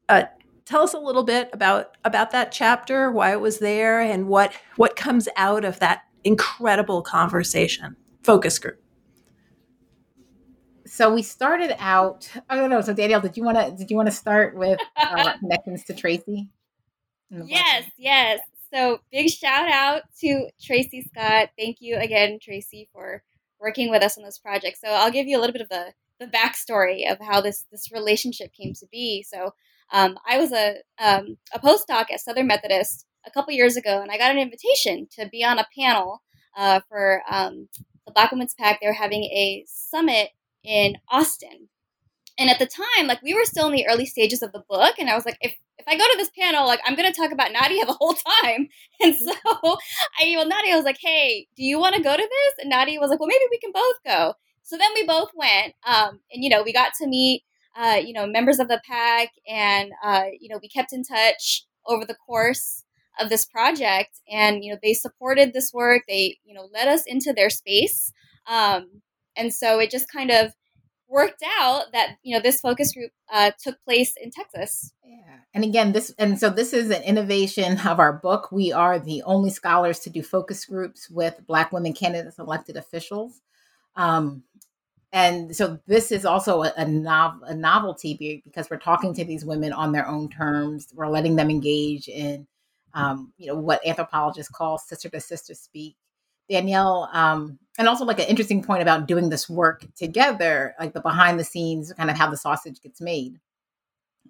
uh, 0.09 0.23
tell 0.65 0.81
us 0.81 0.93
a 0.93 0.99
little 0.99 1.23
bit 1.23 1.49
about 1.53 1.97
about 2.03 2.31
that 2.31 2.51
chapter, 2.51 3.11
why 3.11 3.31
it 3.31 3.41
was 3.41 3.59
there, 3.59 3.99
and 3.99 4.27
what 4.27 4.53
what 4.75 4.95
comes 4.95 5.27
out 5.35 5.65
of 5.65 5.79
that 5.79 6.03
incredible 6.23 7.01
conversation 7.01 7.95
focus 8.23 8.59
group. 8.59 8.81
So 10.85 11.13
we 11.13 11.23
started 11.23 11.75
out. 11.79 12.29
I 12.49 12.55
don't 12.55 12.69
know. 12.69 12.81
So 12.81 12.93
Danielle, 12.93 13.21
did 13.21 13.37
you 13.37 13.43
want 13.43 13.57
to 13.57 13.71
did 13.71 13.89
you 13.89 13.97
want 13.97 14.07
to 14.07 14.15
start 14.15 14.55
with 14.55 14.79
uh, 14.95 15.37
connections 15.39 15.83
to 15.85 15.93
Tracy? 15.93 16.49
Yes, 17.29 17.85
yes. 17.97 18.39
So 18.71 18.99
big 19.11 19.29
shout 19.29 19.71
out 19.71 20.03
to 20.21 20.49
Tracy 20.61 21.01
Scott. 21.01 21.49
Thank 21.57 21.77
you 21.79 21.97
again, 21.97 22.39
Tracy, 22.41 22.89
for 22.91 23.23
working 23.59 23.89
with 23.89 24.03
us 24.03 24.17
on 24.17 24.23
this 24.23 24.37
project. 24.37 24.77
So 24.83 24.89
I'll 24.89 25.11
give 25.11 25.27
you 25.27 25.37
a 25.37 25.41
little 25.41 25.53
bit 25.53 25.61
of 25.61 25.69
the 25.69 25.93
the 26.19 26.27
backstory 26.27 27.11
of 27.11 27.19
how 27.19 27.41
this 27.41 27.65
this 27.71 27.91
relationship 27.91 28.53
came 28.53 28.73
to 28.75 28.85
be. 28.91 29.23
So 29.23 29.53
um, 29.91 30.17
I 30.27 30.37
was 30.37 30.51
a 30.51 30.75
um, 30.99 31.37
a 31.53 31.59
postdoc 31.59 32.11
at 32.11 32.19
Southern 32.19 32.47
Methodist 32.47 33.05
a 33.25 33.31
couple 33.31 33.53
years 33.53 33.75
ago, 33.75 34.01
and 34.01 34.11
I 34.11 34.17
got 34.17 34.31
an 34.31 34.39
invitation 34.39 35.07
to 35.17 35.27
be 35.29 35.43
on 35.43 35.59
a 35.59 35.67
panel 35.77 36.21
uh, 36.57 36.81
for 36.89 37.21
um, 37.29 37.67
the 38.05 38.13
Black 38.13 38.31
Women's 38.31 38.55
PAC. 38.55 38.79
They 38.81 38.87
were 38.87 38.93
having 38.93 39.23
a 39.23 39.63
summit 39.67 40.29
in 40.63 40.95
Austin, 41.09 41.69
and 42.37 42.49
at 42.49 42.59
the 42.59 42.67
time, 42.67 43.07
like 43.07 43.21
we 43.21 43.33
were 43.33 43.45
still 43.45 43.67
in 43.67 43.73
the 43.73 43.87
early 43.87 44.05
stages 44.05 44.41
of 44.41 44.51
the 44.51 44.63
book, 44.69 44.95
and 44.99 45.09
I 45.09 45.15
was 45.15 45.25
like, 45.25 45.37
if 45.41 45.53
if 45.77 45.85
I 45.87 45.97
go 45.97 46.03
to 46.03 46.17
this 46.17 46.31
panel, 46.37 46.65
like 46.65 46.79
I'm 46.85 46.95
gonna 46.95 47.13
talk 47.13 47.31
about 47.31 47.51
Nadia 47.51 47.85
the 47.85 47.93
whole 47.93 48.13
time. 48.13 48.69
And 49.01 49.15
so 49.15 49.33
I 50.17 50.23
emailed 50.23 50.47
Nadia. 50.47 50.73
I 50.73 50.77
was 50.77 50.85
like, 50.85 50.99
hey, 51.01 51.47
do 51.57 51.63
you 51.63 51.77
want 51.77 51.95
to 51.95 52.01
go 52.01 52.15
to 52.15 52.21
this? 52.21 52.53
And 52.59 52.69
Nadia 52.69 52.99
was 53.01 53.09
like, 53.09 53.19
well, 53.19 53.27
maybe 53.27 53.43
we 53.51 53.57
can 53.59 53.73
both 53.73 53.95
go. 54.05 54.33
So 54.61 54.77
then 54.77 54.91
we 54.95 55.05
both 55.05 55.29
went, 55.35 55.73
um, 55.85 56.21
and 56.31 56.41
you 56.43 56.49
know, 56.49 56.63
we 56.63 56.71
got 56.71 56.93
to 57.01 57.07
meet 57.07 57.43
uh, 57.75 57.99
you 58.03 58.13
know, 58.13 58.27
members 58.27 58.59
of 58.59 58.67
the 58.67 58.81
PAC, 58.87 59.29
and 59.47 59.91
uh, 60.03 60.25
you 60.39 60.49
know, 60.49 60.59
we 60.61 60.69
kept 60.69 60.93
in 60.93 61.03
touch 61.03 61.65
over 61.87 62.05
the 62.05 62.15
course 62.15 62.83
of 63.19 63.29
this 63.29 63.45
project, 63.45 64.19
and 64.29 64.63
you 64.63 64.71
know, 64.71 64.79
they 64.81 64.93
supported 64.93 65.53
this 65.53 65.71
work. 65.73 66.03
They, 66.07 66.37
you 66.43 66.53
know, 66.53 66.69
led 66.73 66.87
us 66.87 67.03
into 67.05 67.33
their 67.33 67.49
space, 67.49 68.11
um, 68.47 69.01
and 69.35 69.53
so 69.53 69.79
it 69.79 69.89
just 69.91 70.11
kind 70.11 70.31
of 70.31 70.53
worked 71.13 71.43
out 71.59 71.91
that 71.93 72.15
you 72.23 72.35
know 72.35 72.41
this 72.41 72.59
focus 72.59 72.93
group 72.93 73.11
uh, 73.31 73.51
took 73.61 73.75
place 73.85 74.13
in 74.21 74.31
Texas. 74.31 74.93
Yeah, 75.05 75.37
and 75.53 75.63
again, 75.63 75.91
this 75.91 76.13
and 76.17 76.39
so 76.39 76.49
this 76.49 76.73
is 76.73 76.89
an 76.89 77.03
innovation 77.03 77.79
of 77.85 77.99
our 77.99 78.13
book. 78.13 78.51
We 78.51 78.71
are 78.71 78.99
the 78.99 79.23
only 79.23 79.49
scholars 79.49 79.99
to 79.99 80.09
do 80.09 80.23
focus 80.23 80.65
groups 80.65 81.09
with 81.09 81.41
Black 81.47 81.71
women 81.71 81.93
candidates, 81.93 82.39
elected 82.39 82.77
officials. 82.77 83.41
Um, 83.95 84.43
and 85.13 85.55
so 85.55 85.77
this 85.85 86.11
is 86.11 86.25
also 86.25 86.63
a, 86.63 86.73
a, 86.75 86.85
nov- 86.85 87.43
a 87.43 87.53
novelty 87.53 88.41
because 88.43 88.67
we're 88.71 88.77
talking 88.77 89.13
to 89.13 89.23
these 89.23 89.45
women 89.45 89.71
on 89.71 89.91
their 89.91 90.07
own 90.07 90.27
terms. 90.27 90.87
We're 90.91 91.07
letting 91.07 91.35
them 91.35 91.51
engage 91.51 92.07
in, 92.07 92.47
um, 92.95 93.31
you 93.37 93.45
know, 93.45 93.55
what 93.55 93.85
anthropologists 93.85 94.51
call 94.51 94.79
sister 94.79 95.09
to 95.09 95.21
sister 95.21 95.53
speak. 95.53 95.95
Danielle, 96.49 97.09
um, 97.13 97.59
and 97.77 97.87
also 97.87 98.05
like 98.05 98.19
an 98.19 98.25
interesting 98.25 98.63
point 98.63 98.81
about 98.81 99.07
doing 99.07 99.29
this 99.29 99.47
work 99.47 99.85
together, 99.95 100.73
like 100.79 100.93
the 100.93 100.99
behind 100.99 101.39
the 101.39 101.43
scenes, 101.43 101.93
kind 101.93 102.09
of 102.09 102.17
how 102.17 102.29
the 102.29 102.35
sausage 102.35 102.81
gets 102.81 102.99
made, 102.99 103.39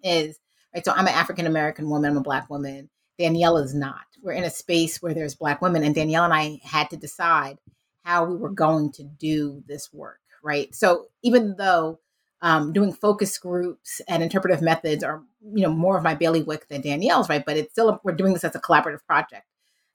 is 0.03 0.38
right. 0.75 0.84
So 0.84 0.91
I'm 0.91 1.07
an 1.07 1.13
African 1.13 1.47
American 1.47 1.89
woman. 1.89 2.11
I'm 2.11 2.17
a 2.17 2.21
Black 2.21 2.49
woman. 2.49 2.89
Danielle 3.17 3.57
is 3.57 3.73
not. 3.73 4.03
We're 4.21 4.34
in 4.34 4.43
a 4.43 4.49
space 4.49 5.01
where 5.01 5.13
there's 5.13 5.34
Black 5.34 5.61
women, 5.61 5.84
and 5.84 5.95
Danielle 5.95 6.25
and 6.25 6.34
I 6.34 6.59
had 6.61 6.89
to 6.89 6.97
decide 6.97 7.57
how 8.03 8.25
we 8.25 8.36
were 8.36 8.49
going 8.49 8.91
to 8.93 9.03
do 9.03 9.63
this 9.65 9.91
work 9.93 10.19
right? 10.43 10.73
So 10.75 11.07
even 11.23 11.55
though 11.57 11.99
um, 12.41 12.73
doing 12.73 12.91
focus 12.91 13.37
groups 13.37 14.01
and 14.07 14.21
interpretive 14.21 14.61
methods 14.61 15.03
are, 15.03 15.23
you 15.41 15.63
know, 15.63 15.71
more 15.71 15.97
of 15.97 16.03
my 16.03 16.13
bailiwick 16.13 16.67
than 16.67 16.81
Danielle's, 16.81 17.29
right? 17.29 17.43
But 17.45 17.57
it's 17.57 17.71
still 17.71 17.99
we're 18.03 18.11
doing 18.11 18.33
this 18.33 18.43
as 18.43 18.55
a 18.55 18.59
collaborative 18.59 19.05
project. 19.07 19.45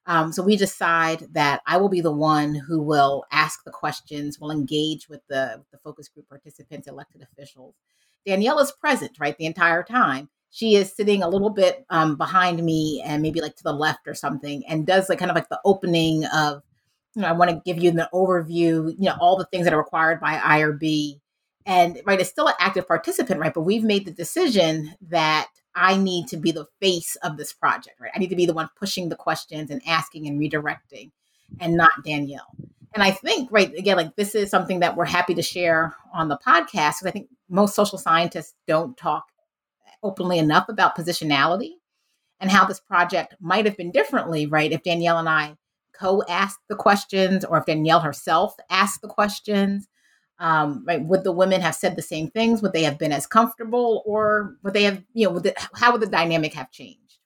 Um, 0.07 0.33
so 0.33 0.43
we 0.43 0.57
decide 0.57 1.29
that 1.33 1.61
I 1.67 1.77
will 1.77 1.91
be 1.91 2.01
the 2.01 2.11
one 2.11 2.55
who 2.55 2.81
will 2.81 3.27
ask 3.31 3.63
the 3.65 3.71
questions, 3.71 4.41
will 4.41 4.51
engage 4.51 5.07
with 5.11 5.21
the, 5.29 5.63
the 5.71 5.79
focus 5.85 6.09
group 6.09 6.27
participants, 6.31 6.89
elected 6.89 7.21
officials. 7.23 7.75
Danielle 8.25 8.59
is 8.59 8.73
present, 8.73 9.21
right, 9.21 9.37
the 9.37 9.45
entire 9.45 9.83
time. 9.83 10.31
She 10.51 10.77
is 10.77 10.91
sitting 10.97 11.23
a 11.23 11.29
little 11.29 11.51
bit 11.51 11.85
um, 11.91 12.17
behind 12.17 12.65
me 12.65 13.03
and 13.05 13.21
maybe 13.21 13.43
like 13.43 13.57
to 13.57 13.63
the 13.63 13.73
left 13.75 14.09
or 14.09 14.15
something, 14.15 14.65
and 14.67 14.87
does 14.87 15.11
like 15.11 15.19
kind 15.19 15.31
of 15.31 15.35
like 15.35 15.51
the 15.51 15.61
opening 15.67 16.25
of 16.25 16.63
you 17.19 17.23
know, 17.23 17.29
I 17.29 17.33
want 17.33 17.51
to 17.51 17.61
give 17.65 17.83
you 17.83 17.91
the 17.91 18.09
overview, 18.15 18.95
you 18.97 19.07
know, 19.07 19.17
all 19.21 19.37
the 19.37 19.45
things 19.47 19.65
that 19.65 19.75
are 19.75 19.79
required 19.79 20.21
by 20.21 20.35
IRB. 20.35 21.19
And 21.67 22.01
right, 22.07 22.21
it's 22.21 22.31
still 22.31 22.47
an 22.47 22.55
active 22.61 22.87
participant, 22.87 23.41
right? 23.41 23.53
But 23.53 23.63
we've 23.63 23.83
made 23.83 24.07
the 24.07 24.13
decision 24.13 24.95
that 25.09 25.49
I 25.75 25.97
need 25.97 26.29
to 26.29 26.37
be 26.37 26.53
the 26.53 26.69
face 26.81 27.17
of 27.25 27.37
this 27.37 27.53
project, 27.53 28.01
right? 28.01 28.13
I 28.15 28.21
need 28.21 28.31
to 28.31 28.37
be 28.37 28.47
the 28.47 28.53
one 28.53 28.71
pushing 28.79 29.09
the 29.09 29.17
questions 29.17 29.69
and 29.73 29.83
asking 29.85 30.29
and 30.29 30.41
redirecting 30.41 31.11
and 31.59 31.75
not 31.75 31.91
Danielle. 32.05 32.55
And 32.95 33.03
I 33.03 33.11
think, 33.11 33.49
right, 33.51 33.75
again, 33.75 33.97
like 33.97 34.15
this 34.15 34.37
is 34.37 34.49
something 34.49 34.79
that 34.79 34.97
we're 34.97 35.05
happy 35.05 35.35
to 35.35 35.43
share 35.43 35.97
on 36.15 36.29
the 36.29 36.39
podcast 36.39 37.01
because 37.01 37.07
I 37.07 37.11
think 37.11 37.31
most 37.49 37.75
social 37.75 37.99
scientists 37.99 38.55
don't 38.69 38.97
talk 38.97 39.25
openly 40.05 40.39
enough 40.39 40.69
about 40.69 40.97
positionality 40.97 41.73
and 42.39 42.49
how 42.49 42.65
this 42.65 42.79
project 42.79 43.35
might 43.41 43.65
have 43.65 43.77
been 43.77 43.91
differently, 43.91 44.47
right? 44.47 44.71
If 44.71 44.85
Danielle 44.85 45.19
and 45.19 45.29
I 45.29 45.57
co 45.99 46.23
asked 46.29 46.61
the 46.69 46.77
questions 46.77 47.45
or 47.45 47.59
if 47.59 47.67
Danielle 47.67 48.01
herself 48.01 48.55
asked 48.71 49.03
the 49.03 49.09
questions. 49.09 49.89
Um, 50.41 50.85
right? 50.87 51.05
Would 51.05 51.25
the 51.25 51.33
women 51.33 51.61
have 51.63 51.75
said 51.75 51.97
the 51.97 52.03
same 52.03 52.31
things? 52.31 52.63
Would 52.63 52.73
they 52.73 52.85
have 52.85 52.97
been 52.97 53.11
as 53.11 53.27
comfortable, 53.27 54.05
or 54.07 54.57
would 54.63 54.73
they 54.73 54.85
have, 54.85 55.03
you 55.13 55.27
know, 55.27 55.33
would 55.33 55.43
the, 55.43 55.55
how 55.75 55.91
would 55.91 56.01
the 56.01 56.07
dynamic 56.07 56.55
have 56.55 56.71
changed? 56.71 57.19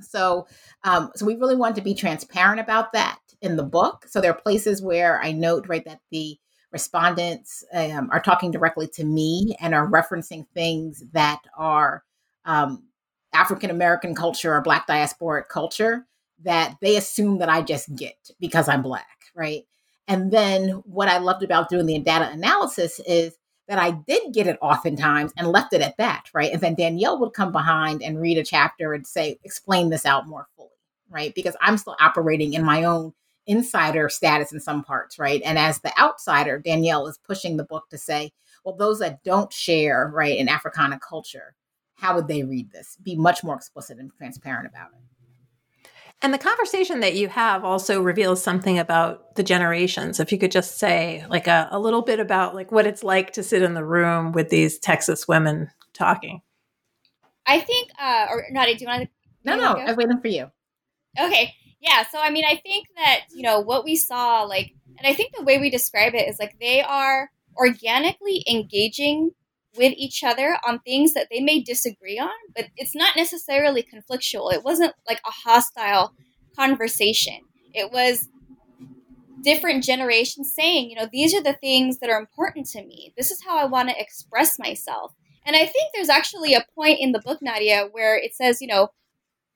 So, 0.00 0.46
um, 0.84 1.10
so 1.14 1.26
we 1.26 1.36
really 1.36 1.54
want 1.54 1.76
to 1.76 1.82
be 1.82 1.94
transparent 1.94 2.60
about 2.60 2.94
that 2.94 3.18
in 3.42 3.56
the 3.56 3.62
book. 3.62 4.06
So 4.08 4.22
there 4.22 4.30
are 4.30 4.40
places 4.40 4.80
where 4.80 5.20
I 5.22 5.32
note, 5.32 5.68
right, 5.68 5.84
that 5.84 6.00
the 6.10 6.38
respondents 6.72 7.62
um, 7.72 8.08
are 8.10 8.20
talking 8.20 8.50
directly 8.50 8.88
to 8.94 9.04
me 9.04 9.54
and 9.60 9.74
are 9.74 9.88
referencing 9.88 10.46
things 10.54 11.04
that 11.12 11.40
are 11.56 12.04
um, 12.46 12.84
African 13.32 13.70
American 13.70 14.14
culture 14.14 14.54
or 14.54 14.62
Black 14.62 14.86
diasporic 14.86 15.48
culture 15.48 16.06
that 16.42 16.76
they 16.80 16.96
assume 16.96 17.38
that 17.38 17.48
I 17.48 17.62
just 17.62 17.94
get 17.94 18.30
because 18.40 18.68
I'm 18.68 18.82
Black, 18.82 19.26
right? 19.34 19.64
And 20.06 20.30
then 20.32 20.70
what 20.84 21.08
I 21.08 21.18
loved 21.18 21.42
about 21.42 21.68
doing 21.68 21.86
the 21.86 21.98
data 21.98 22.30
analysis 22.30 23.00
is 23.06 23.36
that 23.68 23.78
I 23.78 23.92
did 23.92 24.34
get 24.34 24.46
it 24.46 24.58
oftentimes 24.60 25.32
and 25.36 25.48
left 25.48 25.72
it 25.72 25.80
at 25.80 25.96
that, 25.96 26.24
right? 26.34 26.52
And 26.52 26.60
then 26.60 26.74
Danielle 26.74 27.18
would 27.20 27.32
come 27.32 27.52
behind 27.52 28.02
and 28.02 28.20
read 28.20 28.36
a 28.36 28.44
chapter 28.44 28.92
and 28.92 29.06
say, 29.06 29.38
explain 29.42 29.88
this 29.88 30.04
out 30.04 30.28
more 30.28 30.46
fully, 30.56 30.68
right? 31.08 31.34
Because 31.34 31.56
I'm 31.62 31.78
still 31.78 31.96
operating 31.98 32.52
in 32.52 32.64
my 32.64 32.84
own 32.84 33.14
insider 33.46 34.08
status 34.08 34.52
in 34.52 34.60
some 34.60 34.84
parts, 34.84 35.18
right? 35.18 35.40
And 35.44 35.58
as 35.58 35.80
the 35.80 35.98
outsider, 35.98 36.58
Danielle 36.58 37.06
is 37.06 37.18
pushing 37.18 37.56
the 37.56 37.64
book 37.64 37.88
to 37.90 37.98
say, 37.98 38.32
well, 38.64 38.76
those 38.76 38.98
that 38.98 39.24
don't 39.24 39.52
share, 39.52 40.10
right, 40.12 40.36
in 40.36 40.48
Africana 40.48 40.98
culture, 40.98 41.54
how 41.94 42.14
would 42.14 42.28
they 42.28 42.42
read 42.42 42.70
this? 42.72 42.98
Be 43.02 43.16
much 43.16 43.44
more 43.44 43.56
explicit 43.56 43.98
and 43.98 44.10
transparent 44.16 44.68
about 44.68 44.88
it. 44.92 45.13
And 46.24 46.32
the 46.32 46.38
conversation 46.38 47.00
that 47.00 47.16
you 47.16 47.28
have 47.28 47.66
also 47.66 48.00
reveals 48.00 48.42
something 48.42 48.78
about 48.78 49.34
the 49.34 49.42
generations. 49.42 50.18
If 50.18 50.32
you 50.32 50.38
could 50.38 50.50
just 50.50 50.78
say 50.78 51.22
like 51.28 51.46
a, 51.46 51.68
a 51.70 51.78
little 51.78 52.00
bit 52.00 52.18
about 52.18 52.54
like 52.54 52.72
what 52.72 52.86
it's 52.86 53.04
like 53.04 53.34
to 53.34 53.42
sit 53.42 53.60
in 53.60 53.74
the 53.74 53.84
room 53.84 54.32
with 54.32 54.48
these 54.48 54.78
Texas 54.78 55.28
women 55.28 55.70
talking. 55.92 56.40
I 57.46 57.60
think, 57.60 57.90
uh, 58.00 58.28
or 58.30 58.46
Nadia, 58.50 58.74
do 58.74 58.84
you 58.84 58.88
want 58.88 59.02
to? 59.02 59.08
No, 59.44 59.54
no, 59.54 59.74
I 59.74 59.84
was 59.84 59.98
waiting 59.98 60.18
for 60.18 60.28
you. 60.28 60.50
Okay. 61.20 61.52
Yeah. 61.82 62.06
So, 62.10 62.18
I 62.18 62.30
mean, 62.30 62.46
I 62.46 62.56
think 62.56 62.86
that, 62.96 63.26
you 63.34 63.42
know, 63.42 63.60
what 63.60 63.84
we 63.84 63.94
saw, 63.94 64.44
like, 64.44 64.72
and 64.96 65.06
I 65.06 65.12
think 65.12 65.36
the 65.36 65.44
way 65.44 65.58
we 65.58 65.68
describe 65.68 66.14
it 66.14 66.26
is 66.26 66.38
like 66.38 66.56
they 66.58 66.80
are 66.80 67.30
organically 67.54 68.42
engaging 68.50 69.32
with 69.76 69.94
each 69.96 70.22
other 70.22 70.58
on 70.66 70.78
things 70.80 71.14
that 71.14 71.28
they 71.30 71.40
may 71.40 71.60
disagree 71.60 72.18
on, 72.18 72.30
but 72.54 72.66
it's 72.76 72.94
not 72.94 73.16
necessarily 73.16 73.82
conflictual. 73.82 74.52
It 74.52 74.64
wasn't 74.64 74.94
like 75.06 75.20
a 75.26 75.30
hostile 75.30 76.14
conversation. 76.56 77.40
It 77.72 77.92
was 77.92 78.28
different 79.42 79.84
generations 79.84 80.52
saying, 80.54 80.90
you 80.90 80.96
know, 80.96 81.08
these 81.12 81.34
are 81.34 81.42
the 81.42 81.52
things 81.52 81.98
that 81.98 82.10
are 82.10 82.18
important 82.18 82.66
to 82.70 82.84
me. 82.84 83.12
This 83.16 83.30
is 83.30 83.44
how 83.44 83.58
I 83.58 83.66
want 83.66 83.88
to 83.90 84.00
express 84.00 84.58
myself. 84.58 85.12
And 85.46 85.54
I 85.54 85.66
think 85.66 85.90
there's 85.92 86.08
actually 86.08 86.54
a 86.54 86.64
point 86.74 86.98
in 87.00 87.12
the 87.12 87.20
book, 87.20 87.40
Nadia, 87.42 87.88
where 87.92 88.16
it 88.16 88.34
says, 88.34 88.62
you 88.62 88.66
know, 88.66 88.88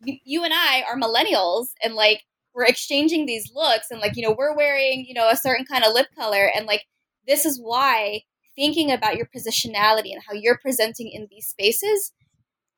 you 0.05 0.45
and 0.45 0.53
I 0.55 0.85
are 0.89 0.97
millennials 0.97 1.69
and 1.83 1.95
like 1.95 2.23
we're 2.55 2.67
exchanging 2.67 3.27
these 3.27 3.51
looks 3.55 3.91
and 3.91 4.01
like, 4.01 4.17
you 4.17 4.23
know, 4.23 4.35
we're 4.37 4.55
wearing, 4.55 5.05
you 5.07 5.15
know, 5.15 5.29
a 5.29 5.37
certain 5.37 5.65
kind 5.65 5.85
of 5.85 5.95
lip 5.95 6.09
color 6.17 6.51
and 6.55 6.67
like 6.67 6.85
this 7.27 7.45
is 7.45 7.59
why 7.61 8.23
thinking 8.59 8.91
about 8.91 9.17
your 9.17 9.29
positionality 9.35 10.13
and 10.13 10.23
how 10.27 10.35
you're 10.35 10.59
presenting 10.59 11.09
in 11.09 11.29
these 11.31 11.47
spaces 11.47 12.13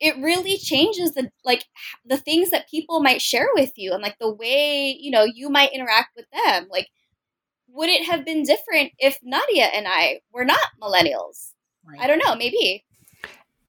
it 0.00 0.16
really 0.16 0.56
changes 0.56 1.12
the 1.12 1.30
like 1.44 1.66
the 2.04 2.16
things 2.16 2.50
that 2.50 2.68
people 2.68 3.00
might 3.00 3.20
share 3.20 3.48
with 3.54 3.72
you 3.76 3.92
and 3.92 4.02
like 4.02 4.16
the 4.18 4.32
way 4.32 4.96
you 4.98 5.10
know 5.10 5.24
you 5.24 5.50
might 5.50 5.72
interact 5.72 6.16
with 6.16 6.26
them. 6.32 6.66
Like 6.70 6.88
would 7.68 7.88
it 7.88 8.04
have 8.06 8.24
been 8.24 8.42
different 8.42 8.90
if 8.98 9.18
nadia 9.22 9.66
and 9.66 9.86
i 9.86 10.20
were 10.32 10.44
not 10.44 10.58
millennials? 10.82 11.52
Right. 11.84 12.00
i 12.00 12.06
don't 12.06 12.18
know 12.24 12.34
maybe. 12.34 12.84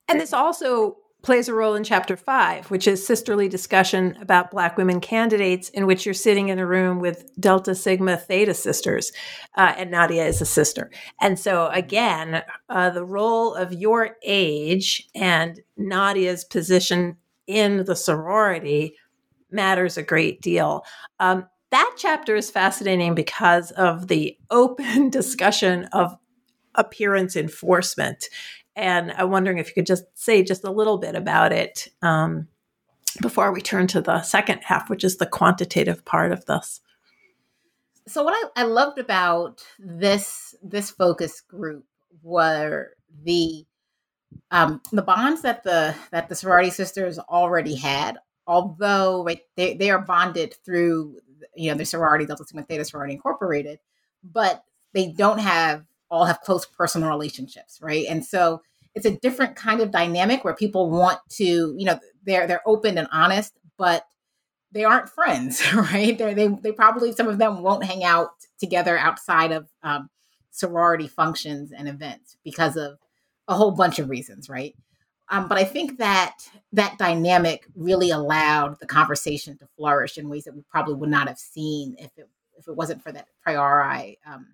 And 0.07 0.19
this 0.19 0.33
also 0.33 0.97
plays 1.21 1.47
a 1.47 1.53
role 1.53 1.75
in 1.75 1.83
chapter 1.83 2.17
five, 2.17 2.69
which 2.71 2.87
is 2.87 3.05
sisterly 3.05 3.47
discussion 3.47 4.17
about 4.21 4.51
Black 4.51 4.77
women 4.77 4.99
candidates, 4.99 5.69
in 5.69 5.85
which 5.85 6.05
you're 6.05 6.13
sitting 6.13 6.49
in 6.49 6.59
a 6.59 6.65
room 6.65 6.99
with 6.99 7.31
Delta 7.39 7.75
Sigma 7.75 8.17
Theta 8.17 8.53
sisters, 8.53 9.11
uh, 9.55 9.73
and 9.77 9.91
Nadia 9.91 10.25
is 10.25 10.41
a 10.41 10.45
sister. 10.45 10.89
And 11.19 11.39
so, 11.39 11.67
again, 11.67 12.43
uh, 12.69 12.89
the 12.89 13.05
role 13.05 13.53
of 13.53 13.73
your 13.73 14.17
age 14.23 15.07
and 15.13 15.59
Nadia's 15.77 16.43
position 16.43 17.17
in 17.45 17.85
the 17.85 17.95
sorority 17.95 18.95
matters 19.51 19.97
a 19.97 20.03
great 20.03 20.41
deal. 20.41 20.83
Um, 21.19 21.47
that 21.71 21.95
chapter 21.97 22.35
is 22.35 22.51
fascinating 22.51 23.15
because 23.15 23.71
of 23.71 24.07
the 24.07 24.37
open 24.49 25.09
discussion 25.11 25.85
of 25.93 26.17
appearance 26.75 27.35
enforcement 27.35 28.25
and 28.75 29.11
I'm 29.11 29.31
wondering 29.31 29.57
if 29.57 29.67
you 29.67 29.73
could 29.73 29.85
just 29.85 30.05
say 30.15 30.43
just 30.43 30.63
a 30.63 30.71
little 30.71 30.97
bit 30.97 31.15
about 31.15 31.51
it 31.51 31.87
um, 32.01 32.47
before 33.21 33.51
we 33.51 33.61
turn 33.61 33.87
to 33.87 34.01
the 34.01 34.21
second 34.21 34.59
half, 34.63 34.89
which 34.89 35.03
is 35.03 35.17
the 35.17 35.25
quantitative 35.25 36.05
part 36.05 36.31
of 36.31 36.45
this. 36.45 36.79
So 38.07 38.23
what 38.23 38.33
I, 38.33 38.61
I 38.61 38.65
loved 38.65 38.97
about 38.97 39.63
this 39.79 40.55
this 40.63 40.89
focus 40.89 41.41
group 41.41 41.85
were 42.23 42.91
the 43.23 43.65
um, 44.49 44.81
the 44.91 45.01
bonds 45.01 45.41
that 45.41 45.63
the 45.63 45.95
that 46.11 46.29
the 46.29 46.35
sorority 46.35 46.71
sisters 46.71 47.19
already 47.19 47.75
had, 47.75 48.17
although 48.47 49.23
right, 49.23 49.41
they, 49.55 49.75
they 49.75 49.91
are 49.91 50.01
bonded 50.01 50.55
through 50.65 51.19
you 51.55 51.71
know 51.71 51.77
the 51.77 51.85
sorority 51.85 52.25
Delta 52.25 52.45
Sigma 52.45 52.63
Theta 52.63 52.85
Sorority 52.85 53.13
Incorporated, 53.13 53.79
but 54.23 54.63
they 54.93 55.11
don't 55.11 55.39
have 55.39 55.85
all 56.11 56.25
have 56.25 56.41
close 56.41 56.65
personal 56.65 57.09
relationships, 57.09 57.79
right? 57.81 58.05
And 58.07 58.23
so 58.23 58.61
it's 58.93 59.05
a 59.05 59.17
different 59.17 59.55
kind 59.55 59.79
of 59.79 59.91
dynamic 59.91 60.43
where 60.43 60.53
people 60.53 60.89
want 60.89 61.19
to, 61.31 61.43
you 61.77 61.85
know, 61.85 61.99
they're 62.23 62.45
they're 62.45 62.67
open 62.67 62.97
and 62.97 63.07
honest, 63.11 63.57
but 63.77 64.05
they 64.71 64.83
aren't 64.83 65.09
friends, 65.09 65.73
right? 65.73 66.17
They're, 66.17 66.35
they 66.35 66.49
they 66.49 66.71
probably 66.71 67.13
some 67.13 67.27
of 67.27 67.37
them 67.37 67.63
won't 67.63 67.85
hang 67.85 68.03
out 68.03 68.31
together 68.59 68.97
outside 68.97 69.51
of 69.51 69.69
um, 69.81 70.09
sorority 70.51 71.07
functions 71.07 71.71
and 71.71 71.87
events 71.87 72.37
because 72.43 72.75
of 72.75 72.99
a 73.47 73.55
whole 73.55 73.71
bunch 73.71 73.97
of 73.97 74.09
reasons, 74.09 74.49
right? 74.49 74.75
Um, 75.29 75.47
but 75.47 75.57
I 75.57 75.63
think 75.63 75.97
that 75.99 76.39
that 76.73 76.97
dynamic 76.97 77.65
really 77.73 78.11
allowed 78.11 78.79
the 78.81 78.85
conversation 78.85 79.57
to 79.59 79.67
flourish 79.77 80.17
in 80.17 80.27
ways 80.27 80.43
that 80.43 80.55
we 80.55 80.63
probably 80.69 80.95
would 80.95 81.09
not 81.09 81.29
have 81.29 81.39
seen 81.39 81.95
if 81.97 82.11
it 82.17 82.27
if 82.57 82.67
it 82.67 82.75
wasn't 82.75 83.01
for 83.01 83.11
that 83.11 83.27
priori 83.41 84.19
um, 84.27 84.47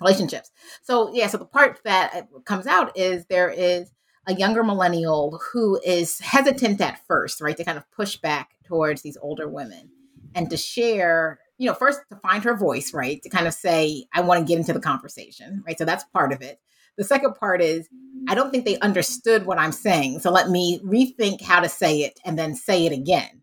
relationships. 0.00 0.50
So 0.82 1.12
yeah, 1.12 1.26
so 1.26 1.38
the 1.38 1.44
part 1.44 1.80
that 1.84 2.14
uh, 2.14 2.40
comes 2.40 2.66
out 2.66 2.96
is 2.96 3.26
there 3.26 3.50
is 3.50 3.90
a 4.26 4.34
younger 4.34 4.62
millennial 4.62 5.40
who 5.52 5.80
is 5.84 6.18
hesitant 6.20 6.80
at 6.80 7.04
first, 7.06 7.40
right, 7.40 7.56
to 7.56 7.64
kind 7.64 7.78
of 7.78 7.90
push 7.90 8.16
back 8.16 8.50
towards 8.64 9.02
these 9.02 9.16
older 9.20 9.48
women 9.48 9.90
and 10.34 10.48
to 10.50 10.56
share, 10.56 11.40
you 11.58 11.66
know, 11.66 11.74
first 11.74 12.00
to 12.10 12.16
find 12.16 12.44
her 12.44 12.56
voice, 12.56 12.92
right, 12.94 13.22
to 13.22 13.28
kind 13.28 13.46
of 13.46 13.54
say, 13.54 14.06
I 14.12 14.20
want 14.20 14.40
to 14.40 14.46
get 14.46 14.58
into 14.58 14.72
the 14.72 14.80
conversation, 14.80 15.62
right? 15.66 15.78
So 15.78 15.84
that's 15.84 16.04
part 16.12 16.32
of 16.32 16.42
it. 16.42 16.60
The 16.96 17.04
second 17.04 17.34
part 17.34 17.62
is, 17.62 17.88
I 18.28 18.34
don't 18.34 18.50
think 18.50 18.64
they 18.64 18.78
understood 18.80 19.46
what 19.46 19.58
I'm 19.58 19.72
saying. 19.72 20.20
So 20.20 20.30
let 20.30 20.50
me 20.50 20.80
rethink 20.84 21.40
how 21.40 21.60
to 21.60 21.68
say 21.68 22.00
it 22.00 22.20
and 22.24 22.38
then 22.38 22.54
say 22.54 22.86
it 22.86 22.92
again. 22.92 23.42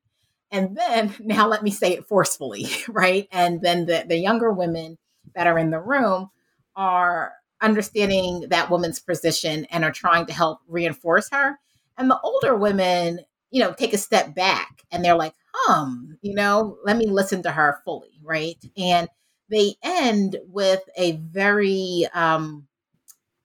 And 0.52 0.78
then 0.78 1.14
now 1.20 1.48
let 1.48 1.64
me 1.64 1.72
say 1.72 1.94
it 1.94 2.08
forcefully, 2.08 2.68
right? 2.88 3.28
And 3.32 3.62
then 3.62 3.86
the, 3.86 4.06
the 4.08 4.18
younger 4.18 4.52
women 4.52 4.98
that 5.36 5.48
are 5.48 5.58
in 5.58 5.72
the 5.72 5.80
room 5.80 6.30
are 6.78 7.34
understanding 7.62 8.46
that 8.50 8.70
woman's 8.70 9.00
position 9.00 9.66
and 9.66 9.84
are 9.84 9.92
trying 9.92 10.26
to 10.28 10.34
help 10.34 10.60
reinforce 10.68 11.30
her. 11.32 11.60
And 11.98 12.10
the 12.10 12.20
older 12.22 12.56
women, 12.56 13.22
you 13.50 13.62
know, 13.62 13.74
take 13.74 13.94
a 13.94 13.98
step 13.98 14.36
back 14.36 14.84
and 14.92 15.04
they're 15.04 15.16
like, 15.16 15.34
hum, 15.54 16.18
you 16.22 16.36
know, 16.36 16.78
let 16.86 16.96
me 16.98 17.08
listen 17.08 17.42
to 17.44 17.52
her 17.52 17.80
fully, 17.84 18.20
right? 18.24 18.64
And 18.78 19.10
they 19.50 19.76
end 19.84 20.38
with 20.48 20.82
a 20.96 21.14
very 21.14 22.06
um 22.14 22.68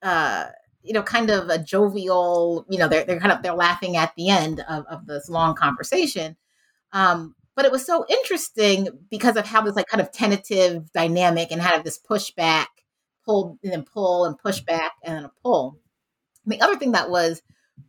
uh 0.03 0.47
you 0.83 0.93
know, 0.93 1.03
kind 1.03 1.31
of 1.31 1.49
a 1.49 1.59
jovial, 1.59 2.67
you 2.69 2.79
know, 2.79 2.89
they're 2.89 3.05
they're 3.05 3.21
kind 3.21 3.33
of 3.33 3.43
they're 3.43 3.55
laughing 3.55 3.97
at 3.97 4.13
the 4.17 4.29
end 4.29 4.61
of, 4.69 4.85
of 4.87 5.07
this 5.07 5.29
long 5.29 5.55
conversation. 5.55 6.37
Um, 6.93 7.35
but 7.55 7.65
it 7.65 7.73
was 7.73 7.87
so 7.87 8.05
interesting 8.09 8.89
because 9.11 9.37
of 9.37 9.47
how 9.47 9.63
this 9.63 9.77
like 9.77 9.87
kind 9.87 10.01
of 10.01 10.11
tentative 10.11 10.93
dynamic 10.93 11.53
and 11.53 11.63
had 11.63 11.85
this 11.85 11.99
pushback 11.99 12.67
pull 13.25 13.59
and 13.63 13.73
then 13.73 13.85
pull 13.85 14.25
and 14.25 14.39
push 14.39 14.61
back 14.61 14.93
and 15.03 15.27
a 15.27 15.33
pull. 15.43 15.79
The 16.47 16.61
other 16.61 16.77
thing 16.77 16.93
that 16.93 17.11
was 17.11 17.43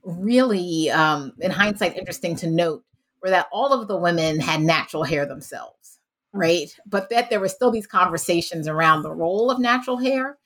really, 0.03 0.89
um, 0.89 1.33
in 1.39 1.51
hindsight, 1.51 1.97
interesting 1.97 2.35
to 2.37 2.49
note 2.49 2.83
were 3.21 3.29
that 3.29 3.47
all 3.51 3.73
of 3.73 3.87
the 3.87 3.97
women 3.97 4.39
had 4.39 4.61
natural 4.61 5.03
hair 5.03 5.25
themselves, 5.25 5.99
right? 6.33 6.75
But 6.85 7.09
that 7.09 7.29
there 7.29 7.39
were 7.39 7.47
still 7.47 7.71
these 7.71 7.87
conversations 7.87 8.67
around 8.67 9.01
the 9.01 9.13
role 9.13 9.51
of 9.51 9.59
natural 9.59 9.97
hair 9.97 10.37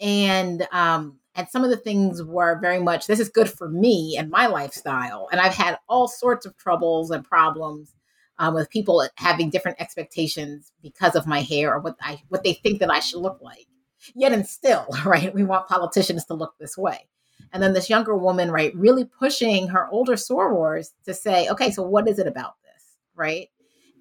and 0.00 0.66
um, 0.72 1.18
And 1.38 1.48
some 1.48 1.62
of 1.62 1.70
the 1.70 1.76
things 1.76 2.20
were 2.20 2.58
very 2.60 2.80
much, 2.80 3.06
this 3.06 3.20
is 3.20 3.28
good 3.28 3.48
for 3.48 3.68
me 3.68 4.16
and 4.18 4.28
my 4.28 4.48
lifestyle. 4.48 5.28
And 5.30 5.40
I've 5.40 5.54
had 5.54 5.78
all 5.88 6.08
sorts 6.08 6.44
of 6.46 6.56
troubles 6.56 7.12
and 7.12 7.24
problems 7.24 7.94
um, 8.38 8.54
with 8.54 8.70
people 8.70 9.06
having 9.14 9.48
different 9.48 9.80
expectations 9.80 10.72
because 10.82 11.14
of 11.14 11.28
my 11.28 11.42
hair 11.42 11.72
or 11.72 11.78
what 11.78 11.96
I 12.00 12.22
what 12.28 12.42
they 12.42 12.54
think 12.54 12.80
that 12.80 12.90
I 12.90 12.98
should 12.98 13.20
look 13.20 13.38
like. 13.40 13.67
Yet 14.14 14.32
and 14.32 14.46
still, 14.46 14.86
right, 15.04 15.34
we 15.34 15.44
want 15.44 15.68
politicians 15.68 16.24
to 16.26 16.34
look 16.34 16.54
this 16.58 16.76
way. 16.76 17.08
And 17.52 17.62
then 17.62 17.72
this 17.72 17.88
younger 17.88 18.16
woman, 18.16 18.50
right, 18.50 18.74
really 18.74 19.04
pushing 19.04 19.68
her 19.68 19.88
older 19.90 20.14
sorors 20.14 20.90
to 21.04 21.14
say, 21.14 21.48
okay, 21.48 21.70
so 21.70 21.82
what 21.82 22.08
is 22.08 22.18
it 22.18 22.26
about 22.26 22.54
this, 22.62 22.96
right? 23.14 23.48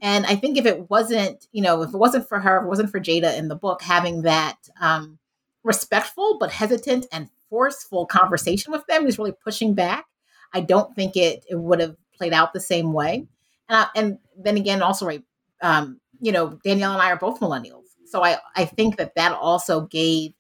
And 0.02 0.26
I 0.26 0.36
think 0.36 0.58
if 0.58 0.66
it 0.66 0.90
wasn't, 0.90 1.48
you 1.52 1.62
know, 1.62 1.82
if 1.82 1.94
it 1.94 1.98
wasn't 1.98 2.28
for 2.28 2.40
her, 2.40 2.58
if 2.58 2.64
it 2.64 2.68
wasn't 2.68 2.92
for 2.92 3.00
Jada 3.00 3.38
in 3.38 3.48
the 3.48 3.56
book 3.56 3.82
having 3.82 4.24
that 4.24 4.58
um, 4.80 5.18
respectful 5.64 6.38
but 6.40 6.52
hesitant 6.52 7.08
and 7.12 7.30
forceful 7.50 8.06
conversation 8.06 8.72
with 8.72 8.86
them, 8.88 9.04
who's 9.04 9.18
really 9.18 9.32
pushing 9.32 9.74
back, 9.74 10.06
I 10.54 10.62
don't 10.62 10.96
think 10.96 11.16
it 11.16 11.44
it 11.50 11.56
would 11.56 11.80
have 11.80 11.96
played 12.16 12.34
out 12.34 12.54
the 12.54 12.60
same 12.60 12.94
way. 12.94 13.28
And 13.70 13.78
I, 13.78 13.88
and 13.96 14.20
then 14.38 14.58
again, 14.58 14.82
also 14.82 15.06
right, 15.06 15.24
um, 15.62 16.00
you 16.22 16.32
know, 16.32 16.60
Danielle 16.64 16.94
and 16.94 17.02
I 17.02 17.12
are 17.12 17.18
both 17.18 17.40
millennials, 17.40 17.77
so 18.10 18.24
I 18.24 18.38
I 18.56 18.66
think 18.66 18.98
that 18.98 19.16
that 19.16 19.34
also 19.34 19.82
gave 19.82 20.34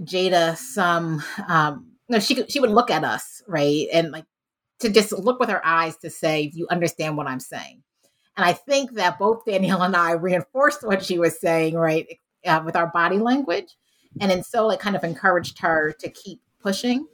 Jada 0.00 0.56
some 0.56 1.22
um, 1.48 1.90
she 2.20 2.44
she 2.48 2.60
would 2.60 2.70
look 2.70 2.90
at 2.90 3.04
us, 3.04 3.42
right, 3.46 3.86
and 3.92 4.10
like 4.10 4.24
to 4.80 4.90
just 4.90 5.12
look 5.12 5.38
with 5.38 5.50
her 5.50 5.64
eyes 5.64 5.96
to 5.98 6.10
say, 6.10 6.50
"You 6.54 6.66
understand 6.70 7.16
what 7.16 7.26
I'm 7.26 7.40
saying?" 7.40 7.82
And 8.36 8.44
I 8.44 8.52
think 8.52 8.94
that 8.94 9.18
both 9.18 9.44
Danielle 9.44 9.82
and 9.82 9.94
I 9.94 10.12
reinforced 10.12 10.82
what 10.82 11.04
she 11.04 11.18
was 11.18 11.38
saying, 11.38 11.74
right, 11.74 12.06
uh, 12.46 12.62
with 12.64 12.76
our 12.76 12.86
body 12.86 13.18
language, 13.18 13.76
and 14.20 14.32
in 14.32 14.42
so 14.42 14.66
like 14.66 14.80
kind 14.80 14.96
of 14.96 15.04
encouraged 15.04 15.58
her 15.60 15.92
to 16.00 16.08
keep 16.08 16.40
pushing. 16.60 17.06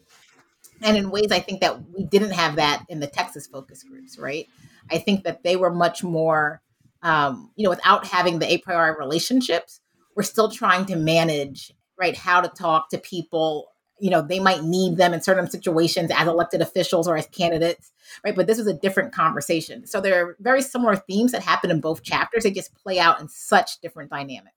And 0.83 0.97
in 0.97 1.11
ways, 1.11 1.33
I 1.33 1.41
think 1.41 1.61
that 1.63 1.81
we 1.91 2.05
didn't 2.05 2.33
have 2.33 2.57
that 2.57 2.85
in 2.89 3.01
the 3.01 3.07
Texas 3.07 3.47
focus 3.47 3.83
groups, 3.83 4.19
right? 4.19 4.47
I 4.91 4.99
think 4.99 5.25
that 5.25 5.43
they 5.43 5.57
were 5.57 5.73
much 5.73 6.05
more, 6.05 6.61
um, 7.03 7.51
you 7.57 7.65
know, 7.65 7.71
without 7.71 8.07
having 8.07 8.39
the 8.39 8.53
a 8.53 8.59
priori 8.59 8.95
relationships, 8.99 9.81
we're 10.17 10.23
still 10.23 10.51
trying 10.51 10.87
to 10.87 10.97
manage, 10.97 11.73
right, 11.99 12.17
how 12.17 12.41
to 12.41 12.49
talk 12.49 12.91
to 12.91 12.99
people. 12.99 13.69
You 13.99 14.11
know 14.11 14.21
they 14.21 14.41
might 14.41 14.63
need 14.63 14.99
them 14.99 15.15
in 15.15 15.23
certain 15.23 15.49
situations 15.49 16.11
as 16.15 16.29
elected 16.29 16.61
officials 16.61 17.09
or 17.09 17.17
as 17.17 17.27
candidates 17.29 17.93
right? 18.25 18.35
But 18.35 18.47
this 18.47 18.59
is 18.59 18.67
a 18.67 18.75
different 18.75 19.13
conversation. 19.13 19.87
So 19.87 20.01
there 20.01 20.25
are 20.25 20.37
very 20.41 20.63
similar 20.63 20.97
themes 20.97 21.33
that 21.33 21.43
happen 21.43 21.71
in 21.71 21.81
both 21.81 22.03
chapters. 22.03 22.45
They 22.45 22.51
just 22.51 22.75
play 22.75 22.99
out 22.99 23.21
in 23.21 23.29
such 23.29 23.81
different 23.81 24.11
dynamics. 24.11 24.57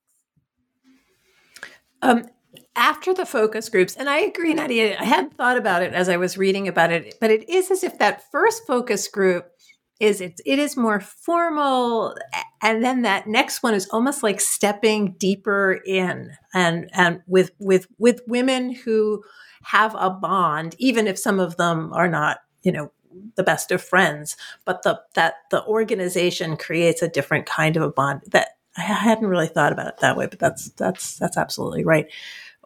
Um, 2.02 2.26
after 2.74 3.14
the 3.14 3.26
focus 3.26 3.68
groups 3.68 3.94
and 3.94 4.10
i 4.10 4.18
agree 4.18 4.52
nadia 4.52 4.98
i 4.98 5.04
hadn't 5.04 5.36
thought 5.36 5.56
about 5.56 5.82
it 5.82 5.92
as 5.92 6.08
i 6.08 6.16
was 6.16 6.36
reading 6.36 6.66
about 6.66 6.90
it 6.90 7.16
but 7.20 7.30
it 7.30 7.48
is 7.48 7.70
as 7.70 7.84
if 7.84 7.96
that 7.98 8.28
first 8.32 8.66
focus 8.66 9.06
group 9.06 9.52
is 10.00 10.22
it, 10.22 10.40
it 10.46 10.58
is 10.58 10.76
more 10.76 10.98
formal 10.98 12.16
and 12.62 12.82
then 12.82 13.02
that 13.02 13.26
next 13.26 13.62
one 13.62 13.74
is 13.74 13.88
almost 13.90 14.22
like 14.22 14.40
stepping 14.40 15.12
deeper 15.12 15.80
in 15.86 16.32
and 16.54 16.90
and 16.92 17.20
with 17.26 17.50
with 17.58 17.86
with 17.98 18.20
women 18.26 18.74
who 18.74 19.22
have 19.62 19.94
a 19.98 20.10
bond 20.10 20.74
even 20.78 21.06
if 21.06 21.18
some 21.18 21.38
of 21.38 21.56
them 21.56 21.92
are 21.92 22.08
not 22.08 22.38
you 22.62 22.72
know 22.72 22.90
the 23.36 23.42
best 23.42 23.70
of 23.70 23.82
friends 23.82 24.36
but 24.64 24.82
the 24.82 25.00
that 25.14 25.34
the 25.50 25.64
organization 25.66 26.56
creates 26.56 27.02
a 27.02 27.08
different 27.08 27.46
kind 27.46 27.76
of 27.76 27.82
a 27.82 27.90
bond 27.90 28.22
that 28.28 28.56
I 28.76 28.82
hadn't 28.82 29.26
really 29.26 29.48
thought 29.48 29.72
about 29.72 29.88
it 29.88 29.98
that 29.98 30.16
way 30.16 30.26
but 30.26 30.38
that's 30.38 30.70
that's 30.70 31.18
that's 31.18 31.36
absolutely 31.36 31.84
right. 31.84 32.06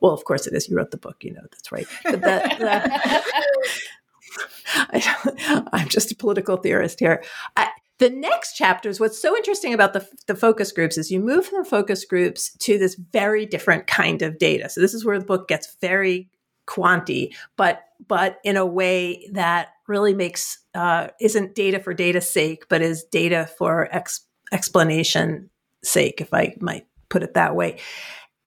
Well 0.01 0.12
of 0.12 0.24
course 0.24 0.47
it 0.47 0.53
is. 0.53 0.68
You 0.68 0.76
wrote 0.76 0.91
the 0.91 0.99
book 0.99 1.24
you 1.24 1.32
know 1.32 1.41
that's 1.51 1.72
right. 1.72 1.87
But 2.05 2.20
that, 2.20 2.59
that 2.59 3.24
I, 4.68 5.68
am 5.72 5.89
just 5.89 6.12
a 6.12 6.16
political 6.16 6.57
theorist 6.57 7.01
here. 7.01 7.22
I, 7.57 7.68
the 7.99 8.11
next 8.11 8.55
chapters, 8.55 8.99
what's 8.99 9.20
so 9.20 9.37
interesting 9.37 9.72
about 9.72 9.93
the, 9.93 10.07
the 10.26 10.35
focus 10.35 10.72
groups 10.72 10.99
is 10.99 11.11
you 11.11 11.20
move 11.20 11.47
from 11.47 11.62
the 11.62 11.68
focus 11.68 12.05
groups 12.05 12.53
to 12.59 12.76
this 12.76 12.97
very 13.12 13.47
different 13.47 13.87
kind 13.87 14.22
of 14.22 14.39
data. 14.39 14.68
So 14.68 14.80
this 14.80 14.95
is 14.95 15.05
where 15.05 15.18
the 15.18 15.24
book 15.24 15.49
gets 15.49 15.76
very 15.80 16.28
quanty, 16.66 17.35
but 17.57 17.82
but 18.07 18.39
in 18.43 18.57
a 18.57 18.66
way 18.66 19.28
that 19.32 19.68
really 19.87 20.14
makes 20.14 20.59
uh, 20.74 21.09
isn't 21.20 21.55
data 21.55 21.78
for 21.78 21.95
data's 21.95 22.28
sake, 22.28 22.68
but 22.68 22.82
is 22.82 23.05
data 23.05 23.49
for 23.59 23.89
ex- 23.93 24.26
explanation 24.53 25.51
sake, 25.82 26.20
if 26.20 26.35
I 26.35 26.57
might 26.61 26.87
put 27.09 27.22
it 27.22 27.35
that 27.35 27.55
way. 27.55 27.78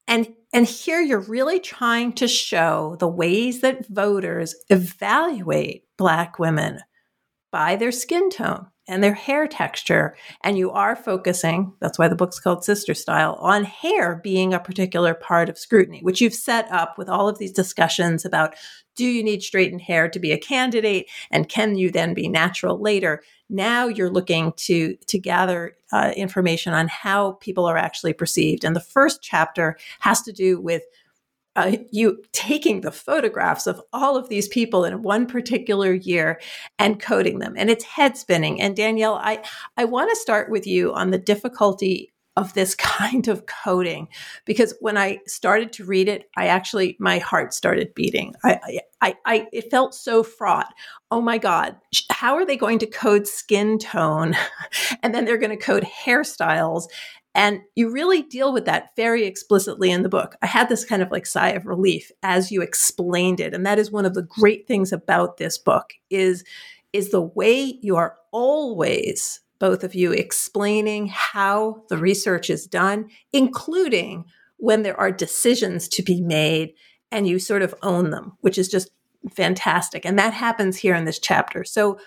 And 0.07 0.33
and 0.53 0.65
here 0.65 1.01
you're 1.01 1.19
really 1.19 1.59
trying 1.59 2.13
to 2.13 2.27
show 2.27 2.95
the 2.99 3.07
ways 3.07 3.61
that 3.61 3.87
voters 3.87 4.55
evaluate 4.69 5.83
Black 5.97 6.39
women 6.39 6.79
by 7.51 7.75
their 7.75 7.91
skin 7.91 8.29
tone 8.29 8.67
and 8.87 9.03
their 9.03 9.13
hair 9.13 9.47
texture. 9.47 10.15
And 10.43 10.57
you 10.57 10.71
are 10.71 10.95
focusing, 10.95 11.73
that's 11.81 11.99
why 11.99 12.07
the 12.07 12.15
book's 12.15 12.39
called 12.39 12.63
Sister 12.63 12.93
Style, 12.93 13.33
on 13.41 13.65
hair 13.65 14.21
being 14.23 14.53
a 14.53 14.59
particular 14.59 15.13
part 15.13 15.49
of 15.49 15.57
scrutiny, 15.57 15.99
which 16.01 16.21
you've 16.21 16.33
set 16.33 16.71
up 16.71 16.97
with 16.97 17.09
all 17.09 17.27
of 17.27 17.37
these 17.37 17.51
discussions 17.51 18.23
about 18.23 18.55
do 18.95 19.05
you 19.05 19.23
need 19.23 19.43
straightened 19.43 19.81
hair 19.81 20.09
to 20.09 20.19
be 20.19 20.31
a 20.31 20.39
candidate? 20.39 21.07
And 21.29 21.49
can 21.49 21.75
you 21.75 21.91
then 21.91 22.13
be 22.13 22.27
natural 22.27 22.81
later? 22.81 23.21
Now 23.49 23.87
you're 23.87 24.09
looking 24.09 24.53
to, 24.57 24.95
to 25.07 25.19
gather 25.19 25.77
uh, 25.91 26.11
information 26.15 26.73
on 26.73 26.87
how 26.87 27.33
people 27.33 27.65
are 27.65 27.77
actually 27.77 28.13
perceived. 28.13 28.63
And 28.63 28.75
the 28.75 28.81
first 28.81 29.21
chapter 29.21 29.77
has 29.99 30.21
to 30.23 30.33
do 30.33 30.59
with 30.59 30.83
uh, 31.57 31.75
you 31.91 32.23
taking 32.33 32.81
the 32.81 32.91
photographs 32.91 33.65
of 33.65 33.81
all 33.91 34.15
of 34.15 34.29
these 34.29 34.47
people 34.47 34.85
in 34.85 35.01
one 35.01 35.25
particular 35.25 35.91
year 35.91 36.39
and 36.77 37.01
coding 37.01 37.39
them 37.39 37.55
and 37.57 37.71
it's 37.71 37.83
head 37.83 38.15
spinning 38.15 38.61
and 38.61 38.75
danielle 38.75 39.15
i 39.15 39.43
i 39.75 39.83
want 39.83 40.07
to 40.07 40.15
start 40.15 40.51
with 40.51 40.67
you 40.67 40.93
on 40.93 41.09
the 41.09 41.17
difficulty 41.17 42.13
of 42.37 42.53
this 42.53 42.73
kind 42.75 43.27
of 43.27 43.45
coding. 43.45 44.07
Because 44.45 44.73
when 44.79 44.97
i 44.97 45.19
started 45.27 45.73
to 45.73 45.83
read 45.83 46.07
it 46.07 46.29
i 46.37 46.47
actually 46.47 46.95
my 46.99 47.17
heart 47.17 47.53
started 47.53 47.93
beating. 47.93 48.33
I 48.43 48.79
i, 49.01 49.15
I 49.25 49.47
it 49.51 49.69
felt 49.69 49.93
so 49.93 50.23
fraught. 50.23 50.73
Oh 51.11 51.21
my 51.21 51.37
god 51.37 51.75
how 52.09 52.35
are 52.35 52.45
they 52.45 52.57
going 52.57 52.79
to 52.79 52.87
code 52.87 53.27
skin 53.27 53.77
tone? 53.77 54.35
And 55.03 55.13
then 55.13 55.25
they're 55.25 55.37
going 55.37 55.57
to 55.57 55.63
code 55.63 55.83
hairstyles. 55.83 56.85
And 57.35 57.61
you 57.75 57.91
really 57.91 58.23
deal 58.23 58.51
with 58.51 58.65
that 58.65 58.95
very 58.95 59.25
explicitly 59.25 59.91
in 59.91 60.01
the 60.01 60.09
book. 60.09 60.35
I 60.41 60.47
had 60.47 60.69
this 60.69 60.83
kind 60.83 61.03
of 61.03 61.11
like 61.11 61.27
sigh 61.27 61.49
of 61.49 61.67
relief 61.67 62.11
as 62.23 62.51
you 62.51 62.61
explained 62.63 63.39
it. 63.39 63.53
And 63.53 63.65
that 63.65 63.77
is 63.77 63.91
one 63.91 64.05
of 64.05 64.15
the 64.15 64.23
great 64.23 64.67
things 64.67 64.91
about 64.91 65.37
this 65.37 65.57
book 65.57 65.93
is, 66.09 66.43
is 66.93 67.11
the 67.11 67.21
way 67.21 67.77
you 67.81 67.95
are 67.95 68.17
always, 68.31 69.41
both 69.59 69.83
of 69.83 69.95
you, 69.95 70.11
explaining 70.11 71.07
how 71.07 71.83
the 71.89 71.97
research 71.97 72.49
is 72.49 72.67
done, 72.67 73.09
including 73.33 74.25
when 74.57 74.83
there 74.83 74.99
are 74.99 75.11
decisions 75.11 75.87
to 75.87 76.03
be 76.03 76.21
made 76.21 76.73
and 77.11 77.27
you 77.27 77.39
sort 77.39 77.61
of 77.61 77.75
own 77.81 78.09
them, 78.09 78.37
which 78.41 78.57
is 78.57 78.67
just 78.67 78.89
fantastic. 79.33 80.05
And 80.05 80.17
that 80.19 80.33
happens 80.33 80.77
here 80.77 80.95
in 80.95 81.05
this 81.05 81.19
chapter. 81.19 81.63
So 81.63 81.99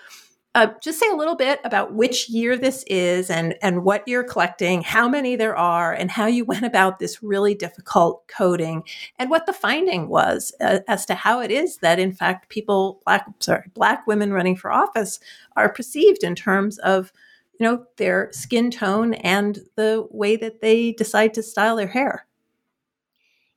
uh, 0.53 0.67
just 0.83 0.99
say 0.99 1.07
a 1.09 1.15
little 1.15 1.37
bit 1.37 1.61
about 1.63 1.93
which 1.93 2.29
year 2.29 2.57
this 2.57 2.83
is 2.87 3.29
and, 3.29 3.55
and 3.61 3.85
what 3.85 4.05
you're 4.05 4.23
collecting, 4.23 4.81
how 4.81 5.07
many 5.07 5.37
there 5.37 5.55
are, 5.55 5.93
and 5.93 6.11
how 6.11 6.25
you 6.25 6.43
went 6.43 6.65
about 6.65 6.99
this 6.99 7.23
really 7.23 7.55
difficult 7.55 8.27
coding, 8.27 8.83
and 9.17 9.29
what 9.29 9.45
the 9.45 9.53
finding 9.53 10.09
was 10.09 10.53
uh, 10.59 10.79
as 10.89 11.05
to 11.05 11.15
how 11.15 11.39
it 11.39 11.51
is 11.51 11.77
that, 11.77 11.99
in 11.99 12.11
fact, 12.11 12.49
people, 12.49 12.99
black, 13.05 13.25
sorry, 13.39 13.71
black 13.73 14.05
women 14.07 14.33
running 14.33 14.57
for 14.57 14.73
office 14.73 15.21
are 15.55 15.71
perceived 15.71 16.21
in 16.21 16.35
terms 16.35 16.77
of, 16.79 17.13
you 17.61 17.67
know, 17.67 17.85
their 17.97 18.27
skin 18.31 18.71
tone 18.71 19.13
and 19.13 19.59
the 19.75 20.07
way 20.09 20.35
that 20.35 20.61
they 20.61 20.93
decide 20.93 21.31
to 21.35 21.43
style 21.43 21.75
their 21.75 21.85
hair. 21.85 22.25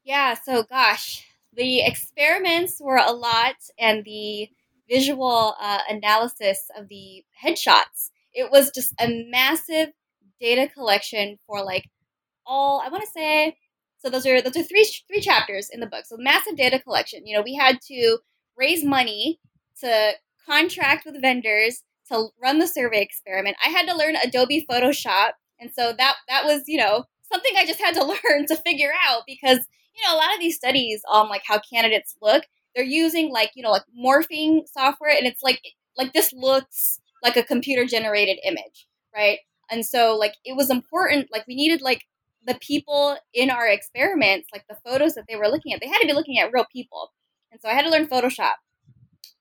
Yeah. 0.05 0.35
So, 0.35 0.65
gosh, 0.65 1.27
the 1.55 1.81
experiments 1.81 2.83
were 2.83 2.99
a 2.99 3.13
lot, 3.13 3.57
and 3.79 4.05
the 4.05 4.51
visual 4.91 5.55
uh, 5.59 5.79
analysis 5.89 6.69
of 6.79 6.89
the 6.89 7.25
headshots. 7.43 8.11
It 8.35 8.51
was 8.51 8.71
just 8.73 8.93
a 9.01 9.27
massive 9.31 9.95
data 10.39 10.69
collection 10.69 11.39
for 11.47 11.65
like 11.65 11.89
all 12.45 12.83
I 12.85 12.91
want 12.91 13.05
to 13.05 13.11
say. 13.11 13.57
So 13.97 14.11
those 14.11 14.27
are 14.27 14.43
those 14.43 14.55
are 14.55 14.63
three 14.63 14.87
three 15.09 15.23
chapters 15.23 15.71
in 15.71 15.81
the 15.81 15.87
book. 15.87 16.05
So 16.05 16.17
massive 16.19 16.59
data 16.59 16.79
collection. 16.79 17.27
You 17.27 17.39
know, 17.39 17.43
we 17.43 17.55
had 17.55 17.81
to 17.87 18.19
raise 18.55 18.85
money 18.85 19.41
to 19.81 20.13
contract 20.47 21.07
with 21.07 21.23
vendors 21.23 21.83
to 22.11 22.29
run 22.43 22.59
the 22.59 22.67
survey 22.67 23.01
experiment. 23.01 23.57
I 23.65 23.69
had 23.69 23.87
to 23.89 23.97
learn 23.97 24.17
Adobe 24.17 24.67
Photoshop, 24.71 25.33
and 25.59 25.71
so 25.75 25.93
that 25.97 26.17
that 26.29 26.45
was 26.45 26.63
you 26.67 26.79
know 26.79 27.05
something 27.33 27.53
I 27.57 27.67
just 27.67 27.81
had 27.81 27.95
to 27.95 28.05
learn 28.31 28.47
to 28.47 28.57
figure 28.57 28.93
out 29.09 29.23
because 29.27 29.59
you 29.95 30.03
know 30.03 30.15
a 30.15 30.19
lot 30.19 30.35
of 30.35 30.41
these 30.41 30.57
studies 30.57 31.03
on 31.11 31.29
like 31.29 31.43
how 31.47 31.61
candidates 31.73 32.17
look 32.21 32.45
they're 32.75 32.85
using 32.85 33.31
like 33.31 33.51
you 33.55 33.63
know 33.63 33.71
like 33.71 33.85
morphing 33.99 34.63
software 34.67 35.17
and 35.17 35.27
it's 35.27 35.43
like 35.43 35.61
like 35.97 36.13
this 36.13 36.33
looks 36.33 37.01
like 37.23 37.37
a 37.37 37.43
computer 37.45 37.85
generated 37.85 38.39
image 38.45 38.87
right? 39.15 39.39
And 39.71 39.85
so 39.85 40.17
like 40.17 40.35
it 40.45 40.57
was 40.57 40.71
important 40.71 41.29
like 41.33 41.47
we 41.47 41.55
needed 41.55 41.81
like 41.81 42.03
the 42.47 42.57
people 42.61 43.17
in 43.33 43.51
our 43.51 43.67
experiments 43.67 44.49
like 44.53 44.65
the 44.69 44.77
photos 44.85 45.15
that 45.15 45.25
they 45.29 45.37
were 45.37 45.49
looking 45.49 45.73
at 45.73 45.81
they 45.81 45.89
had 45.89 45.99
to 45.99 46.07
be 46.07 46.13
looking 46.13 46.39
at 46.39 46.53
real 46.53 46.67
people. 46.73 47.13
And 47.51 47.61
so 47.61 47.69
I 47.69 47.75
had 47.75 47.83
to 47.83 47.91
learn 47.91 48.07
Photoshop 48.07 48.55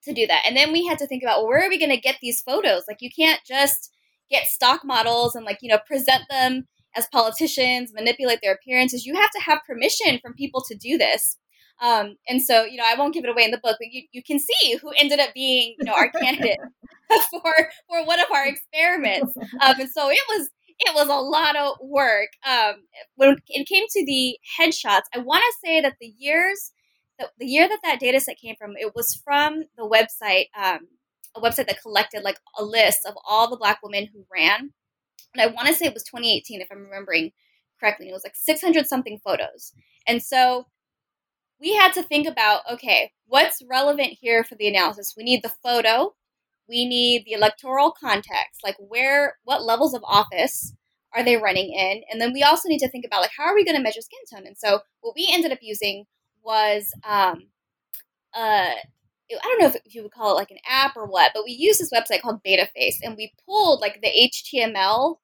to 0.04 0.14
do 0.14 0.28
that. 0.28 0.44
And 0.46 0.56
then 0.56 0.72
we 0.72 0.86
had 0.86 0.98
to 1.00 1.08
think 1.08 1.24
about 1.24 1.40
well, 1.40 1.48
where 1.48 1.66
are 1.66 1.70
we 1.70 1.80
going 1.80 1.90
to 1.90 1.98
get 1.98 2.18
these 2.22 2.42
photos? 2.42 2.84
Like, 2.88 2.98
you 3.02 3.10
can't 3.18 3.42
just 3.48 3.92
get 4.30 4.48
stock 4.48 4.82
models 4.84 5.36
and, 5.36 5.46
like, 5.46 5.60
you 5.62 5.70
know, 5.70 5.80
present 5.86 6.24
them 6.30 6.68
as 6.96 7.08
politicians, 7.12 7.92
manipulate 7.94 8.40
their 8.42 8.54
appearances. 8.54 9.06
You 9.06 9.16
have 9.16 9.32
to 9.32 9.42
have 9.42 9.62
permission 9.68 10.20
from 10.22 10.34
people 10.34 10.64
to 10.68 10.76
do 10.76 10.98
this. 10.98 11.38
Um, 11.82 12.16
and 12.28 12.42
so, 12.42 12.64
you 12.64 12.78
know, 12.78 12.86
I 12.86 12.96
won't 12.96 13.14
give 13.14 13.24
it 13.26 13.30
away 13.30 13.44
in 13.44 13.52
the 13.52 13.60
book, 13.64 13.78
but 13.80 13.92
you, 13.92 14.04
you 14.12 14.22
can 14.24 14.40
see 14.40 14.78
who 14.82 14.92
ended 14.98 15.20
up 15.20 15.34
being, 15.34 15.76
you 15.80 15.86
know, 15.86 15.94
our 15.94 16.10
candidate 16.22 16.60
for 17.32 17.54
for 17.90 18.06
one 18.06 18.20
of 18.20 18.28
our 18.34 18.48
experiments. 18.48 19.34
Um, 19.38 19.80
and 19.80 19.90
so 19.90 20.10
it 20.10 20.22
was 20.30 20.50
it 20.80 20.94
was 20.96 21.08
a 21.08 21.22
lot 21.22 21.56
of 21.56 21.78
work. 21.82 22.30
Um, 22.48 22.76
when 23.16 23.38
it 23.48 23.68
came 23.68 23.86
to 23.90 24.06
the 24.06 24.38
headshots, 24.60 25.04
I 25.14 25.20
want 25.20 25.44
to 25.44 25.68
say 25.68 25.82
that 25.82 25.96
the 26.00 26.14
years 26.18 26.73
the, 27.20 27.46
year 27.46 27.68
that 27.68 27.80
that 27.84 28.00
data 28.00 28.20
set 28.20 28.38
came 28.38 28.56
from, 28.56 28.74
it 28.78 28.94
was 28.96 29.20
from 29.24 29.64
the 29.78 29.84
website, 29.84 30.46
um, 30.58 30.88
a 31.36 31.42
website 31.42 31.68
that 31.68 31.82
collected 31.82 32.24
like 32.24 32.38
a 32.58 32.64
list 32.64 33.06
of 33.06 33.16
all 33.28 33.50
the 33.50 33.58
black 33.58 33.80
women 33.84 34.10
who 34.14 34.26
ran. 34.32 34.72
And 35.34 35.42
I 35.42 35.48
want 35.48 35.68
to 35.68 35.74
say 35.74 35.86
it 35.86 35.94
was 35.94 36.04
2018, 36.04 36.62
if 36.62 36.68
I'm 36.72 36.84
remembering 36.84 37.32
correctly. 37.80 38.10
It 38.10 38.14
was 38.14 38.24
like 38.24 38.36
600 38.36 38.88
something 38.88 39.20
photos. 39.24 39.74
And 40.08 40.24
so 40.24 40.68
we 41.60 41.76
had 41.76 41.94
to 41.94 42.04
think 42.04 42.28
about 42.28 42.62
okay, 42.72 43.12
what's 43.26 43.62
relevant 43.70 44.18
here 44.20 44.44
for 44.44 44.56
the 44.56 44.68
analysis? 44.68 45.16
We 45.18 45.24
need 45.24 45.44
the 45.44 45.54
photo, 45.64 46.14
we 46.68 46.86
need 46.86 47.26
the 47.26 47.34
electoral 47.34 47.92
context, 47.92 48.62
like 48.64 48.76
where, 48.80 49.38
what 49.44 49.64
levels 49.64 49.94
of 49.94 50.04
office 50.06 50.74
are 51.14 51.24
they 51.24 51.38
running 51.38 51.74
in? 51.74 52.04
And 52.10 52.20
then 52.20 52.34
we 52.34 52.42
also 52.42 52.70
need 52.70 52.80
to 52.80 52.90
think 52.90 53.06
about 53.06 53.22
like 53.22 53.32
how 53.38 53.44
are 53.44 53.56
we 53.56 53.66
going 53.66 53.78
to 53.78 53.84
measure 53.84 54.02
skin 54.02 54.20
tone? 54.32 54.48
And 54.48 54.58
so 54.58 54.80
what 55.02 55.14
we 55.16 55.30
ended 55.32 55.52
up 55.52 55.60
using 55.62 56.06
was 56.44 56.92
um, 57.04 57.48
uh, 58.34 58.74
I 59.32 59.40
don't 59.44 59.62
know 59.62 59.68
if, 59.68 59.94
you 59.94 60.04
would 60.04 60.12
call 60.12 60.32
it 60.32 60.40
like 60.40 60.52
an 60.52 60.58
app 60.70 60.96
or 60.96 61.06
what, 61.06 61.32
but 61.34 61.44
we 61.44 61.52
used 61.52 61.80
this 61.80 61.92
website 61.94 62.22
called 62.22 62.44
BetaFace, 62.44 62.98
and 63.02 63.16
we 63.16 63.34
pulled 63.46 63.82
like 63.82 64.02
the 64.02 64.32
HTML 64.32 65.18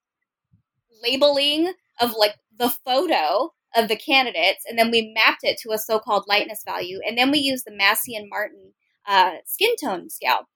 labeling 1.02 1.72
of 2.00 2.14
like 2.16 2.36
the 2.58 2.70
photo 2.84 3.52
of 3.76 3.88
the 3.88 3.96
candidates, 3.96 4.64
and 4.68 4.78
then 4.78 4.90
we 4.90 5.12
mapped 5.14 5.44
it 5.44 5.58
to 5.62 5.72
a 5.72 5.78
so-called 5.78 6.24
lightness 6.26 6.62
value, 6.64 7.00
and 7.06 7.16
then 7.16 7.30
we 7.30 7.38
used 7.38 7.64
the 7.66 7.74
Massey 7.74 8.16
and 8.16 8.28
Martin 8.28 8.72
uh, 9.06 9.34
skin 9.46 9.74
tone 9.82 10.10
scale. 10.10 10.48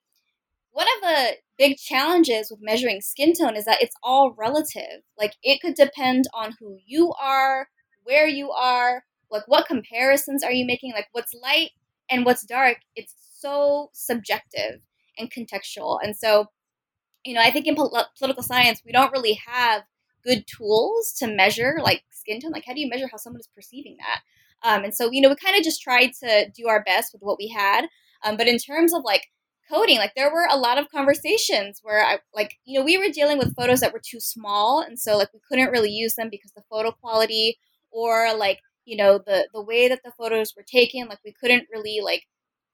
One 0.73 0.87
of 0.97 1.03
the 1.03 1.37
big 1.57 1.77
challenges 1.77 2.51
with 2.51 2.61
measuring 2.61 3.01
skin 3.01 3.33
tone 3.33 3.57
is 3.57 3.65
that 3.67 3.81
it's 3.81 3.95
all 4.03 4.35
relative. 4.37 5.03
Like 5.17 5.35
it 5.43 5.61
could 5.61 5.75
depend 5.75 6.25
on 6.35 6.55
who 6.59 6.79
you 6.85 7.13
are, 7.21 7.69
where 8.03 8.27
you 8.27 8.51
are, 8.51 9.05
like 9.35 9.49
what 9.49 9.67
comparisons 9.67 10.43
are 10.43 10.53
you 10.53 10.67
making? 10.67 10.93
Like 10.93 11.09
what's 11.13 11.35
light 11.35 11.71
and 12.11 12.25
what's 12.25 12.45
dark? 12.45 12.79
It's 12.97 13.15
so 13.39 13.91
subjective 13.93 14.81
and 15.19 15.31
contextual. 15.31 15.99
And 16.03 16.17
so 16.17 16.47
you 17.25 17.35
know 17.35 17.41
i 17.41 17.51
think 17.51 17.67
in 17.67 17.75
pol- 17.75 18.07
political 18.19 18.43
science 18.43 18.83
we 18.85 18.93
don't 18.93 19.13
really 19.13 19.41
have 19.47 19.83
good 20.25 20.45
tools 20.47 21.13
to 21.19 21.27
measure 21.27 21.77
like 21.83 22.03
skin 22.11 22.41
tone. 22.41 22.53
Like 22.53 22.65
how 22.67 22.73
do 22.73 22.81
you 22.81 22.89
measure 22.89 23.09
how 23.11 23.19
someone 23.19 23.41
is 23.41 23.49
perceiving 23.55 23.99
that? 23.99 24.21
Um, 24.67 24.85
and 24.85 24.95
so 24.95 25.11
you 25.11 25.21
know 25.21 25.29
we 25.29 25.37
kind 25.37 25.57
of 25.57 25.63
just 25.63 25.83
tried 25.83 26.13
to 26.23 26.51
do 26.57 26.69
our 26.69 26.83
best 26.83 27.13
with 27.13 27.23
what 27.23 27.39
we 27.39 27.49
had. 27.49 27.87
Um, 28.25 28.37
but 28.37 28.49
in 28.49 28.59
terms 28.59 28.95
of 28.95 29.03
like 29.05 29.27
coding 29.71 29.99
like 29.99 30.13
there 30.15 30.33
were 30.33 30.47
a 30.51 30.59
lot 30.59 30.77
of 30.77 30.91
conversations 30.91 31.81
where 31.83 32.05
i 32.05 32.19
like 32.35 32.59
you 32.67 32.79
know 32.79 32.85
we 32.85 32.99
were 32.99 33.09
dealing 33.09 33.39
with 33.39 33.57
photos 33.57 33.81
that 33.81 33.93
were 33.93 34.03
too 34.03 34.21
small. 34.21 34.81
And 34.81 34.99
so 34.99 35.17
like 35.19 35.33
we 35.33 35.41
couldn't 35.49 35.71
really 35.71 35.91
use 35.91 36.15
them 36.15 36.29
because 36.31 36.53
the 36.53 36.65
photo 36.71 36.91
quality 36.91 37.59
or 37.91 38.35
like 38.37 38.61
you 38.85 38.97
know 38.97 39.19
the 39.19 39.49
the 39.53 39.63
way 39.63 39.89
that 39.89 40.03
the 40.05 40.13
photos 40.13 40.55
were 40.57 40.63
taken 40.63 41.09
like 41.09 41.21
we 41.25 41.33
couldn't 41.33 41.69
really 41.73 42.01
like 42.03 42.25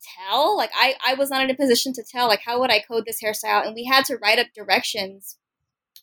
tell 0.02 0.56
like 0.56 0.70
i 0.74 0.94
i 1.06 1.14
was 1.14 1.30
not 1.30 1.42
in 1.42 1.50
a 1.50 1.54
position 1.54 1.92
to 1.92 2.02
tell 2.02 2.26
like 2.26 2.40
how 2.44 2.58
would 2.58 2.70
i 2.70 2.80
code 2.80 3.04
this 3.06 3.22
hairstyle? 3.22 3.66
And 3.66 3.74
we 3.74 3.84
had 3.84 4.04
to 4.06 4.16
write 4.16 4.38
up 4.38 4.46
directions 4.54 5.36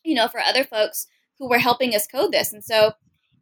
you 0.03 0.15
know 0.15 0.27
for 0.27 0.39
other 0.39 0.63
folks 0.63 1.07
who 1.39 1.49
were 1.49 1.59
helping 1.59 1.93
us 1.93 2.07
code 2.07 2.31
this. 2.31 2.51
And 2.51 2.63
so 2.63 2.93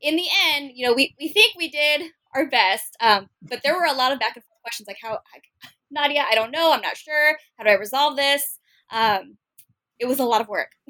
in 0.02 0.16
the 0.16 0.28
end 0.48 0.72
you 0.74 0.86
know 0.86 0.94
we, 0.94 1.16
we 1.20 1.28
think 1.28 1.54
we 1.58 1.70
did 1.70 2.12
our 2.34 2.48
best 2.48 2.96
um, 3.02 3.30
but 3.42 3.62
there 3.64 3.76
were 3.76 3.86
a 3.86 3.94
lot 3.94 4.12
of 4.12 4.20
back 4.20 4.36
and 4.36 4.44
forth 4.44 4.62
questions 4.62 4.88
like 4.88 4.98
how 5.02 5.20
nadia 5.92 6.26
i 6.30 6.36
don't 6.36 6.52
know 6.52 6.74
i'm 6.74 6.82
not 6.82 6.98
sure 6.98 7.38
how 7.58 7.64
do 7.64 7.70
i 7.70 7.78
resolve 7.78 8.16
this? 8.16 8.60
Um, 8.92 9.38
it 10.00 10.06
was 10.06 10.20
a 10.20 10.26
lot 10.26 10.42
of 10.42 10.48
work 10.48 10.72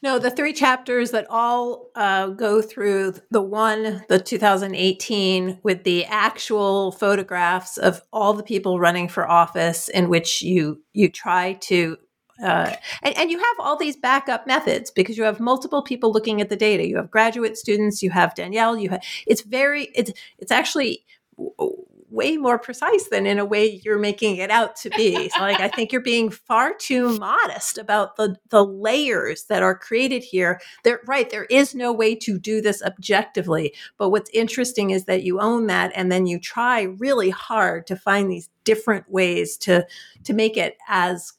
No, 0.00 0.20
the 0.20 0.30
three 0.30 0.52
chapters 0.52 1.10
that 1.10 1.26
all 1.28 1.90
uh, 1.96 2.28
go 2.28 2.62
through 2.62 3.14
the 3.32 3.42
one, 3.42 4.04
the 4.08 4.20
2018, 4.20 5.58
with 5.64 5.82
the 5.82 6.04
actual 6.04 6.92
photographs 6.92 7.78
of 7.78 8.00
all 8.12 8.32
the 8.32 8.44
people 8.44 8.78
running 8.78 9.08
for 9.08 9.28
office, 9.28 9.88
in 9.88 10.08
which 10.08 10.40
you 10.40 10.80
you 10.92 11.10
try 11.10 11.54
to. 11.54 11.96
Uh, 12.40 12.72
and, 13.02 13.18
and 13.18 13.30
you 13.32 13.38
have 13.38 13.56
all 13.58 13.76
these 13.76 13.96
backup 13.96 14.46
methods 14.46 14.92
because 14.92 15.18
you 15.18 15.24
have 15.24 15.40
multiple 15.40 15.82
people 15.82 16.12
looking 16.12 16.40
at 16.40 16.48
the 16.48 16.54
data. 16.56 16.86
You 16.86 16.96
have 16.98 17.10
graduate 17.10 17.58
students, 17.58 18.00
you 18.00 18.10
have 18.10 18.36
Danielle. 18.36 18.78
You 18.78 18.90
have 18.90 19.02
it's 19.26 19.42
very 19.42 19.90
it's 19.96 20.12
it's 20.38 20.52
actually 20.52 21.04
way 22.10 22.36
more 22.36 22.58
precise 22.58 23.08
than 23.08 23.26
in 23.26 23.38
a 23.38 23.44
way 23.44 23.80
you're 23.84 23.98
making 23.98 24.36
it 24.36 24.50
out 24.50 24.76
to 24.76 24.90
be. 24.90 25.28
So 25.28 25.40
like 25.40 25.60
I 25.60 25.68
think 25.68 25.92
you're 25.92 26.00
being 26.00 26.30
far 26.30 26.74
too 26.74 27.18
modest 27.18 27.78
about 27.78 28.16
the 28.16 28.36
the 28.48 28.64
layers 28.64 29.44
that 29.44 29.62
are 29.62 29.76
created 29.76 30.22
here. 30.22 30.60
There 30.84 31.00
right, 31.06 31.28
there 31.28 31.44
is 31.44 31.74
no 31.74 31.92
way 31.92 32.14
to 32.16 32.38
do 32.38 32.60
this 32.60 32.82
objectively. 32.82 33.74
But 33.98 34.10
what's 34.10 34.30
interesting 34.32 34.90
is 34.90 35.04
that 35.04 35.22
you 35.22 35.40
own 35.40 35.66
that 35.66 35.92
and 35.94 36.10
then 36.10 36.26
you 36.26 36.38
try 36.38 36.82
really 36.82 37.30
hard 37.30 37.86
to 37.88 37.96
find 37.96 38.30
these 38.30 38.48
different 38.64 39.10
ways 39.10 39.56
to 39.58 39.86
to 40.24 40.32
make 40.32 40.56
it 40.56 40.76
as 40.88 41.32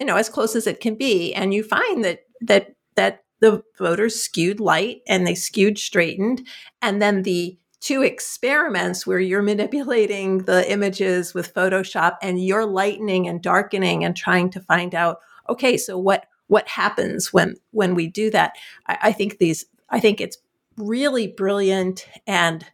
you 0.00 0.06
know 0.06 0.16
as 0.16 0.28
close 0.28 0.54
as 0.54 0.66
it 0.66 0.80
can 0.80 0.94
be 0.94 1.34
and 1.34 1.54
you 1.54 1.62
find 1.62 2.04
that 2.04 2.20
that 2.40 2.74
that 2.94 3.24
the 3.40 3.62
voters 3.78 4.18
skewed 4.18 4.60
light 4.60 5.02
and 5.06 5.26
they 5.26 5.34
skewed 5.34 5.78
straightened 5.78 6.46
and 6.80 7.02
then 7.02 7.22
the 7.22 7.58
two 7.80 8.02
experiments 8.02 9.06
where 9.06 9.18
you're 9.18 9.42
manipulating 9.42 10.38
the 10.38 10.70
images 10.70 11.34
with 11.34 11.54
Photoshop 11.54 12.16
and 12.22 12.42
you're 12.42 12.66
lightening 12.66 13.28
and 13.28 13.42
darkening 13.42 14.04
and 14.04 14.16
trying 14.16 14.50
to 14.50 14.60
find 14.60 14.94
out, 14.94 15.18
okay, 15.48 15.76
so 15.76 15.98
what 15.98 16.26
what 16.48 16.68
happens 16.68 17.32
when 17.32 17.56
when 17.72 17.94
we 17.94 18.06
do 18.06 18.30
that? 18.30 18.52
I, 18.86 18.98
I 19.02 19.12
think 19.12 19.38
these 19.38 19.66
I 19.90 20.00
think 20.00 20.20
it's 20.20 20.38
really 20.76 21.28
brilliant 21.28 22.06
and 22.26 22.64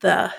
the 0.00 0.32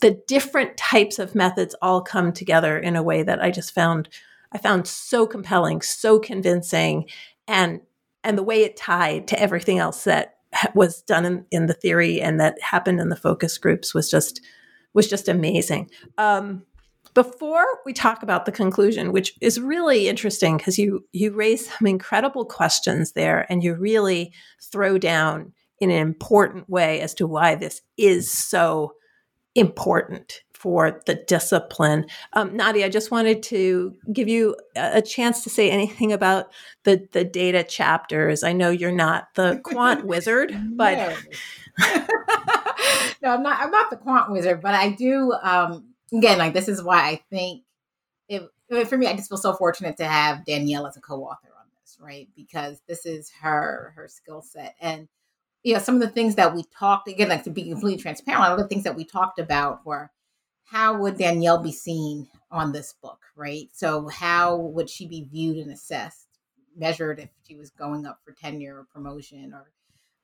the 0.00 0.20
different 0.26 0.76
types 0.76 1.18
of 1.18 1.34
methods 1.34 1.74
all 1.82 2.00
come 2.00 2.32
together 2.32 2.78
in 2.78 2.96
a 2.96 3.02
way 3.02 3.22
that 3.22 3.42
I 3.42 3.50
just 3.50 3.74
found 3.74 4.08
I 4.52 4.58
found 4.58 4.86
so 4.86 5.26
compelling, 5.26 5.82
so 5.82 6.18
convincing, 6.18 7.08
and 7.46 7.80
and 8.24 8.38
the 8.38 8.42
way 8.42 8.62
it 8.62 8.76
tied 8.76 9.28
to 9.28 9.40
everything 9.40 9.78
else 9.78 10.04
that 10.04 10.37
was 10.74 11.02
done 11.02 11.24
in, 11.24 11.44
in 11.50 11.66
the 11.66 11.74
theory 11.74 12.20
and 12.20 12.40
that 12.40 12.60
happened 12.60 13.00
in 13.00 13.08
the 13.08 13.16
focus 13.16 13.58
groups 13.58 13.94
was 13.94 14.10
just 14.10 14.40
was 14.94 15.08
just 15.08 15.28
amazing. 15.28 15.90
Um, 16.16 16.64
before 17.14 17.66
we 17.84 17.92
talk 17.92 18.22
about 18.22 18.46
the 18.46 18.52
conclusion, 18.52 19.12
which 19.12 19.34
is 19.40 19.60
really 19.60 20.08
interesting 20.08 20.56
because 20.56 20.78
you 20.78 21.04
you 21.12 21.32
raise 21.32 21.68
some 21.68 21.86
incredible 21.86 22.44
questions 22.44 23.12
there, 23.12 23.46
and 23.50 23.62
you 23.62 23.74
really 23.74 24.32
throw 24.70 24.98
down 24.98 25.52
in 25.80 25.90
an 25.90 26.00
important 26.00 26.68
way 26.68 27.00
as 27.00 27.14
to 27.14 27.26
why 27.26 27.54
this 27.54 27.82
is 27.96 28.30
so 28.30 28.92
important 29.54 30.42
for 30.58 31.00
the 31.06 31.14
discipline. 31.14 32.04
Um, 32.32 32.56
Nadia, 32.56 32.86
I 32.86 32.88
just 32.88 33.12
wanted 33.12 33.44
to 33.44 33.94
give 34.12 34.26
you 34.26 34.56
a 34.74 35.00
chance 35.00 35.44
to 35.44 35.50
say 35.50 35.70
anything 35.70 36.12
about 36.12 36.50
the 36.82 37.06
the 37.12 37.24
data 37.24 37.62
chapters. 37.62 38.42
I 38.42 38.52
know 38.52 38.70
you're 38.70 38.90
not 38.90 39.28
the 39.36 39.60
quant 39.62 40.04
wizard, 40.06 40.52
but 40.76 41.16
no. 43.22 43.30
I'm 43.30 43.42
not. 43.44 43.60
I'm 43.60 43.70
not 43.70 43.90
the 43.90 43.96
quant 43.96 44.32
wizard, 44.32 44.60
but 44.60 44.74
I 44.74 44.90
do. 44.90 45.32
Um, 45.32 45.94
again, 46.12 46.38
like 46.38 46.54
this 46.54 46.68
is 46.68 46.82
why 46.82 47.08
I 47.08 47.22
think 47.30 47.62
it, 48.28 48.42
for 48.88 48.98
me, 48.98 49.06
I 49.06 49.14
just 49.14 49.28
feel 49.28 49.38
so 49.38 49.54
fortunate 49.54 49.96
to 49.98 50.06
have 50.06 50.44
Danielle 50.44 50.88
as 50.88 50.96
a 50.96 51.00
co-author 51.00 51.52
on 51.56 51.66
this, 51.80 51.98
right? 52.00 52.28
Because 52.34 52.82
this 52.88 53.06
is 53.06 53.30
her 53.42 53.92
her 53.94 54.08
skill 54.08 54.42
set 54.42 54.74
and 54.80 55.06
you 55.62 55.74
know 55.74 55.80
some 55.80 55.94
of 55.94 56.00
the 56.00 56.08
things 56.08 56.34
that 56.36 56.54
we 56.54 56.64
talked 56.76 57.08
again 57.08 57.28
like 57.28 57.44
to 57.44 57.50
be 57.50 57.64
completely 57.64 58.00
transparent 58.00 58.44
a 58.44 58.48
lot 58.48 58.52
of 58.52 58.58
the 58.60 58.68
things 58.68 58.84
that 58.84 58.94
we 58.94 59.04
talked 59.04 59.40
about 59.40 59.84
were 59.84 60.08
how 60.70 60.98
would 60.98 61.18
Danielle 61.18 61.62
be 61.62 61.72
seen 61.72 62.28
on 62.50 62.72
this 62.72 62.94
book, 63.02 63.20
right? 63.36 63.68
So 63.72 64.08
how 64.08 64.56
would 64.56 64.90
she 64.90 65.06
be 65.06 65.26
viewed 65.30 65.56
and 65.56 65.72
assessed, 65.72 66.26
measured 66.76 67.20
if 67.20 67.30
she 67.46 67.56
was 67.56 67.70
going 67.70 68.06
up 68.06 68.20
for 68.24 68.32
tenure 68.32 68.78
or 68.78 68.86
promotion 68.92 69.52
or 69.54 69.70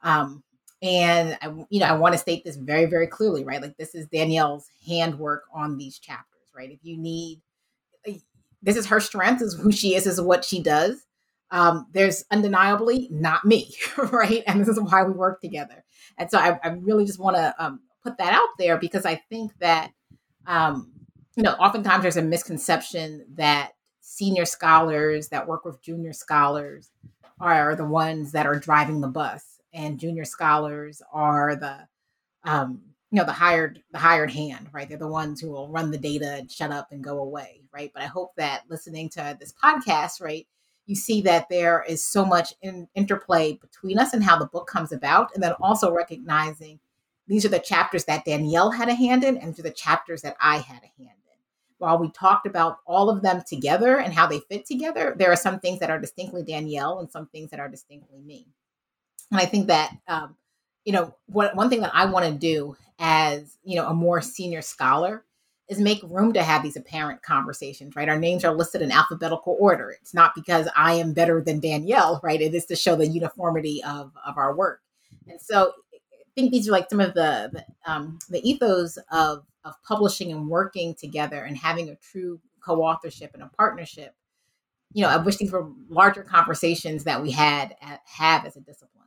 um 0.02 0.42
and 0.82 1.38
I 1.40 1.46
you 1.70 1.80
know 1.80 1.86
I 1.86 1.92
want 1.96 2.12
to 2.14 2.18
state 2.18 2.44
this 2.44 2.56
very 2.56 2.86
very 2.86 3.06
clearly, 3.06 3.44
right? 3.44 3.62
Like 3.62 3.76
this 3.76 3.94
is 3.94 4.06
Danielle's 4.06 4.68
handwork 4.86 5.44
on 5.52 5.78
these 5.78 5.98
chapters, 5.98 6.48
right? 6.54 6.70
If 6.70 6.80
you 6.82 6.96
need 6.96 7.40
this 8.64 8.76
is 8.76 8.86
her 8.86 8.98
strength, 8.98 9.42
is 9.42 9.54
who 9.54 9.70
she 9.70 9.94
is, 9.94 10.06
is 10.06 10.20
what 10.20 10.44
she 10.44 10.60
does. 10.62 11.06
Um, 11.50 11.86
there's 11.92 12.24
undeniably 12.30 13.08
not 13.10 13.44
me, 13.44 13.74
right? 13.96 14.42
And 14.46 14.60
this 14.60 14.68
is 14.68 14.80
why 14.80 15.04
we 15.04 15.12
work 15.12 15.40
together. 15.40 15.84
And 16.18 16.30
so 16.30 16.38
I, 16.38 16.58
I 16.64 16.68
really 16.70 17.04
just 17.04 17.20
want 17.20 17.36
to 17.36 17.54
um, 17.58 17.80
put 18.02 18.18
that 18.18 18.32
out 18.32 18.48
there 18.58 18.78
because 18.78 19.04
I 19.04 19.16
think 19.28 19.52
that 19.60 19.92
um, 20.46 20.90
you 21.36 21.42
know, 21.42 21.52
oftentimes 21.52 22.02
there's 22.02 22.16
a 22.16 22.22
misconception 22.22 23.24
that 23.34 23.72
senior 24.00 24.44
scholars 24.44 25.28
that 25.28 25.46
work 25.46 25.64
with 25.64 25.82
junior 25.82 26.12
scholars 26.12 26.90
are 27.40 27.74
the 27.74 27.84
ones 27.84 28.32
that 28.32 28.46
are 28.46 28.58
driving 28.58 29.00
the 29.00 29.08
bus, 29.08 29.58
and 29.72 29.98
junior 29.98 30.24
scholars 30.24 31.02
are 31.12 31.56
the 31.56 31.88
um, 32.44 32.80
you 33.10 33.18
know 33.20 33.24
the 33.24 33.32
hired 33.32 33.82
the 33.92 33.98
hired 33.98 34.30
hand 34.30 34.68
right? 34.72 34.88
They're 34.88 34.98
the 34.98 35.08
ones 35.08 35.40
who 35.40 35.50
will 35.50 35.68
run 35.68 35.90
the 35.90 35.98
data 35.98 36.34
and 36.34 36.50
shut 36.50 36.70
up 36.72 36.92
and 36.92 37.02
go 37.02 37.18
away 37.18 37.60
right? 37.72 37.90
But 37.92 38.02
i 38.02 38.06
hope 38.06 38.34
that 38.36 38.62
listening 38.68 39.08
to 39.10 39.36
this 39.38 39.52
podcast 39.52 40.20
right 40.20 40.46
you 40.86 40.94
see 40.94 41.22
that 41.22 41.48
there 41.48 41.84
is 41.88 42.04
so 42.04 42.24
much 42.24 42.52
in, 42.62 42.86
interplay 42.94 43.54
between 43.54 43.98
us 43.98 44.12
and 44.12 44.22
how 44.22 44.38
the 44.38 44.46
book 44.46 44.66
comes 44.66 44.92
about 44.92 45.34
and 45.34 45.42
then 45.42 45.52
also 45.60 45.92
recognizing 45.92 46.78
these 47.26 47.44
are 47.44 47.50
the 47.50 47.58
chapters 47.58 48.04
that 48.04 48.24
danielle 48.24 48.70
had 48.70 48.88
a 48.88 48.94
hand 48.94 49.24
in 49.24 49.36
and 49.38 49.58
are 49.58 49.62
the 49.62 49.70
chapters 49.70 50.22
that 50.22 50.36
i 50.40 50.58
had 50.58 50.82
a 50.82 51.02
hand 51.02 51.10
in. 51.10 51.38
While 51.78 51.98
we 51.98 52.10
talked 52.10 52.46
about 52.46 52.78
all 52.86 53.10
of 53.10 53.22
them 53.22 53.42
together 53.46 53.98
and 53.98 54.12
how 54.14 54.26
they 54.26 54.40
fit 54.40 54.66
together 54.66 55.14
there 55.18 55.32
are 55.32 55.36
some 55.36 55.60
things 55.60 55.80
that 55.80 55.90
are 55.90 55.98
distinctly 55.98 56.42
danielle 56.42 56.98
and 56.98 57.10
some 57.10 57.26
things 57.26 57.50
that 57.50 57.60
are 57.60 57.68
distinctly 57.68 58.20
me. 58.20 58.46
And 59.30 59.40
i 59.40 59.44
think 59.44 59.66
that 59.68 59.96
um, 60.08 60.36
you 60.84 60.92
know 60.92 61.14
what 61.26 61.56
one 61.56 61.68
thing 61.68 61.80
that 61.80 61.94
i 61.94 62.04
want 62.04 62.26
to 62.26 62.32
do 62.32 62.76
as 62.98 63.58
you 63.64 63.76
know 63.76 63.88
a 63.88 63.94
more 63.94 64.20
senior 64.20 64.62
scholar 64.62 65.24
is 65.68 65.80
make 65.80 66.02
room 66.04 66.32
to 66.34 66.42
have 66.42 66.62
these 66.62 66.76
apparent 66.76 67.22
conversations 67.22 67.96
right? 67.96 68.08
Our 68.08 68.18
names 68.18 68.44
are 68.44 68.54
listed 68.54 68.82
in 68.82 68.92
alphabetical 68.92 69.56
order. 69.58 69.96
It's 70.00 70.14
not 70.14 70.34
because 70.34 70.68
i 70.76 70.94
am 70.94 71.12
better 71.12 71.40
than 71.42 71.60
danielle 71.60 72.20
right? 72.22 72.40
It 72.40 72.54
is 72.54 72.66
to 72.66 72.76
show 72.76 72.96
the 72.96 73.08
uniformity 73.08 73.82
of 73.82 74.12
of 74.26 74.36
our 74.38 74.54
work. 74.54 74.80
And 75.26 75.40
so 75.40 75.72
think 76.34 76.52
these 76.52 76.68
are 76.68 76.72
like 76.72 76.88
some 76.90 77.00
of 77.00 77.14
the 77.14 77.50
the, 77.52 77.90
um, 77.90 78.18
the 78.28 78.46
ethos 78.48 78.98
of 79.10 79.44
of 79.64 79.74
publishing 79.82 80.32
and 80.32 80.48
working 80.48 80.94
together 80.94 81.42
and 81.42 81.56
having 81.56 81.88
a 81.88 81.96
true 81.96 82.40
co-authorship 82.64 83.32
and 83.34 83.42
a 83.42 83.50
partnership 83.56 84.14
you 84.92 85.02
know 85.02 85.08
i 85.08 85.16
wish 85.16 85.36
these 85.36 85.52
were 85.52 85.68
larger 85.88 86.22
conversations 86.22 87.04
that 87.04 87.22
we 87.22 87.30
had 87.30 87.76
at, 87.82 88.00
have 88.06 88.46
as 88.46 88.56
a 88.56 88.60
discipline 88.60 89.04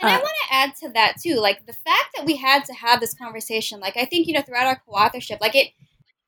and 0.00 0.10
uh, 0.10 0.14
I 0.14 0.18
want 0.18 0.32
to 0.48 0.54
add 0.54 0.76
to 0.76 0.88
that 0.90 1.14
too, 1.20 1.36
like 1.36 1.66
the 1.66 1.72
fact 1.72 2.14
that 2.16 2.24
we 2.24 2.36
had 2.36 2.64
to 2.66 2.72
have 2.72 3.00
this 3.00 3.14
conversation. 3.14 3.80
Like 3.80 3.96
I 3.96 4.04
think 4.04 4.26
you 4.26 4.34
know 4.34 4.42
throughout 4.42 4.66
our 4.66 4.80
co-authorship, 4.86 5.38
like 5.40 5.56
it 5.56 5.72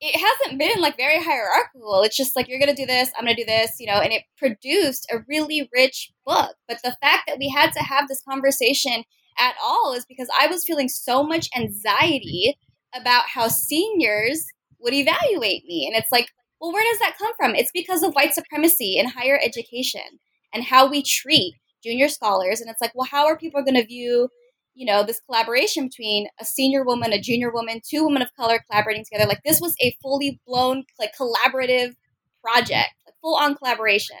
it 0.01 0.19
hasn't 0.19 0.59
been 0.59 0.81
like 0.81 0.97
very 0.97 1.21
hierarchical. 1.23 2.03
It's 2.03 2.17
just 2.17 2.35
like 2.35 2.47
you're 2.47 2.59
gonna 2.59 2.75
do 2.75 2.85
this, 2.85 3.11
I'm 3.17 3.25
gonna 3.25 3.35
do 3.35 3.45
this, 3.45 3.77
you 3.79 3.87
know, 3.87 3.99
and 3.99 4.11
it 4.11 4.23
produced 4.37 5.07
a 5.11 5.23
really 5.27 5.69
rich 5.73 6.11
book. 6.25 6.55
But 6.67 6.79
the 6.83 6.95
fact 7.01 7.23
that 7.27 7.37
we 7.39 7.49
had 7.49 7.71
to 7.73 7.79
have 7.79 8.07
this 8.07 8.21
conversation 8.21 9.03
at 9.37 9.55
all 9.63 9.93
is 9.93 10.05
because 10.05 10.29
I 10.39 10.47
was 10.47 10.63
feeling 10.65 10.89
so 10.89 11.23
much 11.23 11.49
anxiety 11.55 12.57
about 12.95 13.25
how 13.27 13.47
seniors 13.47 14.45
would 14.79 14.93
evaluate 14.93 15.65
me. 15.65 15.85
And 15.87 15.95
it's 16.01 16.11
like, 16.11 16.29
well, 16.61 16.71
where 16.71 16.85
does 16.89 16.99
that 16.99 17.17
come 17.17 17.33
from? 17.35 17.55
It's 17.55 17.71
because 17.73 18.03
of 18.03 18.13
white 18.13 18.33
supremacy 18.33 18.97
in 18.97 19.07
higher 19.07 19.39
education 19.43 20.01
and 20.53 20.63
how 20.63 20.89
we 20.89 21.03
treat 21.03 21.55
junior 21.85 22.07
scholars 22.07 22.59
and 22.59 22.69
it's 22.69 22.81
like 22.81 22.91
well 22.95 23.07
how 23.09 23.27
are 23.27 23.37
people 23.37 23.63
going 23.63 23.75
to 23.75 23.85
view 23.85 24.27
you 24.73 24.85
know 24.85 25.03
this 25.03 25.21
collaboration 25.27 25.85
between 25.87 26.27
a 26.39 26.45
senior 26.45 26.83
woman 26.83 27.13
a 27.13 27.21
junior 27.21 27.51
woman 27.53 27.79
two 27.87 28.03
women 28.03 28.23
of 28.23 28.35
color 28.35 28.59
collaborating 28.69 29.03
together 29.03 29.27
like 29.27 29.43
this 29.45 29.61
was 29.61 29.75
a 29.79 29.95
fully 30.01 30.39
blown 30.47 30.83
like 30.99 31.11
collaborative 31.19 31.93
project 32.41 32.89
like 33.05 33.15
full 33.21 33.35
on 33.35 33.55
collaboration 33.55 34.17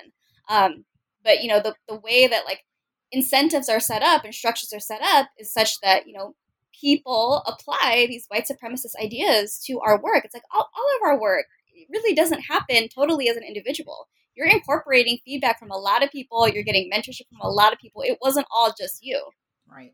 um, 0.47 0.85
but 1.23 1.41
you 1.41 1.49
know 1.49 1.59
the, 1.59 1.73
the 1.87 1.95
way 1.95 2.27
that 2.27 2.45
like 2.45 2.59
incentives 3.11 3.69
are 3.69 3.79
set 3.79 4.01
up 4.01 4.23
and 4.23 4.33
structures 4.33 4.73
are 4.73 4.79
set 4.79 5.01
up 5.01 5.29
is 5.39 5.51
such 5.51 5.79
that 5.81 6.07
you 6.07 6.13
know 6.13 6.35
people 6.79 7.43
apply 7.45 8.05
these 8.09 8.25
white 8.27 8.47
supremacist 8.47 8.95
ideas 9.01 9.59
to 9.65 9.79
our 9.79 10.01
work 10.01 10.25
it's 10.25 10.33
like 10.33 10.43
all, 10.53 10.69
all 10.75 10.95
of 10.97 11.07
our 11.07 11.19
work 11.19 11.45
really 11.89 12.13
doesn't 12.15 12.41
happen 12.41 12.87
totally 12.89 13.29
as 13.29 13.37
an 13.37 13.43
individual 13.43 14.07
you're 14.35 14.47
incorporating 14.47 15.17
feedback 15.23 15.57
from 15.59 15.71
a 15.71 15.77
lot 15.77 16.03
of 16.03 16.11
people, 16.11 16.47
you're 16.47 16.63
getting 16.63 16.91
mentorship 16.91 17.27
from 17.29 17.39
a 17.41 17.49
lot 17.49 17.73
of 17.73 17.79
people. 17.79 18.03
It 18.05 18.17
wasn't 18.21 18.47
all 18.53 18.73
just 18.77 19.03
you. 19.03 19.21
Right. 19.67 19.93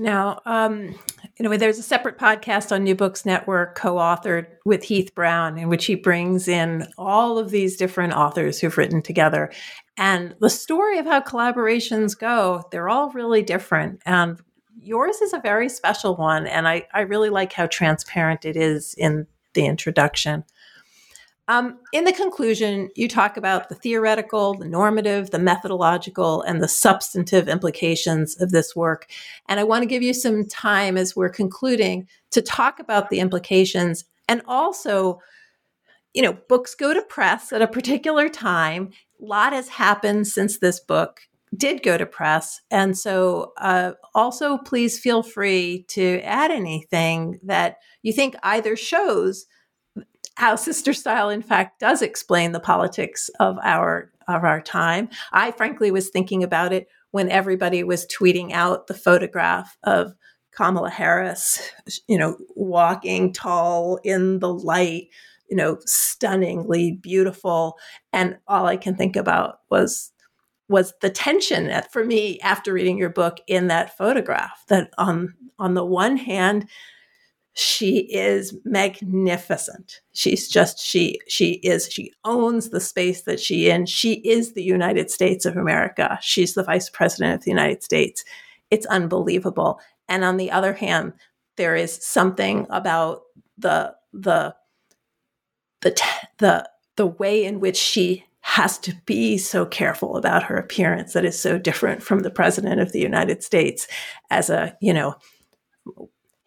Now, 0.00 0.38
um, 0.46 0.94
anyway, 1.40 1.56
there's 1.56 1.80
a 1.80 1.82
separate 1.82 2.18
podcast 2.18 2.70
on 2.70 2.84
New 2.84 2.94
Books 2.94 3.26
Network 3.26 3.74
co-authored 3.74 4.46
with 4.64 4.84
Heath 4.84 5.12
Brown, 5.12 5.58
in 5.58 5.68
which 5.68 5.86
he 5.86 5.96
brings 5.96 6.46
in 6.46 6.86
all 6.96 7.36
of 7.36 7.50
these 7.50 7.76
different 7.76 8.12
authors 8.12 8.60
who've 8.60 8.78
written 8.78 9.02
together. 9.02 9.50
And 9.96 10.36
the 10.40 10.50
story 10.50 10.98
of 10.98 11.06
how 11.06 11.20
collaborations 11.20 12.16
go, 12.16 12.62
they're 12.70 12.88
all 12.88 13.10
really 13.10 13.42
different. 13.42 14.00
And 14.06 14.38
yours 14.80 15.20
is 15.20 15.32
a 15.32 15.40
very 15.40 15.68
special 15.68 16.14
one. 16.14 16.46
And 16.46 16.68
I, 16.68 16.86
I 16.94 17.00
really 17.00 17.30
like 17.30 17.52
how 17.52 17.66
transparent 17.66 18.44
it 18.44 18.56
is 18.56 18.94
in 18.96 19.26
the 19.54 19.66
introduction. 19.66 20.44
Um, 21.48 21.78
in 21.94 22.04
the 22.04 22.12
conclusion, 22.12 22.90
you 22.94 23.08
talk 23.08 23.38
about 23.38 23.70
the 23.70 23.74
theoretical, 23.74 24.52
the 24.52 24.68
normative, 24.68 25.30
the 25.30 25.38
methodological, 25.38 26.42
and 26.42 26.62
the 26.62 26.68
substantive 26.68 27.48
implications 27.48 28.38
of 28.40 28.50
this 28.50 28.76
work. 28.76 29.10
And 29.48 29.58
I 29.58 29.64
want 29.64 29.82
to 29.82 29.86
give 29.86 30.02
you 30.02 30.12
some 30.12 30.46
time 30.46 30.98
as 30.98 31.16
we're 31.16 31.30
concluding 31.30 32.06
to 32.32 32.42
talk 32.42 32.78
about 32.78 33.08
the 33.08 33.20
implications 33.20 34.04
and 34.28 34.42
also, 34.46 35.20
you 36.12 36.20
know, 36.20 36.34
books 36.50 36.74
go 36.74 36.92
to 36.92 37.00
press 37.00 37.50
at 37.50 37.62
a 37.62 37.66
particular 37.66 38.28
time. 38.28 38.90
A 39.20 39.24
lot 39.24 39.54
has 39.54 39.68
happened 39.68 40.26
since 40.26 40.58
this 40.58 40.78
book 40.78 41.20
did 41.56 41.82
go 41.82 41.96
to 41.96 42.04
press. 42.04 42.60
And 42.70 42.96
so, 42.96 43.54
uh, 43.56 43.92
also, 44.14 44.58
please 44.58 44.98
feel 44.98 45.22
free 45.22 45.86
to 45.88 46.20
add 46.20 46.50
anything 46.50 47.40
that 47.42 47.78
you 48.02 48.12
think 48.12 48.36
either 48.42 48.76
shows 48.76 49.46
how 50.38 50.54
sister 50.54 50.92
style 50.92 51.28
in 51.30 51.42
fact 51.42 51.80
does 51.80 52.00
explain 52.00 52.52
the 52.52 52.60
politics 52.60 53.28
of 53.40 53.58
our 53.64 54.12
of 54.28 54.44
our 54.44 54.60
time. 54.60 55.08
I 55.32 55.50
frankly 55.50 55.90
was 55.90 56.10
thinking 56.10 56.44
about 56.44 56.72
it 56.72 56.86
when 57.10 57.28
everybody 57.28 57.82
was 57.82 58.06
tweeting 58.06 58.52
out 58.52 58.86
the 58.86 58.94
photograph 58.94 59.76
of 59.82 60.14
kamala 60.52 60.90
harris 60.90 61.60
you 62.08 62.16
know 62.16 62.36
walking 62.54 63.32
tall 63.32 63.98
in 64.04 64.38
the 64.38 64.52
light 64.52 65.08
you 65.50 65.56
know 65.56 65.76
stunningly 65.84 66.92
beautiful. 66.92 67.76
And 68.12 68.38
all 68.46 68.66
i 68.66 68.76
can 68.76 68.94
think 68.94 69.16
about 69.16 69.58
was 69.70 70.12
was 70.68 70.94
the 71.00 71.10
tension 71.10 71.72
for 71.90 72.04
me 72.04 72.38
after 72.40 72.72
reading 72.72 72.96
your 72.96 73.10
book 73.10 73.38
in 73.48 73.66
that 73.66 73.96
photograph 73.98 74.62
that 74.68 74.90
on 74.98 75.34
on 75.58 75.74
the 75.74 75.84
one 75.84 76.16
hand 76.16 76.68
she 77.58 77.98
is 78.12 78.54
magnificent. 78.64 80.00
She's 80.12 80.48
just 80.48 80.78
she 80.78 81.18
she 81.26 81.54
is 81.64 81.92
she 81.92 82.12
owns 82.24 82.70
the 82.70 82.80
space 82.80 83.22
that 83.22 83.40
she 83.40 83.68
in. 83.68 83.86
She 83.86 84.14
is 84.14 84.52
the 84.52 84.62
united 84.62 85.10
states 85.10 85.44
of 85.44 85.56
america. 85.56 86.18
She's 86.22 86.54
the 86.54 86.62
vice 86.62 86.88
president 86.88 87.34
of 87.34 87.44
the 87.44 87.50
united 87.50 87.82
states. 87.82 88.24
It's 88.70 88.86
unbelievable. 88.86 89.80
And 90.08 90.22
on 90.22 90.36
the 90.36 90.52
other 90.52 90.72
hand 90.72 91.14
there 91.56 91.74
is 91.74 91.92
something 92.04 92.66
about 92.70 93.22
the 93.56 93.94
the 94.12 94.54
the 95.80 96.00
the 96.38 96.70
the 96.96 97.06
way 97.06 97.44
in 97.44 97.58
which 97.58 97.76
she 97.76 98.24
has 98.42 98.78
to 98.78 98.94
be 99.04 99.36
so 99.36 99.66
careful 99.66 100.16
about 100.16 100.44
her 100.44 100.56
appearance 100.56 101.12
that 101.12 101.24
is 101.24 101.38
so 101.38 101.58
different 101.58 102.04
from 102.04 102.20
the 102.20 102.30
president 102.30 102.80
of 102.80 102.92
the 102.92 103.00
united 103.00 103.42
states 103.42 103.88
as 104.30 104.48
a 104.48 104.76
you 104.80 104.92
know 104.94 105.16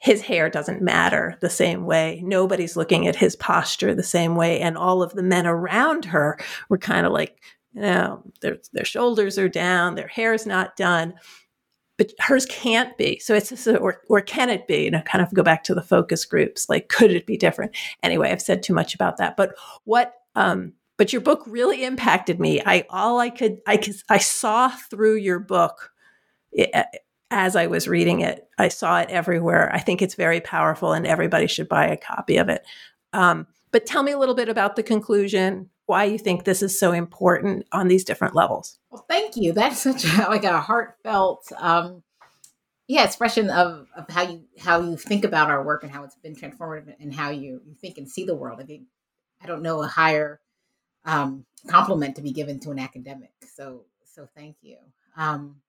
his 0.02 0.22
hair 0.24 0.50
doesn't 0.50 0.82
matter 0.82 1.38
the 1.42 1.50
same 1.50 1.86
way. 1.86 2.22
Nobody's 2.26 2.76
looking 2.76 3.08
at 3.08 3.16
his 3.16 3.36
posture 3.36 3.94
the 3.94 4.02
same 4.02 4.36
way. 4.36 4.60
And 4.60 4.76
all 4.76 5.04
of 5.04 5.14
the 5.14 5.22
men 5.22 5.46
around 5.46 6.06
her 6.06 6.40
were 6.70 6.80
kind 6.80 7.06
of 7.06 7.14
like, 7.14 7.40
you 7.74 7.82
know, 7.82 8.24
their, 8.42 8.58
their 8.74 8.84
shoulders 8.84 9.38
are 9.38 9.48
down, 9.48 9.94
their 9.94 10.08
hair's 10.08 10.48
not 10.48 10.76
done. 10.76 11.14
But 12.00 12.14
hers 12.18 12.48
can't 12.48 12.98
be. 12.98 13.20
So 13.20 13.36
it's 13.36 13.68
or, 13.68 14.02
or 14.10 14.22
can 14.22 14.50
it 14.50 14.68
be? 14.68 14.86
You 14.86 14.92
know, 14.92 15.04
kind 15.04 15.24
of 15.24 15.32
go 15.36 15.44
back 15.44 15.64
to 15.66 15.76
the 15.76 15.84
focus 15.84 16.26
groups. 16.26 16.68
Like, 16.68 16.90
could 16.90 17.12
it 17.12 17.28
be 17.28 17.38
different? 17.38 17.78
Anyway, 18.02 18.32
I've 18.32 18.42
said 18.42 18.64
too 18.64 18.74
much 18.74 18.96
about 18.96 19.18
that. 19.18 19.38
But 19.38 19.54
what, 19.84 20.16
um, 20.34 20.74
but 20.98 21.14
your 21.14 21.22
book 21.22 21.44
really 21.46 21.84
impacted 21.84 22.40
me. 22.40 22.60
I, 22.66 22.86
all 22.90 23.20
I 23.20 23.30
could, 23.30 23.60
I 23.68 23.78
could, 23.78 23.94
I 24.10 24.18
saw 24.18 24.70
through 24.70 25.18
your 25.18 25.38
book. 25.38 25.92
It, 26.52 26.72
as 27.32 27.56
I 27.56 27.68
was 27.68 27.88
reading 27.88 28.20
it. 28.20 28.48
I 28.58 28.68
saw 28.68 29.00
it 29.00 29.10
everywhere. 29.10 29.74
I 29.74 29.80
think 29.80 30.02
it's 30.02 30.16
very 30.16 30.42
powerful 30.42 30.92
and 30.92 31.08
everybody 31.08 31.48
should 31.48 31.70
buy 31.70 31.88
a 31.88 31.98
copy 31.98 32.38
of 32.38 32.50
it. 32.50 32.64
Um, 33.14 33.48
but 33.72 33.86
tell 33.86 34.04
me 34.04 34.12
a 34.12 34.20
little 34.20 34.36
bit 34.36 34.50
about 34.50 34.76
the 34.76 34.84
conclusion, 34.84 35.70
why 35.86 36.04
you 36.04 36.18
think 36.18 36.44
this 36.44 36.62
is 36.62 36.78
so 36.78 36.92
important 36.92 37.66
on 37.72 37.88
these 37.88 38.04
different 38.04 38.36
levels. 38.36 38.78
Well, 38.92 39.06
thank 39.10 39.38
you. 39.38 39.54
That's 39.54 39.80
such 39.82 40.04
a, 40.04 40.30
like 40.30 40.44
a 40.44 40.60
heartfelt, 40.60 41.52
um, 41.58 42.04
yeah, 42.88 43.06
expression 43.06 43.50
of, 43.50 43.88
of 43.96 44.10
how 44.10 44.24
you 44.24 44.44
how 44.60 44.82
you 44.82 44.98
think 44.98 45.24
about 45.24 45.50
our 45.50 45.64
work 45.64 45.84
and 45.84 45.92
how 45.92 46.04
it's 46.04 46.16
been 46.16 46.36
transformative 46.36 46.94
and 47.00 47.14
how 47.14 47.30
you, 47.30 47.62
you 47.66 47.74
think 47.80 47.98
and 47.98 48.10
see 48.10 48.26
the 48.26 48.36
world. 48.36 48.60
I 48.60 48.66
think 48.66 48.84
I 49.42 49.48
don't 49.48 49.62
know 49.62 49.82
a 49.82 49.88
higher 49.88 50.42
um, 51.06 51.46
compliment 51.68 52.18
to 52.18 52.22
be 52.22 52.34
given 52.34 52.60
to 52.62 52.72
an 52.72 52.80
academic. 52.80 53.32
So 53.56 53.86
so 54.04 54.28
thank 54.36 54.58
you. 54.62 54.76
Um, 55.16 55.62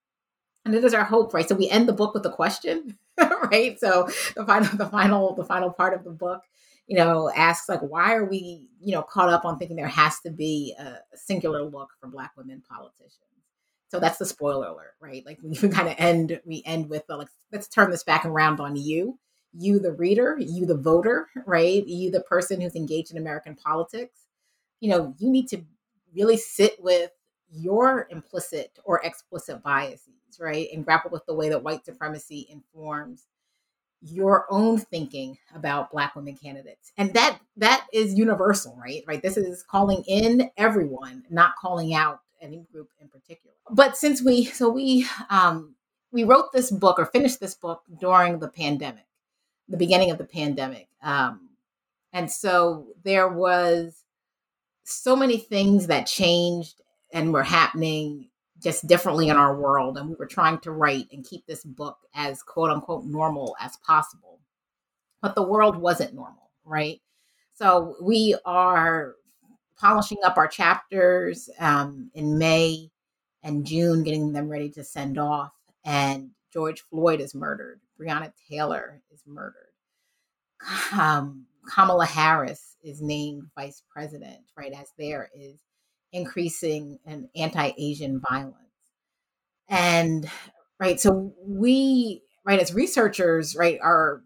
and 0.65 0.75
it 0.75 0.85
is 0.85 0.95
our 0.95 1.05
hope, 1.05 1.35
right? 1.35 1.49
So 1.49 1.55
we 1.55 1.69
end 1.69 1.89
the 1.89 1.93
book 1.93 2.15
with 2.15 2.25
a 2.27 2.31
question, 2.31 2.99
right? 3.19 3.79
So 3.81 4.09
the 4.37 4.45
final, 4.47 4.77
the 4.77 4.87
final, 4.87 5.35
the 5.35 5.45
final 5.45 5.71
part 5.71 5.95
of 5.95 6.05
the 6.05 6.11
book, 6.11 6.43
you 6.87 6.97
know, 6.97 7.31
asks 7.35 7.69
like, 7.69 7.81
why 7.81 8.15
are 8.15 8.25
we, 8.25 8.69
you 8.81 8.93
know, 8.93 9.03
caught 9.03 9.29
up 9.29 9.45
on 9.45 9.59
thinking 9.59 9.77
there 9.77 9.87
has 9.87 10.21
to 10.21 10.31
be 10.31 10.75
a 10.79 10.99
singular 11.17 11.63
look 11.63 11.91
for 12.01 12.07
Black 12.09 12.33
women 12.37 12.63
politicians? 12.69 13.19
So 13.89 14.01
that's 14.01 14.19
the 14.19 14.27
spoiler 14.27 14.69
alert, 14.69 14.95
right? 15.01 15.25
Like 15.27 15.39
we 15.43 15.55
kind 15.69 15.89
of 15.89 15.95
end, 15.99 16.41
we 16.45 16.63
end 16.65 16.89
with 16.89 17.07
the, 17.07 17.17
like, 17.17 17.29
let's 17.53 17.69
turn 17.69 17.91
this 17.91 18.05
back 18.05 18.25
around 18.25 18.61
on 18.61 18.77
you, 18.77 19.19
you 19.53 19.79
the 19.79 19.93
reader, 19.93 20.37
you 20.39 20.65
the 20.65 20.77
voter, 20.77 21.29
right? 21.45 21.87
You 21.87 22.11
the 22.11 22.23
person 22.23 22.61
who's 22.61 22.75
engaged 22.75 23.11
in 23.11 23.19
American 23.19 23.55
politics. 23.55 24.21
You 24.81 24.91
know, 24.91 25.15
you 25.19 25.31
need 25.31 25.49
to 25.49 25.63
really 26.15 26.37
sit 26.37 26.83
with 26.83 27.11
your 27.53 28.07
implicit 28.11 28.78
or 28.84 29.00
explicit 29.05 29.62
biases, 29.62 30.40
right? 30.40 30.68
And 30.72 30.84
grapple 30.84 31.11
with 31.11 31.26
the 31.26 31.34
way 31.34 31.48
that 31.50 31.62
white 31.62 31.84
supremacy 31.84 32.46
informs 32.50 33.26
your 34.00 34.46
own 34.50 34.78
thinking 34.78 35.38
about 35.55 35.92
black 35.92 36.16
women 36.16 36.36
candidates. 36.36 36.92
And 36.98 37.14
that 37.14 37.38
that 37.57 37.86
is 37.92 38.14
universal, 38.14 38.76
right? 38.76 39.05
Right. 39.07 39.22
This 39.22 39.36
is 39.36 39.62
calling 39.62 40.03
in 40.09 40.50
everyone, 40.57 41.24
not 41.30 41.55
calling 41.61 41.94
out 41.94 42.20
any 42.40 42.66
group 42.72 42.88
in 43.00 43.09
particular. 43.09 43.55
But 43.70 43.96
since 43.96 44.22
we 44.22 44.44
so 44.44 44.68
we 44.68 45.07
um 45.30 45.74
we 46.11 46.24
wrote 46.24 46.53
this 46.53 46.70
book 46.70 46.98
or 46.98 47.07
finished 47.07 47.40
this 47.40 47.55
book 47.55 47.82
during 48.00 48.38
the 48.38 48.48
pandemic, 48.48 49.07
the 49.68 49.76
beginning 49.76 50.11
of 50.11 50.18
the 50.18 50.24
pandemic. 50.24 50.88
Um 51.03 51.50
and 52.12 52.30
so 52.30 52.88
there 53.05 53.28
was 53.28 54.03
so 54.84 55.14
many 55.14 55.38
things 55.38 55.86
that 55.86 56.07
changed 56.07 56.82
and 57.13 57.33
were 57.33 57.43
happening 57.43 58.29
just 58.63 58.87
differently 58.87 59.29
in 59.29 59.37
our 59.37 59.57
world. 59.57 59.99
And 59.99 60.09
we 60.09 60.15
were 60.15 60.27
trying 60.27 60.59
to 60.61 60.71
write 60.71 61.09
and 61.13 61.25
keep 61.25 61.47
this 61.47 61.65
book 61.65 61.99
as 62.15 62.43
quote 62.43 62.71
unquote 62.71 63.05
normal 63.05 63.57
as 63.61 63.77
possible. 63.79 64.41
But 65.21 65.35
the 65.35 65.43
world 65.43 65.77
wasn't 65.77 66.15
normal, 66.15 66.51
right? 66.65 67.01
So 67.55 67.97
we 68.01 68.37
are 68.45 69.15
polishing 69.77 70.19
up 70.25 70.37
our 70.37 70.49
chapters 70.49 71.51
um, 71.59 72.11
in 72.15 72.39
May 72.39 72.91
and 73.43 73.67
June, 73.67 74.05
getting 74.05 74.33
them 74.33 74.49
ready 74.49 74.71
to 74.71 74.85
send 74.85 75.19
off. 75.19 75.53
And 75.85 76.31
George 76.53 76.83
Floyd 76.91 77.21
is 77.21 77.35
murdered. 77.35 77.81
Breonna 78.01 78.33
Taylor 78.49 79.03
is 79.13 79.23
murdered. 79.27 79.73
Um, 80.93 81.47
Kamala 81.69 82.07
Harris 82.07 82.77
is 82.83 83.01
named 83.01 83.45
vice 83.57 83.83
president, 83.93 84.41
right? 84.57 84.73
As 84.73 84.93
there 84.99 85.31
is 85.35 85.61
increasing 86.13 86.99
and 87.07 87.29
anti-Asian 87.35 88.21
violence. 88.21 88.57
And 89.69 90.29
right, 90.79 91.01
so 91.01 91.33
we 91.47 92.23
right 92.45 92.61
as 92.61 92.75
researchers, 92.75 93.57
right, 93.57 93.79
are 93.83 94.23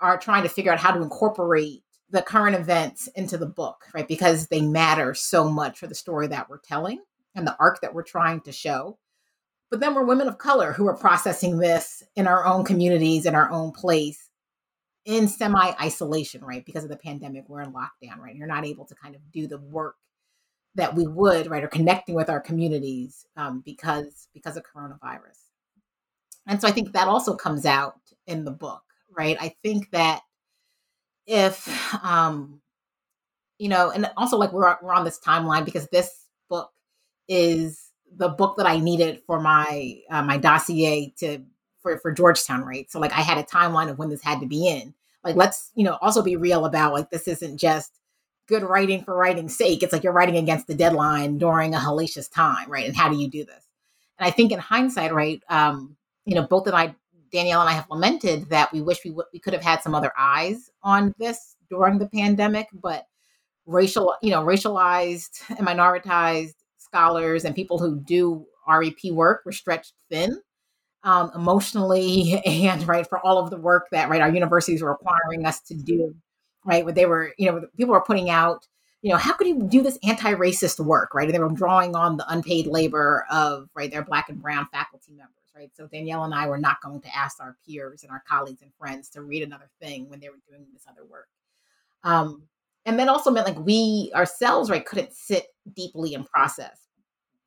are 0.00 0.18
trying 0.18 0.42
to 0.42 0.48
figure 0.48 0.72
out 0.72 0.78
how 0.78 0.92
to 0.92 1.02
incorporate 1.02 1.82
the 2.10 2.22
current 2.22 2.54
events 2.54 3.08
into 3.16 3.38
the 3.38 3.46
book, 3.46 3.86
right? 3.94 4.06
Because 4.06 4.48
they 4.48 4.60
matter 4.60 5.14
so 5.14 5.50
much 5.50 5.78
for 5.78 5.86
the 5.86 5.94
story 5.94 6.26
that 6.28 6.48
we're 6.48 6.58
telling 6.58 7.00
and 7.34 7.46
the 7.46 7.56
arc 7.58 7.80
that 7.80 7.94
we're 7.94 8.02
trying 8.02 8.40
to 8.42 8.52
show. 8.52 8.98
But 9.70 9.80
then 9.80 9.94
we're 9.94 10.04
women 10.04 10.28
of 10.28 10.38
color 10.38 10.72
who 10.72 10.86
are 10.86 10.96
processing 10.96 11.58
this 11.58 12.02
in 12.14 12.26
our 12.26 12.46
own 12.46 12.64
communities, 12.64 13.26
in 13.26 13.34
our 13.34 13.50
own 13.50 13.72
place, 13.72 14.28
in 15.04 15.26
semi 15.26 15.72
isolation, 15.80 16.44
right? 16.44 16.64
Because 16.64 16.84
of 16.84 16.90
the 16.90 16.96
pandemic, 16.96 17.48
we're 17.48 17.62
in 17.62 17.72
lockdown, 17.72 18.18
right? 18.18 18.36
You're 18.36 18.46
not 18.46 18.66
able 18.66 18.84
to 18.86 18.94
kind 18.94 19.14
of 19.14 19.20
do 19.32 19.46
the 19.46 19.58
work 19.58 19.96
that 20.74 20.94
we 20.94 21.06
would 21.06 21.48
right 21.48 21.64
or 21.64 21.68
connecting 21.68 22.14
with 22.14 22.28
our 22.28 22.40
communities 22.40 23.26
um, 23.36 23.62
because 23.64 24.28
because 24.34 24.56
of 24.56 24.64
coronavirus. 24.64 25.38
And 26.46 26.60
so 26.60 26.68
i 26.68 26.72
think 26.72 26.92
that 26.92 27.08
also 27.08 27.34
comes 27.34 27.64
out 27.64 27.94
in 28.26 28.44
the 28.44 28.50
book 28.50 28.84
right? 29.16 29.36
I 29.40 29.54
think 29.62 29.90
that 29.92 30.22
if 31.26 31.68
um 32.04 32.60
you 33.58 33.68
know 33.68 33.90
and 33.90 34.10
also 34.16 34.36
like 34.36 34.52
we're, 34.52 34.76
we're 34.82 34.92
on 34.92 35.04
this 35.04 35.18
timeline 35.18 35.64
because 35.64 35.88
this 35.88 36.26
book 36.50 36.70
is 37.28 37.88
the 38.14 38.28
book 38.28 38.58
that 38.58 38.66
i 38.66 38.78
needed 38.78 39.22
for 39.26 39.40
my 39.40 39.98
uh, 40.10 40.22
my 40.22 40.36
dossier 40.36 41.14
to 41.16 41.38
for 41.80 41.98
for 41.98 42.12
georgetown 42.12 42.62
right? 42.62 42.90
So 42.90 43.00
like 43.00 43.12
i 43.12 43.20
had 43.20 43.38
a 43.38 43.42
timeline 43.42 43.90
of 43.90 43.98
when 43.98 44.10
this 44.10 44.22
had 44.22 44.40
to 44.40 44.46
be 44.46 44.68
in. 44.68 44.94
Like 45.22 45.36
let's 45.36 45.70
you 45.74 45.84
know 45.84 45.96
also 46.02 46.22
be 46.22 46.36
real 46.36 46.66
about 46.66 46.92
like 46.92 47.10
this 47.10 47.28
isn't 47.28 47.58
just 47.58 47.98
good 48.46 48.62
writing 48.62 49.02
for 49.02 49.16
writing's 49.16 49.56
sake. 49.56 49.82
It's 49.82 49.92
like 49.92 50.04
you're 50.04 50.12
writing 50.12 50.36
against 50.36 50.66
the 50.66 50.74
deadline 50.74 51.38
during 51.38 51.74
a 51.74 51.78
hellacious 51.78 52.30
time, 52.30 52.70
right? 52.70 52.86
And 52.86 52.96
how 52.96 53.08
do 53.08 53.16
you 53.16 53.28
do 53.28 53.44
this? 53.44 53.68
And 54.18 54.26
I 54.26 54.30
think 54.30 54.52
in 54.52 54.58
hindsight, 54.58 55.12
right, 55.12 55.42
um, 55.48 55.96
you 56.24 56.34
know, 56.34 56.46
both 56.46 56.66
of 56.66 56.74
I, 56.74 56.94
Danielle 57.32 57.60
and 57.60 57.70
I 57.70 57.72
have 57.72 57.90
lamented 57.90 58.48
that 58.50 58.72
we 58.72 58.80
wish 58.80 59.04
we 59.04 59.10
w- 59.10 59.28
we 59.32 59.38
could 59.38 59.52
have 59.52 59.62
had 59.62 59.82
some 59.82 59.94
other 59.94 60.12
eyes 60.16 60.70
on 60.82 61.14
this 61.18 61.56
during 61.70 61.98
the 61.98 62.08
pandemic, 62.08 62.68
but 62.72 63.06
racial, 63.66 64.14
you 64.22 64.30
know, 64.30 64.44
racialized 64.44 65.42
and 65.48 65.66
minoritized 65.66 66.54
scholars 66.78 67.44
and 67.44 67.54
people 67.54 67.78
who 67.78 67.98
do 68.00 68.46
REP 68.68 69.10
work 69.10 69.42
were 69.44 69.52
stretched 69.52 69.94
thin. 70.10 70.40
Um, 71.02 71.30
emotionally 71.34 72.40
and 72.46 72.88
right 72.88 73.06
for 73.06 73.18
all 73.18 73.36
of 73.36 73.50
the 73.50 73.58
work 73.58 73.88
that 73.92 74.08
right 74.08 74.22
our 74.22 74.32
universities 74.32 74.80
were 74.80 74.88
requiring 74.88 75.44
us 75.44 75.60
to 75.64 75.74
do 75.74 76.14
right? 76.64 76.84
Where 76.84 76.94
they 76.94 77.06
were, 77.06 77.32
you 77.38 77.50
know, 77.50 77.66
people 77.76 77.92
were 77.92 78.00
putting 78.02 78.30
out, 78.30 78.66
you 79.02 79.10
know, 79.10 79.16
how 79.16 79.34
could 79.34 79.46
you 79.46 79.62
do 79.62 79.82
this 79.82 79.98
anti-racist 80.02 80.82
work, 80.84 81.14
right? 81.14 81.26
And 81.26 81.34
they 81.34 81.38
were 81.38 81.50
drawing 81.50 81.94
on 81.94 82.16
the 82.16 82.30
unpaid 82.32 82.66
labor 82.66 83.26
of, 83.30 83.68
right, 83.74 83.90
their 83.90 84.04
black 84.04 84.28
and 84.28 84.40
brown 84.40 84.66
faculty 84.72 85.12
members, 85.12 85.50
right? 85.54 85.70
So 85.74 85.86
Danielle 85.86 86.24
and 86.24 86.34
I 86.34 86.48
were 86.48 86.58
not 86.58 86.80
going 86.82 87.00
to 87.02 87.16
ask 87.16 87.40
our 87.40 87.56
peers 87.66 88.02
and 88.02 88.10
our 88.10 88.22
colleagues 88.26 88.62
and 88.62 88.72
friends 88.78 89.10
to 89.10 89.22
read 89.22 89.42
another 89.42 89.68
thing 89.80 90.08
when 90.08 90.20
they 90.20 90.30
were 90.30 90.40
doing 90.48 90.66
this 90.72 90.84
other 90.88 91.04
work. 91.04 91.28
Um, 92.02 92.42
and 92.86 92.98
that 92.98 93.08
also 93.08 93.30
meant 93.30 93.46
like 93.46 93.58
we 93.58 94.10
ourselves, 94.14 94.70
right, 94.70 94.84
couldn't 94.84 95.14
sit 95.14 95.46
deeply 95.74 96.14
and 96.14 96.26
process 96.26 96.80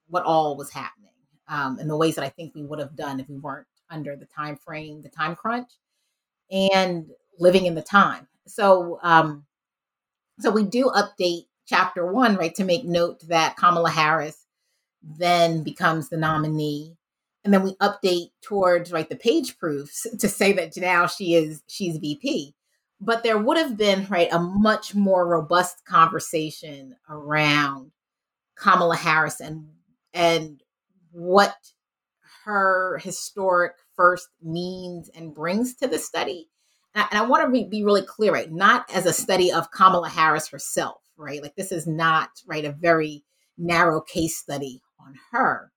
what 0.09 0.23
all 0.23 0.57
was 0.57 0.71
happening 0.71 1.11
um, 1.47 1.79
in 1.79 1.87
the 1.87 1.97
ways 1.97 2.15
that 2.15 2.23
I 2.23 2.29
think 2.29 2.55
we 2.55 2.63
would 2.63 2.79
have 2.79 2.95
done 2.95 3.19
if 3.19 3.29
we 3.29 3.37
weren't 3.37 3.67
under 3.89 4.15
the 4.15 4.25
time 4.25 4.57
frame, 4.57 5.01
the 5.01 5.09
time 5.09 5.35
crunch, 5.35 5.69
and 6.51 7.09
living 7.39 7.65
in 7.65 7.75
the 7.75 7.81
time 7.81 8.27
so 8.47 8.99
um, 9.03 9.45
so 10.39 10.51
we 10.51 10.63
do 10.63 10.91
update 10.95 11.47
chapter 11.67 12.05
one, 12.05 12.35
right, 12.35 12.55
to 12.55 12.63
make 12.63 12.85
note 12.85 13.27
that 13.27 13.57
Kamala 13.57 13.91
Harris 13.91 14.45
then 15.01 15.63
becomes 15.63 16.09
the 16.09 16.17
nominee. 16.17 16.95
And 17.43 17.53
then 17.53 17.63
we 17.63 17.75
update 17.75 18.31
towards 18.41 18.91
right 18.91 19.07
the 19.07 19.15
page 19.15 19.57
proofs 19.57 20.05
to 20.19 20.27
say 20.27 20.53
that 20.53 20.75
now 20.77 21.07
she 21.07 21.35
is 21.35 21.63
she's 21.67 21.97
VP. 21.97 22.53
But 22.99 23.23
there 23.23 23.37
would 23.37 23.57
have 23.57 23.77
been 23.77 24.07
right 24.09 24.29
a 24.31 24.39
much 24.39 24.95
more 24.95 25.27
robust 25.27 25.85
conversation 25.85 26.95
around 27.09 27.91
Kamala 28.55 28.95
Harris 28.95 29.39
and 29.39 29.67
and 30.13 30.61
what 31.11 31.55
her 32.43 32.99
historic 33.03 33.73
first 33.95 34.29
means 34.41 35.09
and 35.09 35.33
brings 35.33 35.75
to 35.75 35.87
the 35.87 35.99
study 35.99 36.49
and 37.11 37.19
I 37.19 37.25
want 37.25 37.45
to 37.45 37.51
be, 37.51 37.65
be 37.65 37.83
really 37.83 38.01
clear, 38.01 38.33
right? 38.33 38.51
Not 38.51 38.89
as 38.93 39.05
a 39.05 39.13
study 39.13 39.51
of 39.51 39.71
Kamala 39.71 40.09
Harris 40.09 40.47
herself, 40.47 41.01
right? 41.17 41.41
Like 41.41 41.55
this 41.55 41.71
is 41.71 41.85
not, 41.85 42.29
right, 42.47 42.65
a 42.65 42.71
very 42.71 43.23
narrow 43.57 44.01
case 44.01 44.37
study 44.37 44.81
on 44.99 45.15
her. 45.31 45.71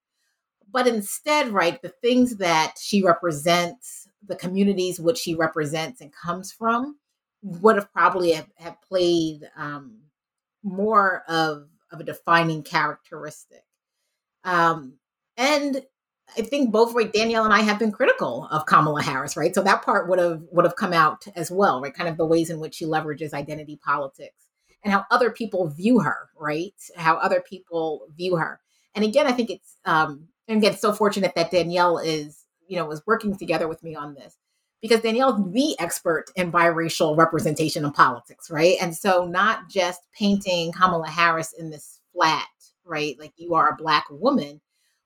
But 0.72 0.86
instead, 0.86 1.48
right, 1.48 1.80
the 1.82 1.88
things 1.88 2.36
that 2.36 2.74
she 2.80 3.02
represents, 3.02 4.08
the 4.26 4.36
communities 4.36 5.00
which 5.00 5.18
she 5.18 5.34
represents 5.34 6.00
and 6.00 6.12
comes 6.12 6.52
from, 6.52 6.98
would 7.42 7.76
have 7.76 7.92
probably 7.92 8.32
have, 8.32 8.48
have 8.56 8.80
played 8.82 9.50
um, 9.56 9.98
more 10.62 11.24
of, 11.28 11.68
of 11.90 12.00
a 12.00 12.04
defining 12.04 12.62
characteristic. 12.62 13.64
Um, 14.44 14.94
and 15.36 15.82
I 16.36 16.42
think 16.42 16.70
both 16.70 16.94
right 16.94 17.12
Danielle 17.12 17.44
and 17.44 17.54
I 17.54 17.60
have 17.60 17.78
been 17.78 17.92
critical 17.92 18.48
of 18.50 18.66
Kamala 18.66 19.02
Harris, 19.02 19.36
right? 19.36 19.54
So 19.54 19.62
that 19.62 19.82
part 19.82 20.08
would 20.08 20.18
have 20.18 20.42
would 20.52 20.64
have 20.64 20.76
come 20.76 20.92
out 20.92 21.26
as 21.36 21.50
well, 21.50 21.80
right? 21.80 21.94
Kind 21.94 22.08
of 22.08 22.16
the 22.16 22.26
ways 22.26 22.50
in 22.50 22.60
which 22.60 22.76
she 22.76 22.84
leverages 22.84 23.32
identity 23.32 23.76
politics 23.82 24.46
and 24.82 24.92
how 24.92 25.04
other 25.10 25.30
people 25.30 25.68
view 25.68 26.00
her, 26.00 26.30
right? 26.38 26.74
How 26.96 27.16
other 27.16 27.40
people 27.40 28.06
view 28.16 28.36
her. 28.36 28.60
And 28.94 29.04
again, 29.04 29.26
I 29.26 29.32
think 29.32 29.50
it's 29.50 29.76
um 29.84 30.28
and 30.48 30.58
again 30.58 30.76
so 30.76 30.92
fortunate 30.92 31.34
that 31.34 31.50
Danielle 31.50 31.98
is, 31.98 32.44
you 32.66 32.76
know, 32.76 32.86
was 32.86 33.02
working 33.06 33.36
together 33.36 33.68
with 33.68 33.82
me 33.82 33.94
on 33.94 34.14
this 34.14 34.36
because 34.80 35.00
Danielle 35.00 35.42
the 35.50 35.76
expert 35.78 36.26
in 36.36 36.50
biracial 36.52 37.16
representation 37.16 37.84
in 37.84 37.92
politics, 37.92 38.50
right? 38.50 38.76
And 38.80 38.96
so 38.96 39.26
not 39.26 39.68
just 39.68 40.00
painting 40.16 40.72
Kamala 40.72 41.08
Harris 41.08 41.52
in 41.52 41.70
this 41.70 42.00
flat, 42.12 42.46
right? 42.84 43.18
Like 43.18 43.32
you 43.36 43.54
are 43.54 43.70
a 43.70 43.76
black 43.76 44.06
woman 44.10 44.60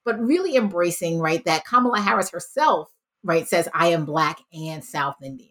but 0.04 0.18
really 0.20 0.56
embracing, 0.56 1.18
right, 1.18 1.44
that 1.44 1.64
Kamala 1.64 2.00
Harris 2.00 2.30
herself, 2.30 2.90
right, 3.22 3.48
says, 3.48 3.68
I 3.72 3.88
am 3.88 4.04
Black 4.04 4.40
and 4.52 4.84
South 4.84 5.16
Indian. 5.22 5.50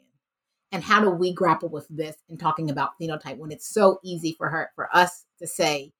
And 0.72 0.84
how 0.84 1.02
do 1.02 1.10
we 1.10 1.34
grapple 1.34 1.70
with 1.70 1.88
this 1.90 2.16
in 2.30 2.38
talking 2.38 2.72
about 2.72 2.92
phenotype 3.00 3.38
when 3.38 3.52
it's 3.52 3.68
so 3.68 4.00
easy 4.04 4.34
for 4.38 4.50
her, 4.50 4.72
for 4.76 4.96
us 4.96 5.26
to 5.40 5.48
say, 5.48 5.94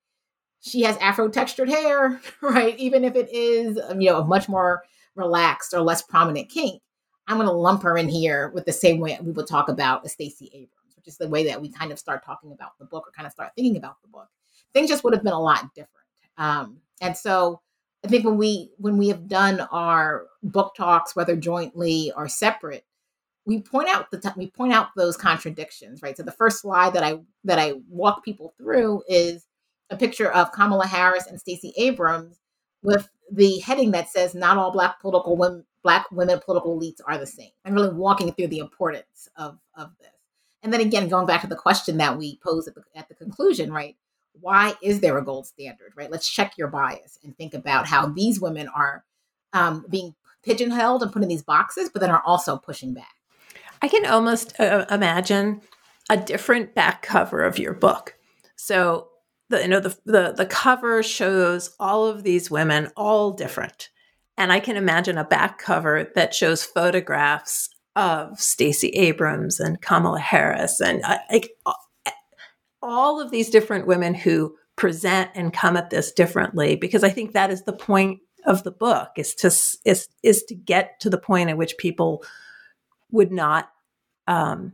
she 0.60 0.82
has 0.82 0.96
Afro 0.96 1.28
textured 1.28 1.68
hair, 1.68 2.20
right? 2.40 2.76
Even 2.78 3.04
if 3.04 3.14
it 3.14 3.28
is, 3.32 3.78
um, 3.88 4.00
you 4.00 4.10
know, 4.10 4.18
a 4.20 4.24
much 4.24 4.48
more 4.48 4.82
relaxed 5.14 5.74
or 5.74 5.80
less 5.80 6.02
prominent 6.02 6.48
kink, 6.48 6.82
I'm 7.28 7.36
going 7.36 7.48
to 7.48 7.52
lump 7.52 7.82
her 7.82 7.96
in 7.96 8.08
here 8.08 8.50
with 8.54 8.64
the 8.66 8.72
same 8.72 8.98
way 8.98 9.18
we 9.22 9.32
would 9.32 9.46
talk 9.46 9.68
about 9.68 10.08
Stacey 10.10 10.50
Abrams, 10.52 10.96
which 10.96 11.06
is 11.06 11.18
the 11.18 11.28
way 11.28 11.46
that 11.46 11.60
we 11.60 11.70
kind 11.70 11.92
of 11.92 11.98
start 11.98 12.24
talking 12.24 12.52
about 12.52 12.78
the 12.78 12.84
book 12.84 13.06
or 13.06 13.12
kind 13.12 13.26
of 13.26 13.32
start 13.32 13.52
thinking 13.54 13.76
about 13.76 13.96
the 14.02 14.08
book. 14.08 14.28
Things 14.72 14.88
just 14.88 15.04
would 15.04 15.14
have 15.14 15.22
been 15.22 15.32
a 15.32 15.40
lot 15.40 15.72
different. 15.74 16.06
Um, 16.36 16.78
and 17.00 17.16
so 17.16 17.60
I 18.04 18.08
think 18.08 18.24
when 18.24 18.36
we 18.36 18.70
when 18.76 18.98
we 18.98 19.08
have 19.08 19.28
done 19.28 19.60
our 19.72 20.26
book 20.42 20.74
talks, 20.76 21.16
whether 21.16 21.36
jointly 21.36 22.12
or 22.16 22.28
separate, 22.28 22.84
we 23.46 23.60
point 23.60 23.88
out 23.88 24.10
the 24.10 24.20
t- 24.20 24.28
we 24.36 24.50
point 24.50 24.72
out 24.74 24.88
those 24.96 25.16
contradictions, 25.16 26.02
right? 26.02 26.16
So 26.16 26.22
the 26.22 26.32
first 26.32 26.60
slide 26.60 26.92
that 26.94 27.02
I 27.02 27.20
that 27.44 27.58
I 27.58 27.74
walk 27.88 28.24
people 28.24 28.54
through 28.58 29.02
is 29.08 29.46
a 29.90 29.96
picture 29.96 30.30
of 30.30 30.52
Kamala 30.52 30.86
Harris 30.86 31.26
and 31.26 31.40
Stacey 31.40 31.72
Abrams 31.78 32.38
with 32.82 33.08
the 33.32 33.58
heading 33.60 33.92
that 33.92 34.10
says 34.10 34.34
"Not 34.34 34.58
all 34.58 34.70
Black 34.70 35.00
political 35.00 35.36
women, 35.36 35.64
Black 35.82 36.10
women 36.10 36.40
political 36.44 36.78
elites 36.78 37.00
are 37.06 37.16
the 37.16 37.26
same," 37.26 37.52
and 37.64 37.74
really 37.74 37.94
walking 37.94 38.32
through 38.32 38.48
the 38.48 38.58
importance 38.58 39.28
of 39.36 39.58
of 39.74 39.92
this. 39.98 40.10
And 40.62 40.72
then 40.72 40.80
again, 40.80 41.08
going 41.08 41.26
back 41.26 41.42
to 41.42 41.46
the 41.46 41.56
question 41.56 41.98
that 41.98 42.18
we 42.18 42.38
posed 42.42 42.68
at 42.68 42.74
the, 42.74 42.82
at 42.94 43.08
the 43.08 43.14
conclusion, 43.14 43.72
right? 43.72 43.96
Why 44.40 44.74
is 44.82 45.00
there 45.00 45.18
a 45.18 45.24
gold 45.24 45.46
standard, 45.46 45.92
right? 45.96 46.10
Let's 46.10 46.28
check 46.28 46.54
your 46.56 46.68
bias 46.68 47.18
and 47.22 47.36
think 47.36 47.54
about 47.54 47.86
how 47.86 48.08
these 48.08 48.40
women 48.40 48.68
are 48.74 49.04
um, 49.52 49.84
being 49.88 50.14
pigeonholed 50.42 51.02
and 51.02 51.12
put 51.12 51.22
in 51.22 51.28
these 51.28 51.42
boxes, 51.42 51.88
but 51.88 52.00
then 52.00 52.10
are 52.10 52.22
also 52.24 52.56
pushing 52.56 52.92
back. 52.92 53.14
I 53.80 53.88
can 53.88 54.06
almost 54.06 54.58
uh, 54.60 54.86
imagine 54.90 55.60
a 56.10 56.16
different 56.16 56.74
back 56.74 57.02
cover 57.02 57.42
of 57.42 57.58
your 57.58 57.74
book. 57.74 58.16
So 58.56 59.08
the 59.50 59.62
you 59.62 59.68
know 59.68 59.80
the, 59.80 59.96
the 60.04 60.34
the 60.36 60.46
cover 60.46 61.02
shows 61.02 61.74
all 61.78 62.06
of 62.06 62.22
these 62.22 62.50
women 62.50 62.90
all 62.96 63.32
different. 63.32 63.90
And 64.36 64.52
I 64.52 64.58
can 64.58 64.76
imagine 64.76 65.16
a 65.16 65.24
back 65.24 65.58
cover 65.58 66.10
that 66.14 66.34
shows 66.34 66.64
photographs 66.64 67.70
of 67.94 68.40
Stacey 68.40 68.88
Abrams 68.88 69.60
and 69.60 69.80
Kamala 69.80 70.18
Harris 70.18 70.80
and 70.80 71.02
uh, 71.04 71.18
like 71.30 71.50
all 72.84 73.20
of 73.20 73.30
these 73.30 73.50
different 73.50 73.86
women 73.86 74.14
who 74.14 74.54
present 74.76 75.30
and 75.34 75.52
come 75.52 75.76
at 75.76 75.90
this 75.90 76.12
differently 76.12 76.76
because 76.76 77.02
I 77.02 77.08
think 77.08 77.32
that 77.32 77.50
is 77.50 77.62
the 77.62 77.72
point 77.72 78.20
of 78.44 78.62
the 78.62 78.70
book 78.70 79.10
is 79.16 79.34
to 79.36 79.46
is 79.46 80.08
is 80.22 80.44
to 80.44 80.54
get 80.54 81.00
to 81.00 81.10
the 81.10 81.18
point 81.18 81.50
at 81.50 81.56
which 81.56 81.78
people 81.78 82.22
would 83.10 83.32
not 83.32 83.70
um, 84.26 84.72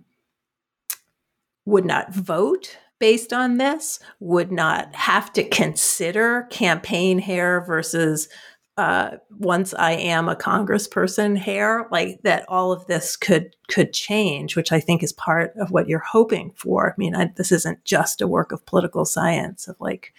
would 1.65 1.85
not 1.85 2.13
vote 2.13 2.77
based 2.99 3.33
on 3.33 3.57
this, 3.57 3.99
would 4.21 4.53
not 4.53 4.95
have 4.95 5.33
to 5.33 5.43
consider 5.49 6.47
campaign 6.51 7.19
hair 7.19 7.63
versus 7.63 8.29
uh, 8.77 9.17
once 9.39 9.75
I 9.75 9.93
am 9.93 10.29
a 10.29 10.37
congressperson 10.37 11.37
hair, 11.37 11.87
like 11.91 12.21
that 12.23 12.45
all 12.49 12.73
of 12.73 12.87
this 12.87 13.17
could 13.17 13.55
could 13.69 13.93
change, 13.93 14.57
which 14.57 14.73
I 14.73 14.81
think 14.81 15.03
is 15.03 15.13
part 15.13 15.53
of 15.61 15.71
what 15.71 15.89
you're 15.89 15.99
hoping 15.99 16.53
for. 16.57 16.91
I 16.91 16.95
mean, 16.97 17.15
I, 17.15 17.31
this 17.37 17.53
isn't 17.53 17.85
just 17.85 18.21
a 18.21 18.29
work 18.29 18.53
of 18.53 18.65
political 18.67 19.05
science 19.05 19.69
of 19.69 19.77
like, 19.81 20.15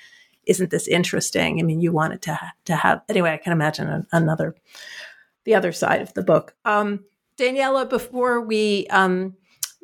isn't 0.45 0.69
this 0.69 0.87
interesting? 0.87 1.59
I 1.59 1.63
mean, 1.63 1.81
you 1.81 1.91
want 1.91 2.13
it 2.13 2.21
to 2.23 2.35
ha- 2.35 2.53
to 2.65 2.75
have 2.75 3.01
anyway. 3.09 3.31
I 3.31 3.37
can 3.37 3.53
imagine 3.53 3.87
a, 3.87 4.05
another 4.11 4.55
the 5.43 5.55
other 5.55 5.71
side 5.71 6.01
of 6.01 6.13
the 6.13 6.23
book. 6.23 6.53
Um, 6.65 7.05
Daniela, 7.37 7.89
before 7.89 8.41
we 8.41 8.85
um, 8.87 9.35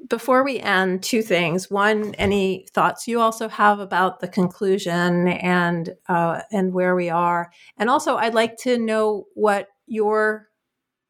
before 0.07 0.43
we 0.43 0.59
end, 0.59 1.03
two 1.03 1.21
things. 1.21 1.69
One, 1.69 2.13
any 2.15 2.67
thoughts 2.71 3.07
you 3.07 3.19
also 3.19 3.49
have 3.49 3.79
about 3.79 4.19
the 4.19 4.27
conclusion 4.27 5.27
and 5.27 5.95
uh, 6.07 6.41
and 6.51 6.73
where 6.73 6.95
we 6.95 7.09
are, 7.09 7.51
and 7.77 7.89
also 7.89 8.15
I'd 8.17 8.33
like 8.33 8.57
to 8.59 8.77
know 8.77 9.25
what 9.33 9.67
your 9.87 10.47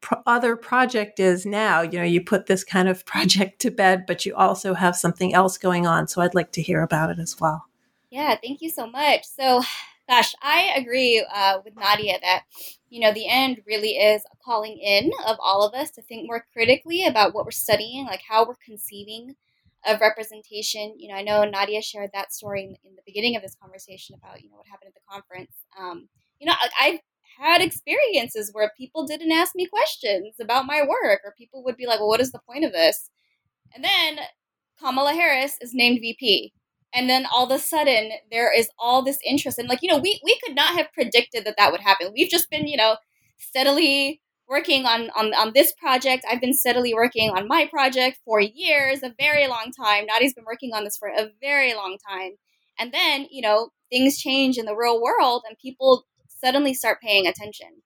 pro- 0.00 0.22
other 0.26 0.56
project 0.56 1.20
is 1.20 1.44
now. 1.44 1.82
You 1.82 1.98
know, 1.98 2.04
you 2.04 2.22
put 2.24 2.46
this 2.46 2.64
kind 2.64 2.88
of 2.88 3.04
project 3.06 3.60
to 3.60 3.70
bed, 3.70 4.04
but 4.06 4.24
you 4.26 4.34
also 4.34 4.74
have 4.74 4.96
something 4.96 5.34
else 5.34 5.58
going 5.58 5.86
on. 5.86 6.08
So 6.08 6.22
I'd 6.22 6.34
like 6.34 6.52
to 6.52 6.62
hear 6.62 6.82
about 6.82 7.10
it 7.10 7.18
as 7.18 7.40
well. 7.40 7.64
Yeah, 8.10 8.36
thank 8.42 8.62
you 8.62 8.70
so 8.70 8.86
much. 8.86 9.24
So, 9.24 9.62
gosh, 10.08 10.34
I 10.40 10.72
agree 10.76 11.24
uh, 11.34 11.58
with 11.64 11.76
Nadia 11.76 12.18
that 12.22 12.44
you 12.90 13.00
know, 13.00 13.12
the 13.12 13.28
end 13.28 13.60
really 13.66 13.90
is 13.90 14.22
a 14.32 14.36
calling 14.44 14.78
in 14.78 15.10
of 15.26 15.36
all 15.40 15.66
of 15.66 15.74
us 15.74 15.90
to 15.92 16.02
think 16.02 16.26
more 16.26 16.46
critically 16.52 17.04
about 17.04 17.34
what 17.34 17.44
we're 17.44 17.50
studying, 17.50 18.06
like 18.06 18.22
how 18.28 18.46
we're 18.46 18.54
conceiving 18.64 19.34
of 19.86 20.00
representation. 20.00 20.94
You 20.98 21.08
know, 21.08 21.14
I 21.14 21.22
know 21.22 21.44
Nadia 21.44 21.82
shared 21.82 22.10
that 22.14 22.32
story 22.32 22.62
in, 22.62 22.70
in 22.84 22.96
the 22.96 23.02
beginning 23.06 23.36
of 23.36 23.42
this 23.42 23.56
conversation 23.60 24.16
about, 24.16 24.42
you 24.42 24.50
know, 24.50 24.56
what 24.56 24.66
happened 24.66 24.88
at 24.88 24.94
the 24.94 25.10
conference. 25.10 25.52
Um, 25.78 26.08
you 26.38 26.46
know, 26.46 26.54
I've 26.80 27.00
had 27.38 27.60
experiences 27.60 28.50
where 28.52 28.72
people 28.76 29.06
didn't 29.06 29.32
ask 29.32 29.54
me 29.54 29.66
questions 29.66 30.34
about 30.40 30.66
my 30.66 30.82
work, 30.82 31.20
or 31.24 31.34
people 31.36 31.62
would 31.64 31.76
be 31.76 31.86
like, 31.86 32.00
well, 32.00 32.08
what 32.08 32.20
is 32.20 32.32
the 32.32 32.40
point 32.48 32.64
of 32.64 32.72
this? 32.72 33.10
And 33.74 33.84
then 33.84 34.20
Kamala 34.78 35.12
Harris 35.12 35.56
is 35.60 35.74
named 35.74 36.00
VP 36.00 36.52
and 36.94 37.08
then 37.08 37.26
all 37.32 37.44
of 37.44 37.50
a 37.50 37.58
sudden 37.58 38.10
there 38.30 38.52
is 38.54 38.68
all 38.78 39.02
this 39.02 39.18
interest. 39.26 39.58
And 39.58 39.68
like 39.68 39.80
you 39.82 39.90
know 39.90 39.98
we 39.98 40.20
we 40.24 40.38
could 40.44 40.54
not 40.54 40.74
have 40.74 40.92
predicted 40.92 41.44
that 41.44 41.56
that 41.58 41.72
would 41.72 41.80
happen. 41.80 42.12
We've 42.14 42.30
just 42.30 42.50
been 42.50 42.66
you 42.66 42.76
know 42.76 42.96
steadily 43.38 44.20
working 44.48 44.86
on 44.86 45.10
on, 45.16 45.34
on 45.34 45.52
this 45.54 45.72
project. 45.74 46.24
I've 46.28 46.40
been 46.40 46.54
steadily 46.54 46.94
working 46.94 47.30
on 47.30 47.48
my 47.48 47.66
project 47.66 48.18
for 48.24 48.40
years 48.40 49.02
a 49.02 49.14
very 49.18 49.46
long 49.46 49.72
time. 49.76 50.06
Nadi's 50.06 50.34
been 50.34 50.46
working 50.46 50.72
on 50.74 50.84
this 50.84 50.96
for 50.96 51.08
a 51.08 51.30
very 51.40 51.74
long 51.74 51.98
time. 52.08 52.32
And 52.78 52.92
then 52.92 53.26
you 53.30 53.42
know 53.42 53.70
things 53.90 54.18
change 54.18 54.58
in 54.58 54.66
the 54.66 54.76
real 54.76 55.00
world 55.00 55.42
and 55.48 55.58
people 55.58 56.04
suddenly 56.28 56.74
start 56.74 57.00
paying 57.00 57.26
attention. 57.26 57.82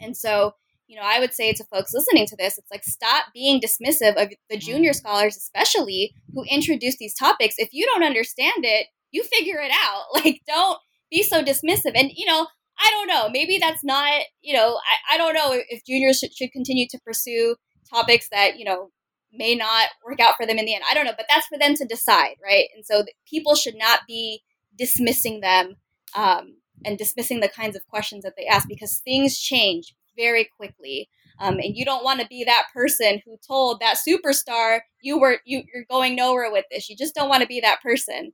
And 0.00 0.16
so 0.16 0.54
you 0.92 0.98
know, 0.98 1.06
I 1.06 1.20
would 1.20 1.32
say 1.32 1.54
to 1.54 1.64
folks 1.64 1.94
listening 1.94 2.26
to 2.26 2.36
this, 2.36 2.58
it's 2.58 2.70
like 2.70 2.84
stop 2.84 3.24
being 3.32 3.62
dismissive 3.62 4.22
of 4.22 4.28
the 4.50 4.58
junior 4.58 4.90
mm-hmm. 4.90 4.98
scholars, 4.98 5.38
especially 5.38 6.14
who 6.34 6.44
introduce 6.44 6.98
these 6.98 7.14
topics. 7.14 7.54
If 7.56 7.70
you 7.72 7.86
don't 7.86 8.04
understand 8.04 8.58
it, 8.58 8.88
you 9.10 9.24
figure 9.24 9.58
it 9.58 9.72
out. 9.72 10.04
Like, 10.22 10.42
don't 10.46 10.78
be 11.10 11.22
so 11.22 11.42
dismissive. 11.42 11.92
And, 11.94 12.10
you 12.14 12.26
know, 12.26 12.46
I 12.78 12.90
don't 12.90 13.06
know. 13.06 13.30
Maybe 13.30 13.56
that's 13.58 13.82
not, 13.82 14.20
you 14.42 14.54
know, 14.54 14.76
I, 14.76 15.14
I 15.14 15.18
don't 15.18 15.32
know 15.32 15.58
if 15.70 15.82
juniors 15.86 16.18
should, 16.18 16.34
should 16.34 16.52
continue 16.52 16.86
to 16.90 17.00
pursue 17.06 17.56
topics 17.90 18.28
that, 18.30 18.58
you 18.58 18.66
know, 18.66 18.90
may 19.32 19.54
not 19.54 19.88
work 20.04 20.20
out 20.20 20.36
for 20.36 20.44
them 20.44 20.58
in 20.58 20.66
the 20.66 20.74
end. 20.74 20.84
I 20.90 20.92
don't 20.92 21.06
know, 21.06 21.14
but 21.16 21.24
that's 21.26 21.46
for 21.46 21.58
them 21.58 21.74
to 21.76 21.86
decide, 21.86 22.36
right? 22.44 22.66
And 22.76 22.84
so 22.84 23.04
people 23.26 23.54
should 23.54 23.76
not 23.76 24.00
be 24.06 24.42
dismissing 24.76 25.40
them 25.40 25.76
um, 26.14 26.56
and 26.84 26.98
dismissing 26.98 27.40
the 27.40 27.48
kinds 27.48 27.76
of 27.76 27.86
questions 27.88 28.24
that 28.24 28.34
they 28.36 28.44
ask 28.44 28.68
because 28.68 28.98
things 28.98 29.38
change 29.38 29.94
very 30.16 30.48
quickly. 30.56 31.08
Um, 31.38 31.54
and 31.54 31.76
you 31.76 31.84
don't 31.84 32.04
want 32.04 32.20
to 32.20 32.26
be 32.26 32.44
that 32.44 32.68
person 32.74 33.20
who 33.24 33.36
told 33.46 33.80
that 33.80 33.96
superstar 33.96 34.80
you 35.00 35.18
were 35.18 35.38
you, 35.44 35.62
you're 35.72 35.84
going 35.90 36.14
nowhere 36.14 36.52
with 36.52 36.66
this. 36.70 36.88
You 36.88 36.96
just 36.96 37.14
don't 37.14 37.28
want 37.28 37.42
to 37.42 37.48
be 37.48 37.60
that 37.60 37.82
person. 37.82 38.32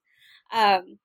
Um, 0.52 0.98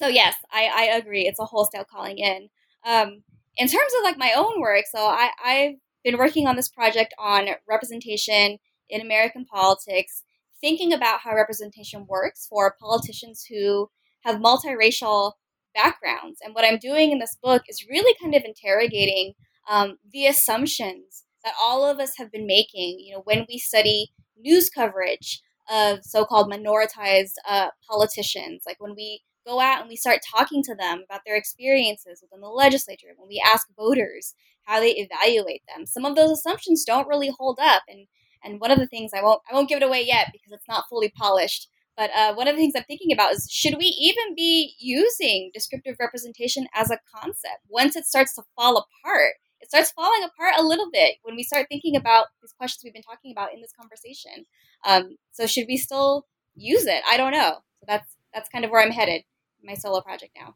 so 0.00 0.08
yes, 0.08 0.34
I, 0.50 0.70
I 0.74 0.96
agree. 0.96 1.26
It's 1.26 1.38
a 1.38 1.44
wholesale 1.44 1.86
calling 1.90 2.18
in. 2.18 2.48
Um, 2.84 3.22
in 3.56 3.68
terms 3.68 3.92
of 3.98 4.04
like 4.04 4.18
my 4.18 4.32
own 4.36 4.60
work, 4.60 4.84
so 4.90 4.98
I, 4.98 5.30
I've 5.44 5.74
been 6.02 6.18
working 6.18 6.46
on 6.46 6.56
this 6.56 6.68
project 6.68 7.14
on 7.18 7.48
representation 7.68 8.58
in 8.88 9.00
American 9.00 9.44
politics, 9.44 10.22
thinking 10.60 10.92
about 10.92 11.20
how 11.20 11.34
representation 11.34 12.06
works 12.08 12.46
for 12.48 12.76
politicians 12.80 13.46
who 13.48 13.90
have 14.24 14.36
multiracial 14.36 15.32
backgrounds. 15.74 16.40
And 16.44 16.54
what 16.54 16.64
I'm 16.64 16.78
doing 16.78 17.12
in 17.12 17.18
this 17.18 17.36
book 17.42 17.62
is 17.68 17.86
really 17.88 18.14
kind 18.20 18.34
of 18.34 18.42
interrogating 18.44 19.34
um, 19.68 19.98
the 20.12 20.26
assumptions 20.26 21.24
that 21.44 21.54
all 21.60 21.84
of 21.84 21.98
us 21.98 22.12
have 22.18 22.30
been 22.30 22.46
making, 22.46 22.98
you 23.00 23.14
know, 23.14 23.22
when 23.24 23.46
we 23.48 23.58
study 23.58 24.12
news 24.38 24.70
coverage 24.70 25.40
of 25.70 26.00
so-called 26.02 26.50
minoritized 26.50 27.34
uh, 27.48 27.68
politicians, 27.88 28.62
like 28.66 28.80
when 28.80 28.94
we 28.96 29.22
go 29.46 29.60
out 29.60 29.80
and 29.80 29.88
we 29.88 29.96
start 29.96 30.20
talking 30.34 30.62
to 30.62 30.74
them 30.74 31.02
about 31.04 31.22
their 31.26 31.36
experiences 31.36 32.20
within 32.22 32.40
the 32.40 32.48
legislature, 32.48 33.08
when 33.16 33.28
we 33.28 33.42
ask 33.44 33.66
voters 33.76 34.34
how 34.64 34.80
they 34.80 34.92
evaluate 34.92 35.62
them, 35.68 35.86
some 35.86 36.04
of 36.04 36.14
those 36.14 36.30
assumptions 36.30 36.84
don't 36.84 37.08
really 37.08 37.30
hold 37.38 37.58
up. 37.60 37.82
And 37.88 38.06
and 38.44 38.60
one 38.60 38.70
of 38.72 38.78
the 38.78 38.86
things 38.86 39.12
I 39.14 39.22
won't 39.22 39.40
I 39.50 39.54
won't 39.54 39.68
give 39.68 39.78
it 39.78 39.86
away 39.86 40.04
yet 40.04 40.28
because 40.32 40.52
it's 40.52 40.68
not 40.68 40.84
fully 40.88 41.10
polished. 41.10 41.68
But 41.96 42.10
uh, 42.16 42.34
one 42.34 42.48
of 42.48 42.56
the 42.56 42.60
things 42.60 42.72
I'm 42.74 42.84
thinking 42.84 43.12
about 43.12 43.32
is 43.32 43.48
should 43.50 43.76
we 43.76 43.84
even 43.84 44.34
be 44.34 44.74
using 44.78 45.50
descriptive 45.52 45.96
representation 46.00 46.66
as 46.74 46.90
a 46.90 46.98
concept 47.14 47.60
once 47.68 47.96
it 47.96 48.06
starts 48.06 48.34
to 48.36 48.42
fall 48.56 48.78
apart? 48.78 49.34
It 49.62 49.68
starts 49.68 49.92
falling 49.92 50.24
apart 50.24 50.54
a 50.58 50.62
little 50.62 50.90
bit 50.90 51.16
when 51.22 51.36
we 51.36 51.44
start 51.44 51.66
thinking 51.68 51.96
about 51.96 52.26
these 52.42 52.52
questions 52.52 52.82
we've 52.84 52.92
been 52.92 53.02
talking 53.02 53.32
about 53.32 53.54
in 53.54 53.60
this 53.60 53.72
conversation. 53.78 54.44
Um, 54.84 55.16
so 55.30 55.46
should 55.46 55.66
we 55.68 55.76
still 55.76 56.26
use 56.54 56.84
it? 56.84 57.02
I 57.08 57.16
don't 57.16 57.32
know. 57.32 57.58
So 57.78 57.86
that's 57.86 58.16
that's 58.34 58.48
kind 58.48 58.64
of 58.64 58.70
where 58.70 58.82
I'm 58.82 58.90
headed 58.90 59.22
my 59.62 59.74
solo 59.74 60.00
project 60.00 60.36
now. 60.36 60.54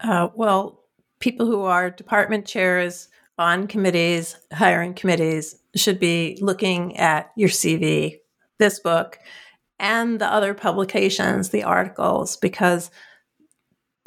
Uh, 0.00 0.28
well, 0.34 0.84
people 1.20 1.46
who 1.46 1.62
are 1.62 1.90
department 1.90 2.44
chairs 2.46 3.08
on 3.38 3.68
committees, 3.68 4.36
hiring 4.52 4.94
committees, 4.94 5.56
should 5.76 6.00
be 6.00 6.36
looking 6.40 6.96
at 6.96 7.30
your 7.36 7.48
CV, 7.48 8.18
this 8.58 8.80
book, 8.80 9.18
and 9.78 10.20
the 10.20 10.26
other 10.26 10.54
publications, 10.54 11.50
the 11.50 11.62
articles, 11.62 12.36
because 12.36 12.90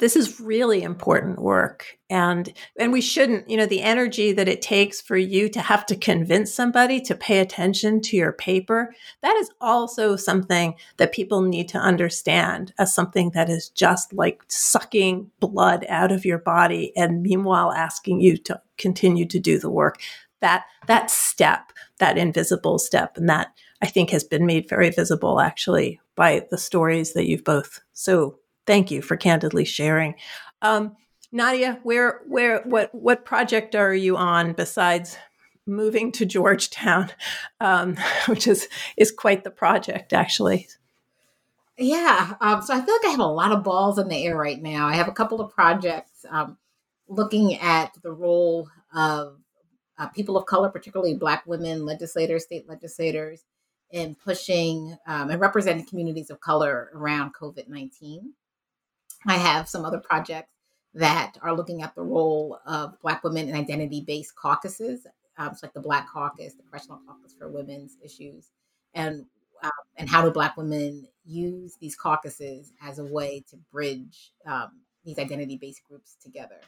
this 0.02 0.16
is 0.16 0.40
really 0.40 0.82
important 0.82 1.38
work. 1.38 1.96
And 2.10 2.52
and 2.76 2.92
we 2.92 3.00
shouldn't 3.00 3.48
you 3.48 3.56
know 3.56 3.66
the 3.66 3.82
energy 3.82 4.32
that 4.32 4.48
it 4.48 4.60
takes 4.60 5.00
for 5.00 5.16
you 5.16 5.48
to 5.50 5.60
have 5.60 5.86
to 5.86 5.94
convince 5.94 6.52
somebody 6.52 7.00
to 7.02 7.14
pay 7.14 7.38
attention 7.38 8.00
to 8.02 8.16
your 8.16 8.32
paper 8.32 8.92
that 9.22 9.36
is 9.36 9.48
also 9.60 10.16
something 10.16 10.74
that 10.96 11.12
people 11.12 11.40
need 11.40 11.68
to 11.68 11.78
understand 11.78 12.74
as 12.80 12.92
something 12.92 13.30
that 13.30 13.48
is 13.48 13.68
just 13.68 14.12
like 14.12 14.42
sucking 14.48 15.30
blood 15.38 15.86
out 15.88 16.10
of 16.10 16.24
your 16.24 16.38
body 16.38 16.92
and 16.96 17.22
meanwhile 17.22 17.70
asking 17.70 18.20
you 18.20 18.36
to 18.38 18.60
continue 18.78 19.24
to 19.26 19.38
do 19.38 19.56
the 19.56 19.70
work. 19.70 20.00
That 20.40 20.64
that 20.88 21.12
step 21.12 21.72
that 22.00 22.18
invisible 22.18 22.80
step 22.80 23.16
and 23.16 23.28
that 23.28 23.54
i 23.80 23.86
think 23.86 24.10
has 24.10 24.24
been 24.24 24.44
made 24.44 24.68
very 24.68 24.90
visible 24.90 25.38
actually 25.38 26.00
by 26.16 26.44
the 26.50 26.58
stories 26.58 27.12
that 27.12 27.28
you've 27.28 27.44
both 27.44 27.80
so 27.92 28.40
thank 28.66 28.90
you 28.90 29.02
for 29.02 29.16
candidly 29.16 29.64
sharing. 29.64 30.14
Um, 30.60 30.96
Nadia, 31.30 31.80
where, 31.82 32.20
where, 32.26 32.62
what, 32.62 32.94
what 32.94 33.24
project 33.24 33.74
are 33.74 33.94
you 33.94 34.16
on 34.16 34.52
besides 34.52 35.16
moving 35.66 36.12
to 36.12 36.26
Georgetown, 36.26 37.10
um, 37.60 37.96
which 38.26 38.46
is 38.46 38.68
is 38.96 39.10
quite 39.10 39.44
the 39.44 39.50
project, 39.50 40.12
actually? 40.12 40.68
Yeah, 41.78 42.34
um, 42.40 42.62
so 42.62 42.74
I 42.74 42.82
feel 42.82 42.94
like 42.94 43.06
I 43.06 43.10
have 43.10 43.20
a 43.20 43.26
lot 43.26 43.52
of 43.52 43.64
balls 43.64 43.98
in 43.98 44.08
the 44.08 44.24
air 44.26 44.36
right 44.36 44.60
now. 44.60 44.86
I 44.86 44.94
have 44.94 45.08
a 45.08 45.12
couple 45.12 45.40
of 45.40 45.52
projects 45.52 46.24
um, 46.28 46.58
looking 47.08 47.56
at 47.56 47.92
the 48.02 48.12
role 48.12 48.68
of 48.94 49.38
uh, 49.98 50.08
people 50.08 50.36
of 50.36 50.46
color, 50.46 50.68
particularly 50.68 51.14
Black 51.14 51.46
women 51.46 51.86
legislators, 51.86 52.44
state 52.44 52.68
legislators, 52.68 53.44
in 53.90 54.14
pushing 54.14 54.96
um, 55.06 55.30
and 55.30 55.40
representing 55.40 55.86
communities 55.86 56.30
of 56.30 56.40
color 56.40 56.90
around 56.94 57.32
COVID 57.34 57.68
19. 57.68 58.34
I 59.26 59.36
have 59.36 59.68
some 59.68 59.84
other 59.84 59.98
projects 59.98 60.52
that 60.94 61.34
are 61.42 61.54
looking 61.54 61.82
at 61.82 61.94
the 61.94 62.02
role 62.02 62.58
of 62.66 63.00
Black 63.00 63.24
women 63.24 63.48
in 63.48 63.54
identity 63.54 64.02
based 64.06 64.36
caucuses, 64.36 65.06
um, 65.38 65.54
so 65.54 65.66
like 65.66 65.74
the 65.74 65.80
Black 65.80 66.08
Caucus, 66.08 66.54
the 66.54 66.62
Congressional 66.62 67.00
Caucus 67.06 67.34
for 67.38 67.48
Women's 67.48 67.96
Issues, 68.04 68.50
and 68.94 69.24
um, 69.62 69.70
and 69.96 70.08
how 70.08 70.22
do 70.22 70.30
Black 70.30 70.56
women 70.56 71.06
use 71.24 71.76
these 71.80 71.96
caucuses 71.96 72.72
as 72.82 72.98
a 72.98 73.04
way 73.04 73.44
to 73.50 73.56
bridge 73.70 74.32
um, 74.46 74.80
these 75.04 75.18
identity 75.18 75.56
based 75.56 75.82
groups 75.88 76.16
together. 76.22 76.60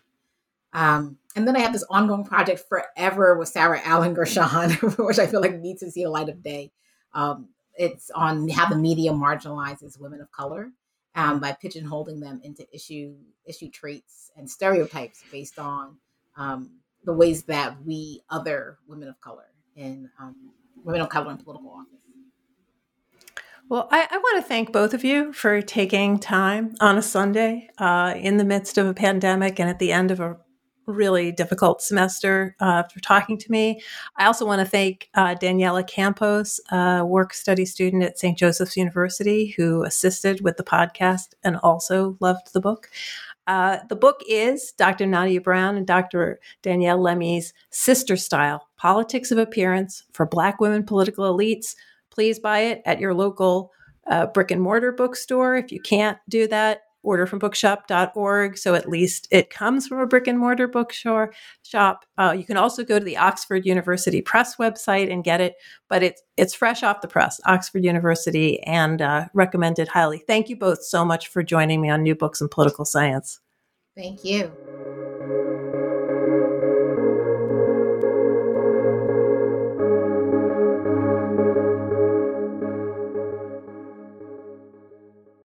Um, 0.73 1.19
and 1.37 1.47
then 1.47 1.57
I 1.57 1.61
have 1.61 1.73
this 1.73 1.85
ongoing 1.89 2.25
project 2.25 2.65
forever 2.69 3.39
with 3.39 3.49
Sarah 3.49 3.81
Allen 3.85 4.15
Gershon, 4.15 4.71
which 4.99 5.19
I 5.19 5.27
feel 5.27 5.41
like 5.41 5.55
needs 5.61 5.81
to 5.81 5.91
see 5.91 6.03
a 6.03 6.11
light 6.11 6.29
of 6.29 6.43
day. 6.43 6.73
Um, 7.13 7.51
it's 7.77 8.11
on 8.11 8.49
how 8.49 8.69
the 8.69 8.77
media 8.77 9.13
marginalizes 9.13 10.01
women 10.01 10.21
of 10.21 10.31
color 10.33 10.71
um, 11.15 11.41
by 11.41 11.57
pigeonholing 11.63 12.21
them 12.21 12.41
into 12.43 12.67
issue 12.75 13.15
issue 13.47 13.71
traits 13.71 14.31
and 14.37 14.51
stereotypes 14.51 15.23
based 15.31 15.59
on 15.59 15.97
um, 16.37 16.71
the 17.05 17.13
ways 17.13 17.45
that 17.45 17.77
we 17.85 18.23
other 18.31 18.79
women 18.89 19.09
of 19.09 19.21
color 19.21 19.47
in 19.77 20.11
um, 20.19 20.35
women 20.85 21.01
of 21.01 21.09
color 21.09 21.31
in 21.31 21.37
political 21.37 21.71
office. 21.71 21.91
Well, 23.69 23.89
I, 23.91 24.07
I, 24.11 24.19
want 24.19 24.45
to 24.45 24.47
thank 24.47 24.73
both 24.73 24.93
of 24.93 25.05
you 25.05 25.33
for 25.33 25.63
taking 25.63 26.19
time 26.19 26.75
on 26.81 26.99
a 26.99 27.03
Sunday 27.03 27.71
uh, 27.79 28.13
in 28.15 28.37
the 28.37 28.45
midst 28.45 28.77
of 28.77 28.87
a 28.87 28.93
pandemic 28.93 29.59
and 29.59 29.71
at 29.71 29.79
the 29.79 29.91
end 29.91 30.11
of 30.11 30.21
a 30.21 30.37
really 30.87 31.33
difficult 31.33 31.83
semester 31.83 32.57
uh, 32.61 32.83
for 32.85 33.01
talking 33.01 33.39
to 33.39 33.51
me. 33.51 33.81
I 34.17 34.27
also 34.27 34.47
want 34.47 34.61
to 34.61 34.67
thank 34.67 35.09
uh, 35.15 35.35
Daniela 35.35 35.87
Campos, 35.87 36.61
a 36.71 37.05
work 37.05 37.35
study 37.35 37.65
student 37.65 38.03
at 38.03 38.19
St. 38.19 38.39
Joseph's 38.39 38.77
University, 38.77 39.55
who 39.57 39.83
assisted 39.85 40.43
with 40.43 40.57
the 40.57 40.65
podcast 40.65 41.35
and 41.43 41.57
also 41.57 42.17
loved 42.21 42.53
the 42.53 42.61
book. 42.61 42.91
Uh, 43.47 43.79
the 43.89 43.97
book 43.97 44.23
is 44.29 44.73
Dr. 44.73 45.07
Nadia 45.07 45.41
Brown 45.41 45.77
and 45.77 45.87
Dr. 45.87 46.41
Danielle 46.63 47.01
Lemi's 47.01 47.53
Sister 47.71 48.17
Style 48.17 48.69
Politics 48.77 49.31
of 49.31 49.39
Appearance 49.39 50.05
for 50.13 50.27
Black 50.27 50.61
Women 50.61 50.85
Political 50.85 51.37
Elites. 51.37 51.77
Please 52.11 52.39
buy 52.39 52.61
it 52.61 52.83
at 52.87 53.01
your 53.01 53.13
local 53.13 53.73
uh, 54.07 54.27
brick 54.27 54.51
and 54.51 54.63
mortar 54.63 54.93
bookstore. 54.93 55.57
If 55.57 55.73
you 55.73 55.81
can't 55.81 56.19
do 56.29 56.47
that, 56.49 56.84
order 57.05 57.27
from 57.27 57.39
bookshop.org. 57.39 58.59
So 58.59 58.75
at 58.75 58.89
least 58.89 59.29
it 59.31 59.51
comes 59.51 59.87
from 59.87 59.99
a 59.99 60.07
brick 60.07 60.27
and 60.27 60.39
mortar 60.39 60.67
bookstore 60.67 61.33
shop. 61.63 62.05
Uh, 62.19 62.35
you 62.37 62.45
can 62.45 62.57
also 62.57 62.83
go 62.83 62.99
to 62.99 63.05
the 63.05 63.17
Oxford 63.17 63.65
University 63.67 64.21
Press 64.21 64.57
website 64.57 65.13
and 65.13 65.23
get 65.23 65.41
it, 65.41 65.55
but 65.89 66.03
it's 66.03 66.23
it's 66.37 66.55
fresh 66.55 66.83
off 66.83 67.01
the 67.01 67.09
press, 67.09 67.41
Oxford 67.47 67.85
University, 67.85 68.61
and 68.63 69.01
uh, 69.01 69.27
recommended 69.35 69.89
highly. 69.89 70.25
Thank 70.27 70.49
you 70.49 70.57
both 70.57 70.83
so 70.83 71.05
much 71.05 71.29
for 71.29 71.43
joining 71.43 71.81
me 71.81 71.91
on 71.91 72.03
New 72.03 72.15
Books 72.15 72.41
in 72.41 72.49
Political 72.49 72.87
Science. 72.87 73.41
Thank 73.97 74.25
you. 74.25 74.51